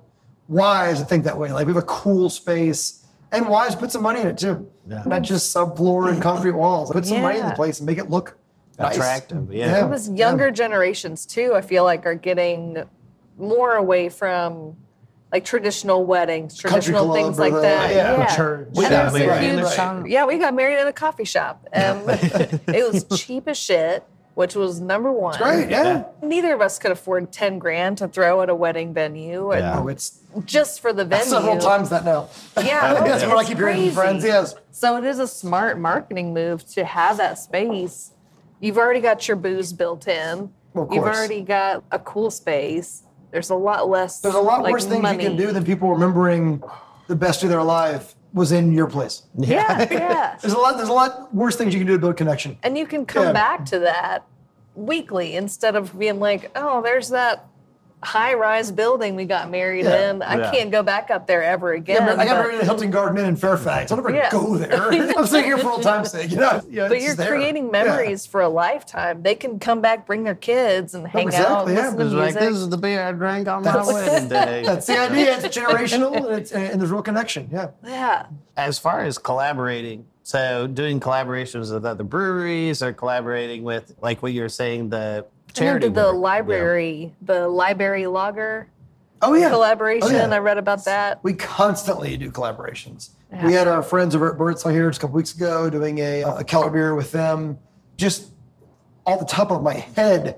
wise 0.47 0.99
to 0.99 1.05
think 1.05 1.23
that 1.23 1.37
way. 1.37 1.51
Like 1.51 1.65
we 1.65 1.73
have 1.73 1.81
a 1.81 1.85
cool 1.87 2.29
space, 2.29 3.00
and 3.31 3.47
wise 3.47 3.75
put 3.75 3.91
some 3.91 4.03
money 4.03 4.21
in 4.21 4.27
it 4.27 4.37
too. 4.37 4.69
Not 4.85 5.21
just 5.21 5.55
subfloor 5.55 6.11
and 6.11 6.21
concrete 6.21 6.51
walls. 6.51 6.91
Put 6.91 7.05
some 7.05 7.21
money 7.21 7.37
in 7.39 7.43
the 7.45 7.49
Yeah. 7.51 7.55
place 7.55 7.79
and 7.79 7.85
make 7.87 7.97
it 7.97 8.09
look 8.09 8.37
nice. 8.77 8.95
Attractive, 8.95 9.53
yeah. 9.53 9.85
It 9.85 9.89
was 9.89 10.09
younger 10.09 10.51
generations 10.51 11.25
too. 11.25 11.53
I 11.55 11.61
feel 11.61 11.83
like 11.83 12.05
are 12.05 12.15
getting 12.15 12.83
more 13.37 13.75
away 13.75 14.09
from 14.09 14.75
like 15.31 15.45
traditional 15.45 16.03
weddings, 16.05 16.57
traditional 16.57 17.05
club 17.05 17.15
things 17.15 17.39
or 17.39 17.41
like 17.43 17.53
the- 17.53 17.61
that. 17.61 17.89
yeah. 17.95 18.17
Yeah, 18.17 18.35
Church. 18.35 18.67
We 18.75 18.83
And 18.85 18.91
got 18.93 19.13
there's 19.13 19.23
a 19.23 19.27
married 19.27 19.43
in 19.47 19.57
huge- 19.59 19.63
the 19.63 19.69
shop. 19.71 20.03
Yeah, 20.07 20.25
we 20.25 20.37
got 20.37 20.53
married 20.53 20.79
in 20.81 20.87
a 20.87 20.93
coffee 20.93 21.23
shop. 21.23 21.65
Um, 21.73 22.01
it 22.07 22.91
was 22.91 23.05
cheap 23.17 23.47
as 23.47 23.57
shit, 23.57 24.03
which 24.33 24.55
was 24.55 24.79
number 24.79 25.11
one. 25.11 25.37
Great, 25.37 25.69
yeah. 25.69 26.05
Neither 26.21 26.53
of 26.53 26.61
us 26.61 26.79
could 26.79 26.91
afford 26.91 27.31
ten 27.31 27.59
grand 27.59 27.97
to 27.99 28.07
throw 28.07 28.41
at 28.41 28.49
a 28.49 28.55
wedding 28.55 28.93
venue, 28.93 29.51
and 29.51 29.61
Yeah. 29.61 29.79
Oh, 29.79 29.87
it's 29.87 30.19
just 30.45 30.79
for 30.79 30.93
the 30.93 31.03
venue. 31.05 31.25
several 31.25 31.57
times 31.57 31.89
that 31.89 32.05
now. 32.05 32.29
Yeah, 32.57 32.93
That's 32.93 33.23
what 33.27 33.37
I 33.37 33.39
it's 33.41 33.49
keep 33.49 33.57
hearing 33.57 33.85
from 33.87 33.93
friends. 33.95 34.23
crazy. 34.23 34.27
Yes. 34.33 34.55
So 34.71 34.95
it 34.97 35.03
is 35.03 35.19
a 35.19 35.27
smart 35.27 35.77
marketing 35.79 36.33
move 36.33 36.65
to 36.73 36.85
have 36.85 37.17
that 37.17 37.37
space. 37.39 38.11
You've 38.59 38.77
already 38.77 39.01
got 39.01 39.27
your 39.27 39.37
booze 39.37 39.73
built 39.73 40.07
in. 40.07 40.51
Of 40.73 40.93
You've 40.93 41.03
course. 41.03 41.17
already 41.17 41.41
got 41.41 41.83
a 41.91 41.99
cool 41.99 42.31
space. 42.31 43.03
There's 43.31 43.49
a 43.49 43.55
lot 43.55 43.89
less. 43.89 44.19
There's 44.21 44.35
a 44.35 44.39
lot 44.39 44.61
like, 44.63 44.71
worse 44.71 44.85
things 44.85 45.01
money. 45.01 45.23
you 45.23 45.29
can 45.29 45.37
do 45.37 45.51
than 45.51 45.65
people 45.65 45.89
remembering 45.91 46.63
the 47.07 47.15
best 47.15 47.43
of 47.43 47.49
their 47.49 47.63
life 47.63 48.15
was 48.33 48.51
in 48.51 48.71
your 48.71 48.87
place. 48.87 49.23
Yeah, 49.37 49.87
yeah. 49.91 50.37
There's 50.41 50.53
a 50.53 50.57
lot. 50.57 50.77
There's 50.77 50.89
a 50.89 50.93
lot 50.93 51.33
worse 51.33 51.55
things 51.55 51.73
you 51.73 51.79
can 51.79 51.87
do 51.87 51.93
to 51.93 51.99
build 51.99 52.17
connection. 52.17 52.57
and 52.63 52.77
you 52.77 52.85
can 52.85 53.05
come 53.05 53.25
Yeah. 53.25 53.31
back 53.33 53.65
to 53.65 53.79
that 53.79 54.25
weekly 54.75 55.35
instead 55.35 55.75
of 55.75 55.97
being 55.99 56.19
like, 56.19 56.49
oh, 56.55 56.81
there's 56.81 57.09
that 57.09 57.45
high-rise 58.03 58.71
building 58.71 59.15
we 59.15 59.25
got 59.25 59.49
married 59.51 59.85
Yeah. 59.85 60.09
in. 60.11 60.21
I 60.23 60.37
Yeah. 60.37 60.51
can't 60.51 60.71
go 60.71 60.81
back 60.81 61.11
up 61.11 61.27
there 61.27 61.43
ever 61.43 61.73
again. 61.73 61.97
Yeah, 62.07 62.13
I 62.13 62.25
got 62.25 62.37
but- 62.37 62.43
married 62.43 62.59
at 62.59 62.63
Hilton 62.65 62.89
Garden 62.91 63.17
Inn 63.19 63.25
in 63.25 63.35
Fairfax. 63.35 63.91
I'll 63.91 63.97
never 63.97 64.09
Yeah. 64.09 64.29
go 64.31 64.55
there. 64.57 64.89
I'm 65.17 65.25
staying 65.27 65.45
here 65.45 65.57
for 65.59 65.69
old 65.71 65.83
time's 65.83 66.11
sake. 66.11 66.31
You 66.31 66.37
know, 66.37 66.61
yeah, 66.69 66.87
But 66.87 67.01
you're 67.01 67.13
there. 67.15 67.27
creating 67.27 67.65
Yeah. 67.65 67.83
memories 67.83 68.25
for 68.25 68.41
a 68.41 68.49
lifetime. 68.49 69.21
They 69.21 69.35
can 69.35 69.59
come 69.59 69.81
back, 69.81 70.07
bring 70.07 70.23
their 70.23 70.35
kids, 70.35 70.95
and 70.95 71.05
oh, 71.05 71.09
hang 71.09 71.27
out, 71.27 71.67
exactly, 71.67 71.73
yeah. 71.75 71.79
listen 71.81 71.97
to 71.99 72.05
It's 72.05 72.13
like, 72.15 72.33
this 72.33 72.57
is 72.57 72.69
the 72.69 72.77
beer 72.77 73.03
I 73.03 73.11
drank 73.11 73.47
on 73.47 73.63
my 73.63 73.71
That's- 73.71 73.93
wedding 73.93 74.29
day. 74.29 74.63
That's 74.65 74.87
the 74.87 74.97
idea. 74.99 75.37
It's 75.37 75.55
generational, 75.57 76.15
and, 76.15 76.25
it's, 76.39 76.51
and 76.51 76.79
there's 76.81 76.91
real 76.91 77.01
connection. 77.03 77.49
Yeah. 77.51 77.67
yeah. 77.85 78.25
As 78.57 78.79
far 78.79 79.01
as 79.01 79.17
collaborating, 79.17 80.05
so 80.23 80.67
doing 80.67 80.99
collaborations 80.99 81.73
with 81.73 81.85
other 81.85 82.03
breweries 82.03 82.81
or 82.81 82.93
collaborating 82.93 83.63
with, 83.63 83.93
like 84.01 84.21
what 84.23 84.33
you 84.33 84.41
were 84.41 84.49
saying, 84.49 84.89
the 84.89 85.25
And 85.51 85.55
then 85.55 85.67
charity. 85.67 85.87
did 85.87 85.95
the 85.95 86.11
library, 86.11 87.13
the 87.21 87.47
library 87.47 88.07
lager 88.07 88.67
Oh 89.21 89.35
yeah. 89.35 89.49
collaboration. 89.49 90.07
Oh, 90.09 90.11
yeah. 90.11 90.27
I 90.27 90.39
read 90.39 90.57
about 90.57 90.85
that. 90.85 91.23
We 91.23 91.33
constantly 91.33 92.17
do 92.17 92.31
collaborations. 92.31 93.11
We 93.43 93.53
had 93.53 93.67
our 93.67 93.81
friends 93.81 94.13
over 94.13 94.31
at 94.31 94.37
Birdsall 94.37 94.71
here 94.71 94.89
just 94.89 94.99
a 94.99 95.01
couple 95.01 95.15
weeks 95.15 95.33
ago 95.33 95.69
doing 95.69 95.99
a, 95.99 96.21
a 96.23 96.43
Keller 96.43 96.69
beer 96.69 96.95
with 96.95 97.11
them. 97.11 97.59
Just 97.95 98.31
off 99.05 99.19
the 99.19 99.25
top 99.25 99.51
of 99.51 99.63
my 99.63 99.75
head, 99.75 100.37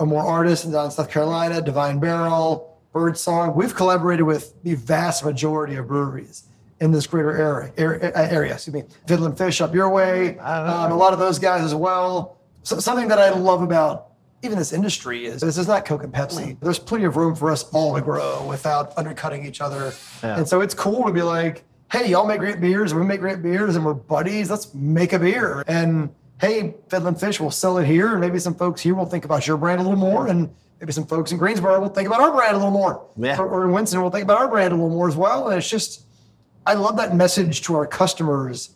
are 0.00 0.06
more 0.06 0.22
artists 0.24 0.64
down 0.66 0.86
in 0.86 0.90
South 0.90 1.08
Carolina, 1.10 1.60
Divine 1.60 2.00
Barrel, 2.00 2.76
Birdsong. 2.92 3.54
We've 3.54 3.74
collaborated 3.74 4.26
with 4.26 4.60
the 4.64 4.74
vast 4.74 5.24
majority 5.24 5.76
of 5.76 5.86
breweries 5.86 6.44
in 6.80 6.90
this 6.90 7.06
greater 7.06 7.32
area. 7.32 7.72
Area, 7.76 8.12
area 8.14 8.54
excuse 8.54 8.74
me. 8.74 8.82
Fiddlin' 9.06 9.36
Fish 9.36 9.60
up 9.60 9.74
your 9.74 9.90
way. 9.90 10.38
Um, 10.38 10.90
a 10.90 10.96
lot 10.96 11.12
of 11.12 11.20
those 11.20 11.38
guys 11.38 11.62
as 11.62 11.74
well. 11.74 12.38
So, 12.64 12.80
something 12.80 13.08
that 13.08 13.18
I 13.18 13.30
love 13.30 13.62
about 13.62 14.11
even 14.42 14.58
this 14.58 14.72
industry 14.72 15.26
is 15.26 15.40
this 15.40 15.56
is 15.56 15.68
not 15.68 15.84
Coke 15.84 16.02
and 16.02 16.12
Pepsi. 16.12 16.58
There's 16.60 16.78
plenty 16.78 17.04
of 17.04 17.16
room 17.16 17.34
for 17.34 17.50
us 17.50 17.62
all 17.72 17.94
to 17.94 18.00
grow 18.00 18.44
without 18.48 18.96
undercutting 18.98 19.46
each 19.46 19.60
other. 19.60 19.92
And 20.22 20.46
so 20.46 20.60
it's 20.60 20.74
cool 20.74 21.04
to 21.04 21.12
be 21.12 21.22
like, 21.22 21.64
hey, 21.90 22.10
y'all 22.10 22.26
make 22.26 22.40
great 22.40 22.60
beers, 22.60 22.92
and 22.92 23.00
we 23.00 23.06
make 23.06 23.20
great 23.20 23.42
beers, 23.42 23.76
and 23.76 23.84
we're 23.84 23.94
buddies. 23.94 24.50
Let's 24.50 24.74
make 24.74 25.12
a 25.12 25.18
beer. 25.18 25.62
And 25.66 26.12
hey, 26.40 26.74
Fiddlin' 26.88 27.14
Fish, 27.14 27.38
we'll 27.38 27.50
sell 27.50 27.78
it 27.78 27.86
here, 27.86 28.12
and 28.12 28.20
maybe 28.20 28.38
some 28.38 28.54
folks 28.54 28.80
here 28.80 28.94
will 28.94 29.06
think 29.06 29.24
about 29.24 29.46
your 29.46 29.56
brand 29.56 29.80
a 29.80 29.84
little 29.84 29.98
more, 29.98 30.26
and 30.26 30.52
maybe 30.80 30.90
some 30.90 31.06
folks 31.06 31.30
in 31.30 31.38
Greensboro 31.38 31.78
will 31.80 31.88
think 31.88 32.08
about 32.08 32.20
our 32.20 32.32
brand 32.32 32.54
a 32.54 32.58
little 32.58 32.72
more. 32.72 33.06
Yeah. 33.16 33.38
Or, 33.38 33.46
or 33.46 33.64
in 33.66 33.72
Winston 33.72 34.02
will 34.02 34.10
think 34.10 34.24
about 34.24 34.38
our 34.38 34.48
brand 34.48 34.72
a 34.72 34.76
little 34.76 34.90
more 34.90 35.06
as 35.06 35.16
well. 35.16 35.48
And 35.48 35.58
it's 35.58 35.68
just, 35.68 36.06
I 36.66 36.74
love 36.74 36.96
that 36.96 37.14
message 37.14 37.62
to 37.62 37.76
our 37.76 37.86
customers. 37.86 38.74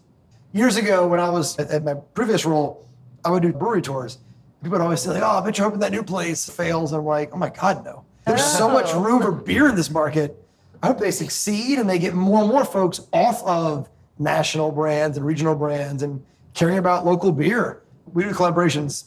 Years 0.53 0.77
ago, 0.77 1.09
when 1.09 1.19
I 1.19 1.29
was 1.29 1.59
at, 1.59 1.71
at 1.71 1.85
my 1.85 1.95
previous 1.95 2.45
role, 2.45 2.89
I 3.25 3.31
would 3.31 3.43
do 3.43 3.53
brewery 3.53 3.83
tours. 3.83 4.19
People 4.67 4.81
would 4.81 4.85
always 4.85 5.01
say, 5.01 5.11
like, 5.11 5.23
oh, 5.23 5.39
I 5.39 5.45
bet 5.45 5.59
you're 5.59 5.65
hoping 5.65 5.79
that 5.79 5.93
new 5.93 6.03
place 6.03 6.51
fails. 6.51 6.93
I'm 6.93 7.05
like, 7.05 7.31
oh 7.33 7.37
my 7.37 7.51
God, 7.51 7.85
no. 7.85 8.05
There's 8.27 8.43
so 8.43 8.69
oh. 8.69 8.73
much 8.73 8.93
room 8.95 9.23
for 9.23 9.31
beer 9.31 9.69
in 9.69 9.77
this 9.77 9.91
market. 9.91 10.45
I 10.83 10.89
hope 10.89 10.99
they 10.99 11.13
succeed 11.13 11.79
and 11.79 11.89
they 11.89 12.01
get 12.01 12.15
more 12.15 12.41
and 12.41 12.49
more 12.49 12.65
folks 12.65 13.01
off 13.13 13.45
of 13.45 13.89
national 14.19 14.73
brands 14.73 15.17
and 15.17 15.25
regional 15.25 15.55
brands 15.55 16.03
and 16.03 16.21
caring 16.53 16.79
about 16.79 17.07
local 17.07 17.31
beer. 17.31 17.85
We 18.13 18.25
do 18.25 18.31
collaborations 18.31 19.05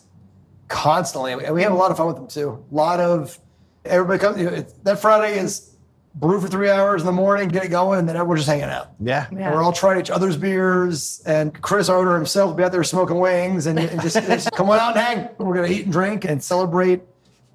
constantly, 0.70 1.34
and 1.34 1.54
we 1.54 1.62
have 1.64 1.74
a 1.74 1.76
lot 1.76 1.92
of 1.92 1.98
fun 1.98 2.08
with 2.08 2.16
them 2.16 2.30
too. 2.30 2.66
A 2.72 2.74
lot 2.74 3.02
of 3.02 3.38
everybody 3.84 4.18
comes. 4.18 4.38
You 4.38 4.46
know, 4.46 4.54
it's- 4.54 4.74
that 4.84 5.00
Friday 5.00 5.40
is 5.40 5.69
brew 6.16 6.42
for 6.42 6.48
three 6.48 6.70
hours 6.70 7.02
in 7.02 7.06
the 7.06 7.12
morning, 7.12 7.48
get 7.50 7.64
it 7.64 7.70
going, 7.70 8.00
and 8.00 8.10
then 8.10 8.16
everyone's 8.16 8.42
just 8.42 8.50
hanging 8.50 8.66
out. 8.66 8.92
Yeah. 9.00 9.28
And 9.30 9.40
We're 9.40 9.64
all 9.64 9.72
trying 9.72 10.00
each 10.00 10.10
other's 10.10 10.38
beers, 10.38 11.22
and 11.26 11.60
Chris, 11.62 11.90
our 11.90 11.98
owner 11.98 12.16
himself, 12.16 12.50
will 12.50 12.58
be 12.58 12.64
out 12.64 12.72
there 12.72 12.84
smoking 12.84 13.20
wings, 13.20 13.68
and, 13.68 13.80
and 13.80 14.02
just, 14.02 14.16
just 14.16 14.52
come 14.54 14.70
on 14.70 14.80
out 14.80 14.98
and 14.98 15.06
hang. 15.06 15.30
We're 15.38 15.56
gonna 15.56 15.68
eat 15.68 15.84
and 15.84 15.92
drink 15.92 16.26
and 16.26 16.44
celebrate 16.44 17.02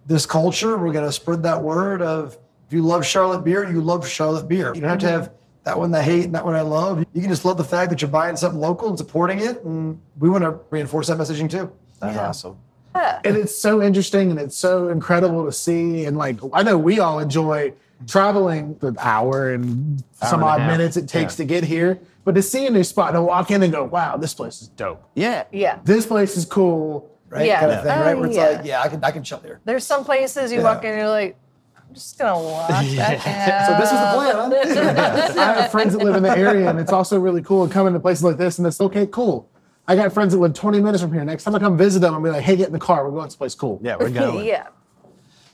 this 0.06 0.26
culture. 0.26 0.78
We're 0.78 0.92
gonna 0.92 1.12
spread 1.12 1.42
that 1.42 1.62
word 1.62 2.02
of 2.02 2.38
if 2.66 2.72
you 2.72 2.82
love 2.82 3.04
Charlotte 3.04 3.44
beer, 3.44 3.70
you 3.70 3.80
love 3.80 4.08
Charlotte 4.08 4.48
beer. 4.48 4.74
You 4.74 4.80
don't 4.80 4.90
have 4.90 4.98
to 5.00 5.08
have 5.08 5.32
that 5.64 5.78
one 5.78 5.94
I 5.94 6.02
hate 6.02 6.24
and 6.24 6.34
that 6.34 6.44
one 6.44 6.54
I 6.54 6.60
love. 6.60 7.04
You 7.12 7.20
can 7.20 7.30
just 7.30 7.44
love 7.44 7.56
the 7.56 7.64
fact 7.64 7.90
that 7.90 8.00
you're 8.02 8.10
buying 8.10 8.36
something 8.36 8.60
local 8.60 8.88
and 8.88 8.98
supporting 8.98 9.40
it, 9.40 9.62
and 9.64 10.00
we 10.18 10.30
want 10.30 10.44
to 10.44 10.58
reinforce 10.70 11.08
that 11.08 11.18
messaging 11.18 11.50
too. 11.50 11.72
That's 12.00 12.16
awesome. 12.18 12.58
And 12.94 13.37
it's 13.37 13.57
so 13.57 13.83
interesting 13.83 14.30
and 14.30 14.38
it's 14.40 14.57
so 14.57 14.88
incredible 14.88 15.44
to 15.44 15.52
see. 15.52 16.04
And 16.04 16.16
like, 16.16 16.38
I 16.52 16.62
know 16.62 16.78
we 16.78 17.00
all 17.00 17.18
enjoy 17.18 17.72
traveling 18.07 18.76
the 18.80 18.94
hour 19.00 19.52
and 19.52 20.02
some 20.22 20.40
and 20.42 20.48
odd 20.48 20.61
minutes 20.66 20.96
it 20.96 21.09
takes 21.09 21.35
Yeah. 21.35 21.44
to 21.44 21.44
get 21.46 21.64
here, 21.64 21.98
but 22.24 22.35
to 22.35 22.42
see 22.42 22.66
a 22.66 22.70
new 22.70 22.85
spot 22.85 23.14
and 23.14 23.24
walk 23.26 23.50
in 23.50 23.62
and 23.62 23.72
go, 23.72 23.85
wow, 23.85 24.16
this 24.16 24.35
place 24.35 24.62
is 24.62 24.68
dope. 24.68 25.02
Yeah. 25.14 25.44
Yeah. 25.52 25.78
This 25.85 26.07
place 26.07 26.37
is 26.37 26.44
cool. 26.44 27.11
Right? 27.30 27.46
Yeah. 27.46 27.61
Kind 27.61 27.72
of 27.72 27.83
thing, 27.83 27.88
right? 28.00 28.12
Oh, 28.16 28.20
Where 28.20 28.28
it's 28.28 28.38
oh, 28.38 28.40
yeah. 28.50 28.57
like, 28.59 28.66
yeah, 28.66 28.83
I 28.83 28.88
can 28.88 29.02
I 29.02 29.11
can 29.11 29.24
chill 29.24 29.38
here. 29.40 29.61
There's 29.64 29.85
some 29.85 30.04
places 30.04 30.52
you 30.52 30.59
Yeah. 30.59 30.64
walk 30.64 30.85
in 30.85 30.90
and 30.90 30.98
you're 31.00 31.09
like, 31.09 31.37
I'm 31.76 31.94
just 31.94 32.16
gonna 32.18 32.38
watch 32.40 32.70
that. 32.96 33.66
So 33.66 33.72
this 33.80 33.90
is 33.90 33.98
the 33.98 34.11
plan, 34.14 35.35
huh? 35.37 35.40
I 35.40 35.62
have 35.62 35.70
friends 35.72 35.94
that 35.94 36.04
live 36.04 36.14
in 36.16 36.22
the 36.22 36.30
area, 36.37 36.68
and 36.70 36.78
it's 36.78 36.92
also 36.92 37.18
really 37.18 37.42
cool 37.42 37.66
coming 37.68 37.92
to 37.94 38.00
places 38.00 38.22
like 38.24 38.37
this. 38.37 38.59
And 38.59 38.66
it's 38.66 38.80
okay, 38.80 39.07
cool. 39.07 39.48
I 39.86 39.96
got 39.96 40.12
friends 40.12 40.32
that 40.32 40.38
live 40.38 40.54
20 40.54 40.80
minutes 40.80 41.02
from 41.02 41.12
here. 41.12 41.24
Next 41.24 41.44
time 41.44 41.54
I 41.54 41.58
come 41.58 41.76
visit 41.76 42.00
them, 42.00 42.14
I'll 42.14 42.20
be 42.20 42.30
like, 42.30 42.42
hey, 42.42 42.56
get 42.56 42.68
in 42.68 42.72
the 42.72 42.78
car. 42.78 43.04
We're 43.04 43.10
going 43.10 43.24
to 43.24 43.26
this 43.28 43.36
place 43.36 43.54
cool. 43.54 43.80
Yeah, 43.82 43.96
we're 43.96 44.10
going. 44.10 44.46
yeah. 44.46 44.68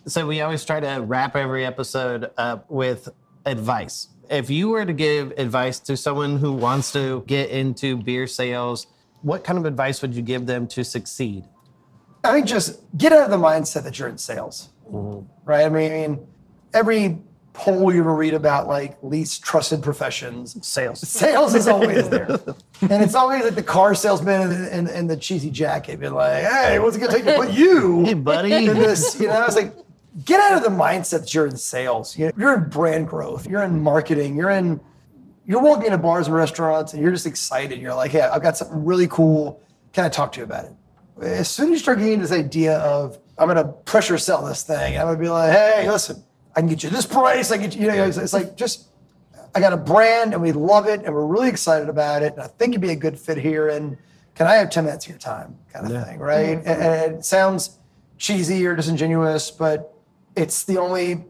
So 0.06 0.26
we 0.26 0.40
always 0.40 0.64
try 0.64 0.80
to 0.80 1.02
wrap 1.02 1.36
every 1.36 1.66
episode 1.66 2.30
up 2.38 2.70
with 2.70 3.08
advice. 3.44 4.08
If 4.30 4.48
you 4.48 4.68
were 4.68 4.86
to 4.86 4.92
give 4.92 5.32
advice 5.36 5.80
to 5.80 5.96
someone 5.96 6.38
who 6.38 6.52
wants 6.52 6.92
to 6.92 7.24
get 7.26 7.50
into 7.50 7.96
beer 7.96 8.28
sales, 8.28 8.86
what 9.22 9.42
kind 9.42 9.58
of 9.58 9.64
advice 9.64 10.00
would 10.00 10.14
you 10.14 10.22
give 10.22 10.46
them 10.46 10.68
to 10.68 10.84
succeed? 10.84 11.44
I 12.22 12.32
think 12.32 12.46
just 12.46 12.80
get 12.96 13.12
out 13.12 13.24
of 13.24 13.30
the 13.30 13.44
mindset 13.44 13.82
that 13.84 13.98
you're 13.98 14.08
in 14.08 14.18
sales, 14.18 14.68
mm-hmm. 14.90 15.26
right? 15.44 15.66
I 15.66 15.68
mean, 15.68 16.26
every 16.72 17.18
poll 17.61 17.92
you 17.92 18.01
ever 18.01 18.14
read 18.14 18.35
about 18.35 18.66
like 18.66 18.96
least 19.03 19.42
trusted 19.42 19.83
professions, 19.83 20.57
Sales. 20.66 21.01
sales 21.07 21.55
is 21.55 21.68
always 21.68 22.09
there, 22.09 22.29
and 22.81 23.03
it's 23.03 23.14
always 23.14 23.44
like 23.44 23.55
the 23.55 23.62
car 23.62 23.94
salesman 23.94 24.51
in, 24.51 24.66
in, 24.66 24.88
in 24.88 25.07
the 25.07 25.16
cheesy 25.16 25.51
jacket, 25.51 26.01
being 26.01 26.14
like, 26.14 26.44
"Hey, 26.44 26.79
what's 26.79 26.96
it 26.96 27.01
gonna 27.01 27.12
take 27.12 27.25
to 27.25 27.37
put 27.37 27.51
you 27.51 28.05
Hey, 28.05 28.14
buddy. 28.14 28.53
in 28.53 28.66
this?" 28.66 29.18
You 29.20 29.29
know, 29.29 29.44
it's 29.44 29.57
like 29.57 29.75
get 30.25 30.40
out 30.40 30.59
of 30.59 30.62
the 30.64 30.77
mindset 30.77 31.20
that 31.20 31.35
you're 31.35 31.46
in 31.46 31.57
sales. 31.57 32.18
You 32.18 32.27
know, 32.27 32.33
you're 32.37 32.55
in 32.55 32.68
brand 32.68 33.09
growth, 33.09 33.46
you're 33.46 33.62
in 33.62 33.81
marketing, 33.81 34.37
you're 34.37 34.51
in 34.51 34.81
you're 35.51 35.61
walking 35.61 35.87
into 35.87 35.99
bars 35.99 36.29
and 36.29 36.37
restaurants 36.37 36.92
and 36.92 37.03
you're 37.03 37.11
just 37.11 37.27
excited. 37.27 37.81
You're 37.81 37.94
like, 37.94 38.12
hey, 38.12 38.20
I've 38.20 38.40
got 38.40 38.57
something 38.57 38.85
really 38.85 39.09
cool. 39.09 39.61
Can 39.92 40.05
I 40.05 40.09
talk 40.09 40.31
to 40.33 40.38
you 40.38 40.44
about 40.44 40.66
it? 40.66 40.73
As 41.23 41.51
soon 41.51 41.66
as 41.66 41.70
you 41.73 41.79
start 41.79 41.99
getting 41.99 42.20
this 42.20 42.31
idea 42.31 42.79
of, 42.79 43.18
I'm 43.37 43.49
going 43.49 43.57
to 43.57 43.73
pressure 43.73 44.16
sell 44.16 44.44
this 44.44 44.62
thing, 44.62 44.96
I'm 44.96 45.07
going 45.07 45.16
to 45.16 45.20
be 45.20 45.29
like, 45.29 45.51
hey, 45.51 45.90
listen, 45.90 46.23
I 46.56 46.60
can 46.60 46.68
get 46.68 46.82
you 46.82 46.90
this 46.90 47.06
price. 47.06 47.50
I 47.50 47.56
get 47.56 47.74
you, 47.74 47.82
you 47.82 47.88
know, 47.88 48.04
it's, 48.04 48.16
it's 48.16 48.32
like 48.32 48.56
just, 48.56 48.88
I 49.54 49.60
got 49.60 49.72
a 49.72 49.76
brand 49.76 50.32
and 50.32 50.42
we 50.42 50.52
love 50.52 50.86
it 50.86 51.04
and 51.04 51.14
we're 51.14 51.26
really 51.26 51.48
excited 51.48 51.88
about 51.88 52.22
it. 52.22 52.34
And 52.34 52.42
I 52.42 52.46
think 52.46 52.72
you'd 52.72 52.82
be 52.82 52.90
a 52.90 52.96
good 52.96 53.18
fit 53.18 53.38
here. 53.38 53.68
And 53.68 53.96
can 54.34 54.46
I 54.46 54.54
have 54.54 54.70
10 54.70 54.84
minutes 54.84 55.06
of 55.06 55.10
your 55.10 55.18
time? 55.18 55.58
Kind 55.72 55.90
of 55.90 56.06
thing, 56.06 56.18
right? 56.18 56.58
And, 56.58 56.66
and 56.66 57.14
it 57.16 57.24
sounds 57.24 57.78
cheesy 58.18 58.66
or 58.66 58.76
disingenuous, 58.76 59.50
but 59.50 59.94
it's 60.36 60.64
the 60.64 60.78
only 60.78 61.24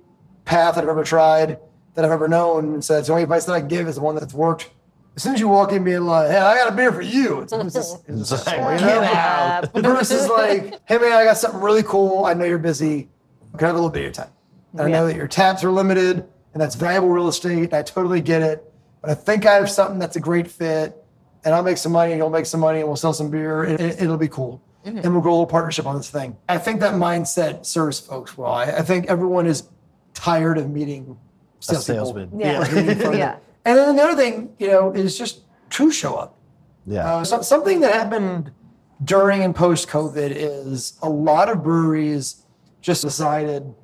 path 0.44 0.74
that 0.74 0.84
I've 0.84 0.90
ever 0.90 1.04
tried 1.04 1.58
that 1.94 2.04
I've 2.04 2.10
ever 2.10 2.28
known. 2.28 2.74
And 2.74 2.84
so 2.84 2.98
it's 2.98 3.06
the 3.06 3.12
only 3.12 3.22
advice 3.22 3.44
that 3.46 3.52
I 3.52 3.60
can 3.60 3.68
give 3.68 3.88
is 3.88 3.96
the 3.96 4.00
one 4.00 4.14
that's 4.14 4.34
worked. 4.34 4.70
As 5.16 5.22
soon 5.22 5.34
as 5.34 5.40
you 5.40 5.48
walk 5.48 5.72
in 5.72 5.84
being 5.84 6.02
like, 6.02 6.30
hey, 6.30 6.38
I 6.38 6.54
got 6.56 6.72
a 6.72 6.76
beer 6.76 6.92
for 6.92 7.02
you. 7.02 7.40
It's, 7.40 7.52
it's, 7.54 7.74
just, 7.74 8.08
it's 8.08 8.30
just 8.30 8.46
like, 8.46 8.80
you 8.80 8.86
get 8.86 9.00
know? 9.00 9.12
out. 9.12 9.72
Versus 9.74 10.28
like, 10.28 10.80
hey 10.86 10.98
man, 10.98 11.12
I 11.12 11.24
got 11.24 11.36
something 11.36 11.60
really 11.60 11.82
cool. 11.82 12.24
I 12.24 12.34
know 12.34 12.44
you're 12.44 12.58
busy. 12.58 13.08
Can 13.56 13.64
I 13.64 13.66
have 13.68 13.76
a 13.76 13.78
little 13.78 13.90
bit 13.90 14.00
of 14.00 14.04
your 14.04 14.12
time? 14.12 14.30
And 14.72 14.82
I 14.82 14.88
know 14.88 15.06
that 15.06 15.16
your 15.16 15.28
taps 15.28 15.64
are 15.64 15.70
limited 15.70 16.24
and 16.52 16.60
that's 16.60 16.74
valuable 16.74 17.08
real 17.08 17.28
estate. 17.28 17.72
I 17.72 17.82
totally 17.82 18.20
get 18.20 18.42
it. 18.42 18.64
But 19.00 19.10
I 19.10 19.14
think 19.14 19.46
I 19.46 19.54
have 19.54 19.70
something 19.70 19.98
that's 19.98 20.16
a 20.16 20.20
great 20.20 20.48
fit 20.48 20.96
and 21.44 21.54
I'll 21.54 21.62
make 21.62 21.78
some 21.78 21.92
money 21.92 22.12
and 22.12 22.18
you'll 22.18 22.30
make 22.30 22.46
some 22.46 22.60
money 22.60 22.80
and 22.80 22.88
we'll 22.88 22.96
sell 22.96 23.12
some 23.12 23.30
beer. 23.30 23.64
and 23.64 23.80
it, 23.80 24.02
it'll 24.02 24.16
be 24.16 24.28
cool. 24.28 24.62
And 24.84 25.02
we'll 25.12 25.20
grow 25.20 25.32
a 25.32 25.34
little 25.34 25.46
partnership 25.46 25.86
on 25.86 25.96
this 25.96 26.08
thing. 26.08 26.36
I 26.48 26.56
think 26.56 26.80
that 26.80 26.94
mindset 26.94 27.66
serves 27.66 28.00
folks 28.00 28.38
well. 28.38 28.50
I, 28.50 28.64
I 28.64 28.82
think 28.82 29.06
everyone 29.06 29.46
is 29.46 29.68
tired 30.14 30.56
of 30.56 30.70
meeting 30.70 31.18
salespeople. 31.60 32.06
salesman. 32.06 32.40
Yeah. 32.40 32.60
Like, 32.60 32.72
in 32.72 32.98
front 32.98 33.14
of 33.14 33.18
Yeah. 33.18 33.36
And 33.64 33.76
then 33.76 33.96
the 33.96 34.02
other 34.02 34.16
thing, 34.16 34.54
you 34.58 34.68
know, 34.68 34.90
is 34.92 35.18
just 35.18 35.42
to 35.70 35.90
show 35.90 36.14
up. 36.14 36.38
Yeah. 36.86 37.16
Uh, 37.16 37.24
so, 37.24 37.42
something 37.42 37.80
that 37.80 37.92
happened 37.92 38.52
during 39.04 39.42
and 39.42 39.54
post 39.54 39.88
COVID 39.88 40.30
is 40.34 40.98
a 41.02 41.08
lot 41.08 41.50
of 41.50 41.62
breweries 41.62 42.42
just 42.80 43.02
decided 43.02 43.74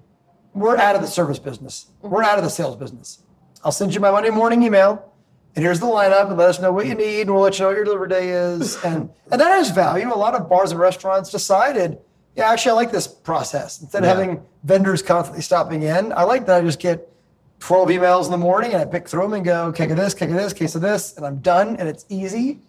we're 0.56 0.76
out 0.78 0.96
of 0.96 1.02
the 1.02 1.06
service 1.06 1.38
business. 1.38 1.86
We're 2.00 2.22
out 2.24 2.38
of 2.38 2.44
the 2.44 2.50
sales 2.50 2.76
business. 2.76 3.22
I'll 3.62 3.72
send 3.72 3.94
you 3.94 4.00
my 4.00 4.10
Monday 4.10 4.30
morning 4.30 4.62
email, 4.62 5.12
and 5.54 5.62
here's 5.64 5.80
the 5.80 5.86
lineup, 5.86 6.28
and 6.28 6.36
let 6.38 6.48
us 6.48 6.60
know 6.60 6.72
what 6.72 6.86
you 6.86 6.94
need, 6.94 7.22
and 7.22 7.30
we'll 7.34 7.42
let 7.42 7.58
you 7.58 7.64
know 7.64 7.68
what 7.68 7.76
your 7.76 7.84
delivery 7.84 8.08
day 8.08 8.30
is. 8.30 8.76
And 8.84 9.10
and 9.30 9.40
that 9.40 9.50
has 9.50 9.70
value. 9.70 10.12
A 10.12 10.16
lot 10.16 10.34
of 10.34 10.48
bars 10.48 10.70
and 10.70 10.80
restaurants 10.80 11.30
decided, 11.30 11.98
yeah, 12.36 12.50
actually, 12.50 12.72
I 12.72 12.74
like 12.74 12.92
this 12.92 13.06
process. 13.06 13.80
Instead 13.82 13.98
of 13.98 14.04
Yeah. 14.08 14.14
having 14.14 14.42
vendors 14.64 15.02
constantly 15.02 15.42
stopping 15.42 15.82
in, 15.82 16.12
I 16.12 16.22
like 16.22 16.46
that 16.46 16.62
I 16.62 16.64
just 16.64 16.78
get 16.78 17.12
12 17.60 17.88
emails 17.90 18.24
in 18.26 18.30
the 18.30 18.38
morning 18.38 18.72
and 18.72 18.80
I 18.80 18.84
pick 18.84 19.08
through 19.08 19.22
them 19.22 19.32
and 19.34 19.44
go, 19.44 19.72
cake 19.72 19.90
of 19.90 19.96
this, 19.96 20.14
cake 20.14 20.30
of 20.30 20.36
this, 20.36 20.52
case 20.52 20.74
of 20.74 20.82
this, 20.82 21.16
and 21.16 21.26
I'm 21.26 21.38
done 21.38 21.76
and 21.76 21.88
it's 21.88 22.04
easy. 22.08 22.60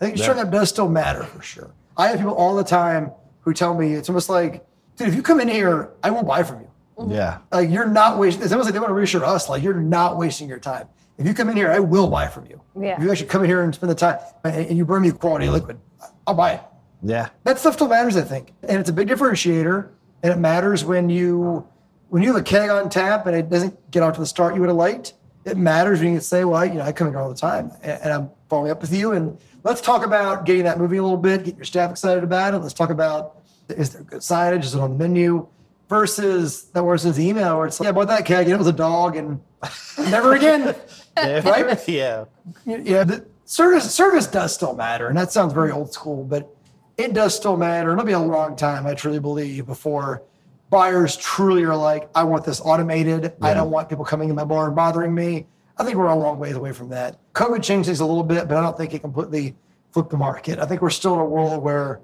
I 0.00 0.04
think 0.06 0.18
showing 0.18 0.38
up 0.40 0.50
does 0.50 0.68
still 0.68 0.88
matter 0.88 1.22
for 1.22 1.40
sure. 1.40 1.70
I 1.96 2.08
have 2.08 2.18
people 2.18 2.34
all 2.34 2.54
the 2.56 2.64
time 2.64 3.12
who 3.42 3.54
tell 3.54 3.74
me 3.74 3.94
it's 3.94 4.08
almost 4.08 4.28
like, 4.28 4.66
dude, 4.96 5.08
if 5.08 5.14
you 5.14 5.22
come 5.22 5.40
in 5.40 5.48
here, 5.48 5.90
I 6.02 6.10
won't 6.10 6.26
buy 6.26 6.42
from 6.42 6.60
you. 6.60 6.63
Yeah. 7.08 7.38
Like 7.52 7.70
you're 7.70 7.86
not 7.86 8.18
wasting. 8.18 8.42
It's 8.42 8.52
almost 8.52 8.66
like 8.66 8.74
they 8.74 8.80
want 8.80 8.90
to 8.90 8.94
reassure 8.94 9.24
us, 9.24 9.48
like 9.48 9.62
you're 9.62 9.74
not 9.74 10.16
wasting 10.16 10.48
your 10.48 10.58
time. 10.58 10.88
If 11.18 11.26
you 11.26 11.34
come 11.34 11.48
in 11.48 11.56
here, 11.56 11.70
I 11.70 11.78
will 11.78 12.08
buy 12.08 12.26
from 12.28 12.46
you. 12.46 12.60
Yeah. 12.80 12.96
If 12.96 13.02
you 13.02 13.10
actually 13.10 13.28
come 13.28 13.42
in 13.44 13.48
here 13.48 13.62
and 13.62 13.74
spend 13.74 13.90
the 13.90 13.94
time 13.94 14.18
and, 14.44 14.66
and 14.66 14.78
you 14.78 14.84
bring 14.84 15.02
me 15.02 15.10
quality 15.12 15.48
liquid, 15.48 15.78
I'll 16.26 16.34
buy 16.34 16.54
it. 16.54 16.62
Yeah. 17.02 17.28
That 17.44 17.58
stuff 17.58 17.74
still 17.74 17.88
matters, 17.88 18.16
I 18.16 18.22
think, 18.22 18.52
and 18.62 18.80
it's 18.80 18.90
a 18.90 18.92
big 18.92 19.08
differentiator. 19.08 19.90
And 20.22 20.32
it 20.32 20.38
matters 20.38 20.84
when 20.84 21.10
you 21.10 21.66
when 22.08 22.22
you 22.22 22.32
have 22.32 22.40
a 22.40 22.44
keg 22.44 22.70
on 22.70 22.88
tap 22.88 23.26
and 23.26 23.36
it 23.36 23.50
doesn't 23.50 23.90
get 23.90 24.02
off 24.02 24.14
to 24.14 24.20
the 24.20 24.26
start 24.26 24.54
you 24.54 24.60
would 24.60 24.68
have 24.68 24.76
liked. 24.76 25.14
It 25.44 25.58
matters 25.58 25.98
when 25.98 26.08
you 26.08 26.14
can 26.14 26.22
say, 26.22 26.44
"Well, 26.44 26.56
I, 26.56 26.64
you 26.64 26.74
know, 26.74 26.82
I 26.82 26.92
come 26.92 27.08
in 27.08 27.12
here 27.12 27.20
all 27.20 27.28
the 27.28 27.34
time, 27.34 27.70
and, 27.82 28.02
and 28.02 28.12
I'm 28.12 28.30
following 28.48 28.70
up 28.70 28.80
with 28.80 28.94
you." 28.94 29.12
And 29.12 29.36
let's 29.62 29.82
talk 29.82 30.04
about 30.06 30.46
getting 30.46 30.64
that 30.64 30.78
moving 30.78 30.98
a 30.98 31.02
little 31.02 31.18
bit, 31.18 31.44
get 31.44 31.56
your 31.56 31.66
staff 31.66 31.90
excited 31.90 32.24
about 32.24 32.54
it. 32.54 32.58
Let's 32.58 32.72
talk 32.72 32.88
about 32.88 33.42
is 33.68 33.90
there 33.90 34.02
good 34.02 34.20
signage? 34.20 34.64
Is 34.64 34.74
it 34.74 34.80
on 34.80 34.92
the 34.92 34.96
menu? 34.96 35.46
Versus 35.88 36.64
that 36.72 36.82
versus 36.82 37.20
email 37.20 37.58
where 37.58 37.66
it's 37.66 37.78
like, 37.78 37.86
"Yeah, 37.86 37.92
bought 37.92 38.08
that 38.08 38.24
keg, 38.24 38.48
it 38.48 38.56
was 38.56 38.66
a 38.66 38.72
dog, 38.72 39.16
and 39.16 39.40
never 39.98 40.34
again." 40.34 40.74
Right? 41.16 41.80
Yeah. 41.88 42.24
yeah, 42.66 43.04
the 43.04 43.26
service 43.44 43.94
service 43.94 44.26
does 44.26 44.54
still 44.54 44.74
matter, 44.74 45.08
and 45.08 45.16
that 45.16 45.30
sounds 45.30 45.52
very 45.52 45.70
old 45.70 45.92
school, 45.92 46.24
but 46.24 46.54
it 46.96 47.12
does 47.12 47.36
still 47.36 47.56
matter. 47.56 47.92
It'll 47.92 48.04
be 48.04 48.12
a 48.12 48.18
long 48.18 48.56
time, 48.56 48.86
I 48.86 48.94
truly 48.94 49.20
believe, 49.20 49.66
before 49.66 50.22
buyers 50.70 51.16
truly 51.16 51.62
are 51.64 51.76
like, 51.76 52.08
I 52.14 52.24
want 52.24 52.44
this 52.44 52.60
automated. 52.60 53.32
I 53.40 53.54
don't 53.54 53.70
want 53.70 53.88
people 53.88 54.04
coming 54.04 54.28
in 54.28 54.34
my 54.34 54.44
bar 54.44 54.66
and 54.66 54.74
bothering 54.76 55.14
me. 55.14 55.46
I 55.78 55.84
think 55.84 55.96
we're 55.96 56.06
a 56.06 56.16
long 56.16 56.38
ways 56.38 56.56
away 56.56 56.72
from 56.72 56.88
that. 56.90 57.18
COVID 57.34 57.62
changed 57.62 57.86
things 57.86 58.00
a 58.00 58.06
little 58.06 58.22
bit, 58.24 58.48
but 58.48 58.56
I 58.56 58.60
don't 58.60 58.76
think 58.76 58.94
it 58.94 59.00
completely 59.00 59.54
flipped 59.92 60.10
the 60.10 60.16
market. 60.16 60.58
I 60.58 60.66
think 60.66 60.82
we're 60.82 60.90
still 60.90 61.14
in 61.14 61.20
a 61.20 61.24
world 61.24 61.62
where 61.62 62.00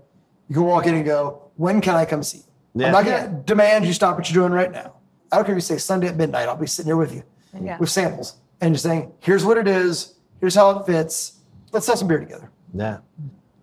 you 0.49 0.55
can 0.55 0.65
walk 0.65 0.87
in 0.87 0.95
and 0.95 1.05
go, 1.05 1.51
when 1.57 1.81
can 1.81 1.95
I 1.95 2.05
come 2.05 2.23
see 2.23 2.39
you? 2.39 2.45
Yeah. 2.75 2.87
I'm 2.89 2.93
not 2.93 3.05
going 3.05 3.23
to 3.37 3.43
demand 3.45 3.87
you 3.87 3.93
stop 3.93 4.17
what 4.17 4.31
you're 4.31 4.43
doing 4.43 4.53
right 4.53 4.71
now. 4.71 4.95
I 5.33 5.37
don't 5.37 5.45
care 5.45 5.55
if 5.55 5.59
you 5.59 5.61
say 5.63 5.79
Sunday 5.79 6.09
at 6.09 6.17
midnight. 6.17 6.49
I'll 6.49 6.57
be 6.57 6.67
sitting 6.67 6.89
here 6.89 6.97
with 6.97 7.15
you 7.15 7.23
Yeah. 7.61 7.79
with 7.79 7.89
samples 7.91 8.37
and 8.61 8.75
just 8.75 8.85
saying, 8.85 9.13
here's 9.21 9.45
what 9.45 9.57
it 9.59 9.67
is. 9.69 10.15
Here's 10.41 10.55
how 10.55 10.71
it 10.79 10.87
fits. 10.87 11.39
Let's 11.73 11.87
sell 11.87 11.97
some 11.97 12.09
beer 12.09 12.19
together. 12.19 12.51
Yeah. 12.75 12.99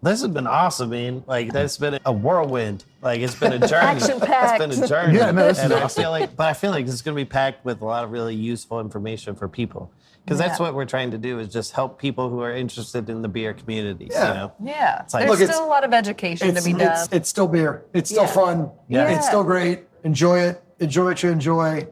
This 0.08 0.22
has 0.22 0.30
been 0.32 0.48
awesome, 0.48 0.89
man. 0.89 1.24
Like 1.28 1.52
that's 1.54 1.78
been 1.78 2.00
a 2.06 2.12
whirlwind. 2.12 2.84
Like 3.02 3.20
it's 3.22 3.36
been 3.36 3.54
a 3.54 3.67
journey. 3.67 3.86
Action-packed. 4.02 4.62
It's 4.62 4.76
been 4.76 4.84
a 4.84 4.88
journey. 4.88 5.17
Yeah, 5.17 5.32
no, 5.32 5.48
this 5.48 5.58
is 5.58 5.63
and 5.65 5.74
I 5.74 5.84
awesome. 5.84 6.02
feel 6.04 6.12
like, 6.12 6.36
but 6.36 6.48
I 6.48 6.54
feel 6.54 6.72
like 6.72 6.86
it's 6.88 7.02
going 7.02 7.15
to 7.15 7.20
be 7.22 7.26
packed 7.30 7.63
with 7.65 7.82
a 7.82 7.86
lot 7.86 8.04
of 8.04 8.12
really 8.12 8.36
useful 8.36 8.80
information 8.80 9.36
for 9.36 9.48
people. 9.48 9.91
Because 10.26 10.39
that's 10.39 10.60
what 10.60 10.74
we're 10.74 10.84
trying 10.86 11.12
to 11.12 11.17
do 11.17 11.39
is 11.39 11.48
just 11.48 11.72
help 11.72 11.98
people 12.00 12.30
who 12.30 12.41
are 12.41 12.52
interested 12.54 13.10
in 13.10 13.22
the 13.22 13.30
beer 13.30 13.54
community. 13.54 14.10
Yeah. 14.12 14.28
You 14.28 14.34
know. 14.34 14.52
Yeah. 14.62 15.02
like- 15.02 15.10
There's 15.12 15.30
Look, 15.30 15.39
it's- 15.39 15.56
still 15.56 15.65
a 15.65 15.70
lot 15.70 15.86
of 15.86 15.93
education 15.93 16.50
to 16.50 16.54
It's, 16.58 16.65
be 16.65 16.74
done. 16.74 16.82
it's, 16.82 17.08
it's 17.13 17.30
still 17.30 17.48
beer. 17.48 17.86
It's 17.93 18.10
still 18.10 18.24
Yeah. 18.24 18.28
fun. 18.34 18.72
Yeah. 18.89 19.08
It's 19.15 19.26
still 19.26 19.43
great. 19.46 19.86
Enjoy 20.04 20.39
it. 20.39 20.62
Enjoy 20.80 21.06
what 21.06 21.24
you 21.24 21.30
enjoy. 21.30 21.88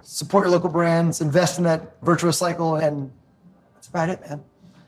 Support 0.00 0.44
your 0.46 0.52
local 0.52 0.70
brands. 0.70 1.20
Invest 1.20 1.58
in 1.58 1.64
that 1.64 1.96
virtuous 2.02 2.38
cycle. 2.38 2.76
And 2.76 3.12
that's 3.74 3.88
about 3.88 4.08
it, 4.08 4.20
man. 4.30 4.42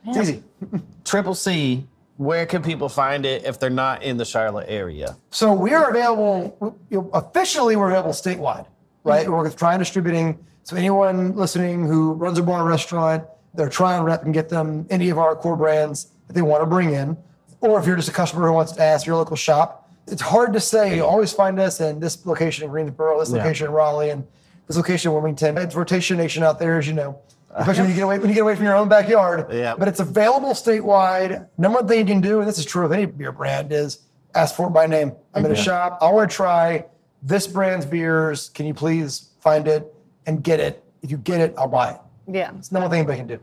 It's 0.07 0.17
easy. 0.17 0.43
Triple 1.05 1.35
C. 1.35 1.87
Where 2.16 2.46
can 2.46 2.62
people 2.62 2.88
find 2.88 3.26
it 3.26 3.44
if 3.44 3.61
they're 3.61 3.68
not 3.68 4.02
in 4.02 4.16
the 4.16 4.24
Charlotte 4.24 4.66
area? 4.68 5.16
So 5.31 5.52
we 5.52 5.74
are 5.74 5.90
available, 5.90 6.79
officially 7.12 7.76
we're 7.76 7.88
available 7.88 8.12
statewide, 8.12 8.66
right? 9.05 9.24
Mm-hmm. 9.24 9.33
We're 9.33 9.42
with 9.42 9.57
Tryon 9.57 9.79
Distributing. 9.79 10.38
So 10.62 10.76
anyone 10.76 11.37
listening 11.37 11.87
who 11.87 12.14
runs 12.14 12.38
a 12.38 12.42
bar 12.42 12.62
or 12.62 12.68
restaurant, 12.68 13.24
their 13.55 13.68
Tryon 13.68 14.05
rep 14.05 14.22
can 14.22 14.33
get 14.33 14.48
them 14.48 14.87
any 14.88 15.11
of 15.11 15.18
our 15.18 15.37
core 15.37 15.57
brands 15.57 16.09
that 16.26 16.33
they 16.33 16.42
want 16.42 16.62
to 16.62 16.66
bring 16.66 16.92
in. 16.92 17.16
Or 17.61 17.79
if 17.79 17.87
you're 17.87 17.96
just 17.96 18.09
a 18.09 18.12
customer 18.12 18.46
who 18.46 18.52
wants 18.55 18.72
to 18.72 18.83
ask 18.83 19.07
your 19.07 19.16
local 19.16 19.37
shop, 19.37 19.90
it's 20.07 20.22
hard 20.22 20.52
to 20.55 20.61
say. 20.61 20.96
You 20.96 21.05
always 21.05 21.33
find 21.33 21.59
us 21.61 21.81
in 21.81 22.00
this 22.00 22.24
location 22.24 22.64
in 22.64 22.70
Greensboro, 22.70 23.18
this 23.20 23.31
Yeah. 23.31 23.38
location 23.38 23.66
in 23.66 23.72
Raleigh, 23.72 24.11
and 24.11 24.26
this 24.66 24.76
location 24.76 25.11
in 25.11 25.14
Wilmington. 25.14 25.59
It's 25.59 25.74
rotation 25.74 26.16
nation 26.16 26.42
out 26.42 26.59
there, 26.59 26.79
as 26.79 26.87
you 26.87 26.94
know. 26.94 27.18
Especially 27.57 27.83
when 27.83 27.90
you 27.90 27.97
get 27.97 28.03
away 28.03 28.19
when 28.19 28.29
you 28.29 28.35
get 28.35 28.42
away 28.42 28.55
from 28.55 28.64
your 28.64 28.77
own 28.77 28.88
backyard. 28.88 29.53
Yeah. 29.53 29.75
But 29.79 29.88
it's 29.88 30.01
available 30.01 30.51
statewide. 30.51 31.49
Number 31.59 31.79
one 31.79 31.88
thing 31.88 32.01
you 32.01 32.05
can 32.05 32.21
do, 32.21 32.40
and 32.40 32.49
this 32.49 32.59
is 32.59 32.64
true 32.66 32.85
of 32.85 32.92
any 32.92 33.07
beer 33.07 33.33
brand, 33.33 33.73
is 33.73 34.01
ask 34.35 34.55
for 34.55 34.66
it 34.69 34.71
by 34.71 34.87
name. 34.87 35.12
I'm 35.35 35.45
in 35.45 35.53
a 35.53 35.57
shop. 35.57 35.99
I 36.03 36.11
want 36.12 36.31
to 36.31 36.37
try 36.37 36.85
this 37.23 37.47
brand's 37.47 37.87
beers. 37.87 38.51
Can 38.51 38.66
you 38.66 38.75
please 38.75 39.31
find 39.40 39.66
it 39.66 39.92
and 40.27 40.42
get 40.42 40.61
it? 40.61 40.85
If 41.03 41.11
you 41.11 41.16
get 41.16 41.40
it, 41.40 41.55
I'll 41.57 41.69
buy 41.69 41.92
it. 41.92 42.01
yeah. 42.31 42.51
It's 42.59 42.71
number 42.73 42.85
one 42.88 42.90
thing 42.90 43.01
anybody 43.01 43.19
can 43.19 43.27
do. 43.29 43.38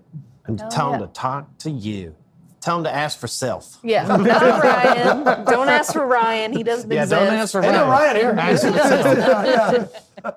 And 0.46 0.60
tell 0.70 0.92
them 0.92 1.00
yeah. 1.02 1.08
to 1.08 1.14
talk 1.14 1.58
to 1.60 1.72
you. 1.72 2.16
Tell 2.62 2.76
them 2.78 2.84
to 2.86 2.94
ask 2.96 3.20
for 3.20 3.28
self. 3.28 3.78
Yeah. 3.84 4.06
Not 4.08 4.22
Ryan. 4.64 5.46
Don't 5.46 5.70
ask 5.70 5.92
for 5.94 6.06
Ryan. 6.06 6.54
He 6.54 6.64
doesn't 6.64 6.90
Yeah, 6.92 7.04
exist. 7.04 7.20
don't 7.20 7.34
ask 7.34 7.52
for 7.52 7.62
Hey, 7.62 7.72
no, 7.72 7.88
Ryan. 7.90 7.90
Ryan 7.90 8.16
here. 8.16 8.36
Ask 8.40 8.64
for 8.68 8.78
self. 8.78 9.18
yeah, 9.46 9.86
yeah. 10.24 10.32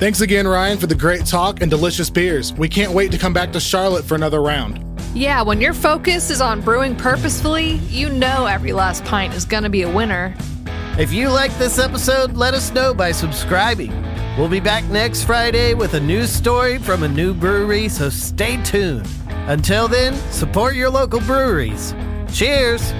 Thanks 0.00 0.22
again, 0.22 0.48
Ryan, 0.48 0.78
for 0.78 0.86
the 0.86 0.94
great 0.94 1.26
talk 1.26 1.60
and 1.60 1.70
delicious 1.70 2.08
beers. 2.08 2.54
We 2.54 2.70
can't 2.70 2.92
wait 2.92 3.12
to 3.12 3.18
come 3.18 3.34
back 3.34 3.52
to 3.52 3.60
Charlotte 3.60 4.02
for 4.02 4.14
another 4.14 4.40
round. 4.40 4.82
Yeah, 5.14 5.42
when 5.42 5.60
your 5.60 5.74
focus 5.74 6.30
is 6.30 6.40
on 6.40 6.62
brewing 6.62 6.96
purposefully, 6.96 7.72
you 7.90 8.08
know 8.08 8.46
every 8.46 8.72
last 8.72 9.04
pint 9.04 9.34
is 9.34 9.44
going 9.44 9.64
to 9.64 9.68
be 9.68 9.82
a 9.82 9.94
winner. 9.94 10.34
If 10.98 11.12
you 11.12 11.28
like 11.28 11.54
this 11.58 11.78
episode, 11.78 12.32
let 12.32 12.54
us 12.54 12.72
know 12.72 12.94
by 12.94 13.12
subscribing. 13.12 13.92
We'll 14.38 14.48
be 14.48 14.58
back 14.58 14.86
next 14.86 15.24
Friday 15.24 15.74
with 15.74 15.92
a 15.92 16.00
new 16.00 16.24
story 16.24 16.78
from 16.78 17.02
a 17.02 17.08
new 17.08 17.34
brewery, 17.34 17.90
so 17.90 18.08
stay 18.08 18.56
tuned. 18.62 19.06
Until 19.48 19.86
then, 19.86 20.14
support 20.32 20.76
your 20.76 20.88
local 20.88 21.20
breweries. 21.20 21.94
Cheers! 22.32 22.90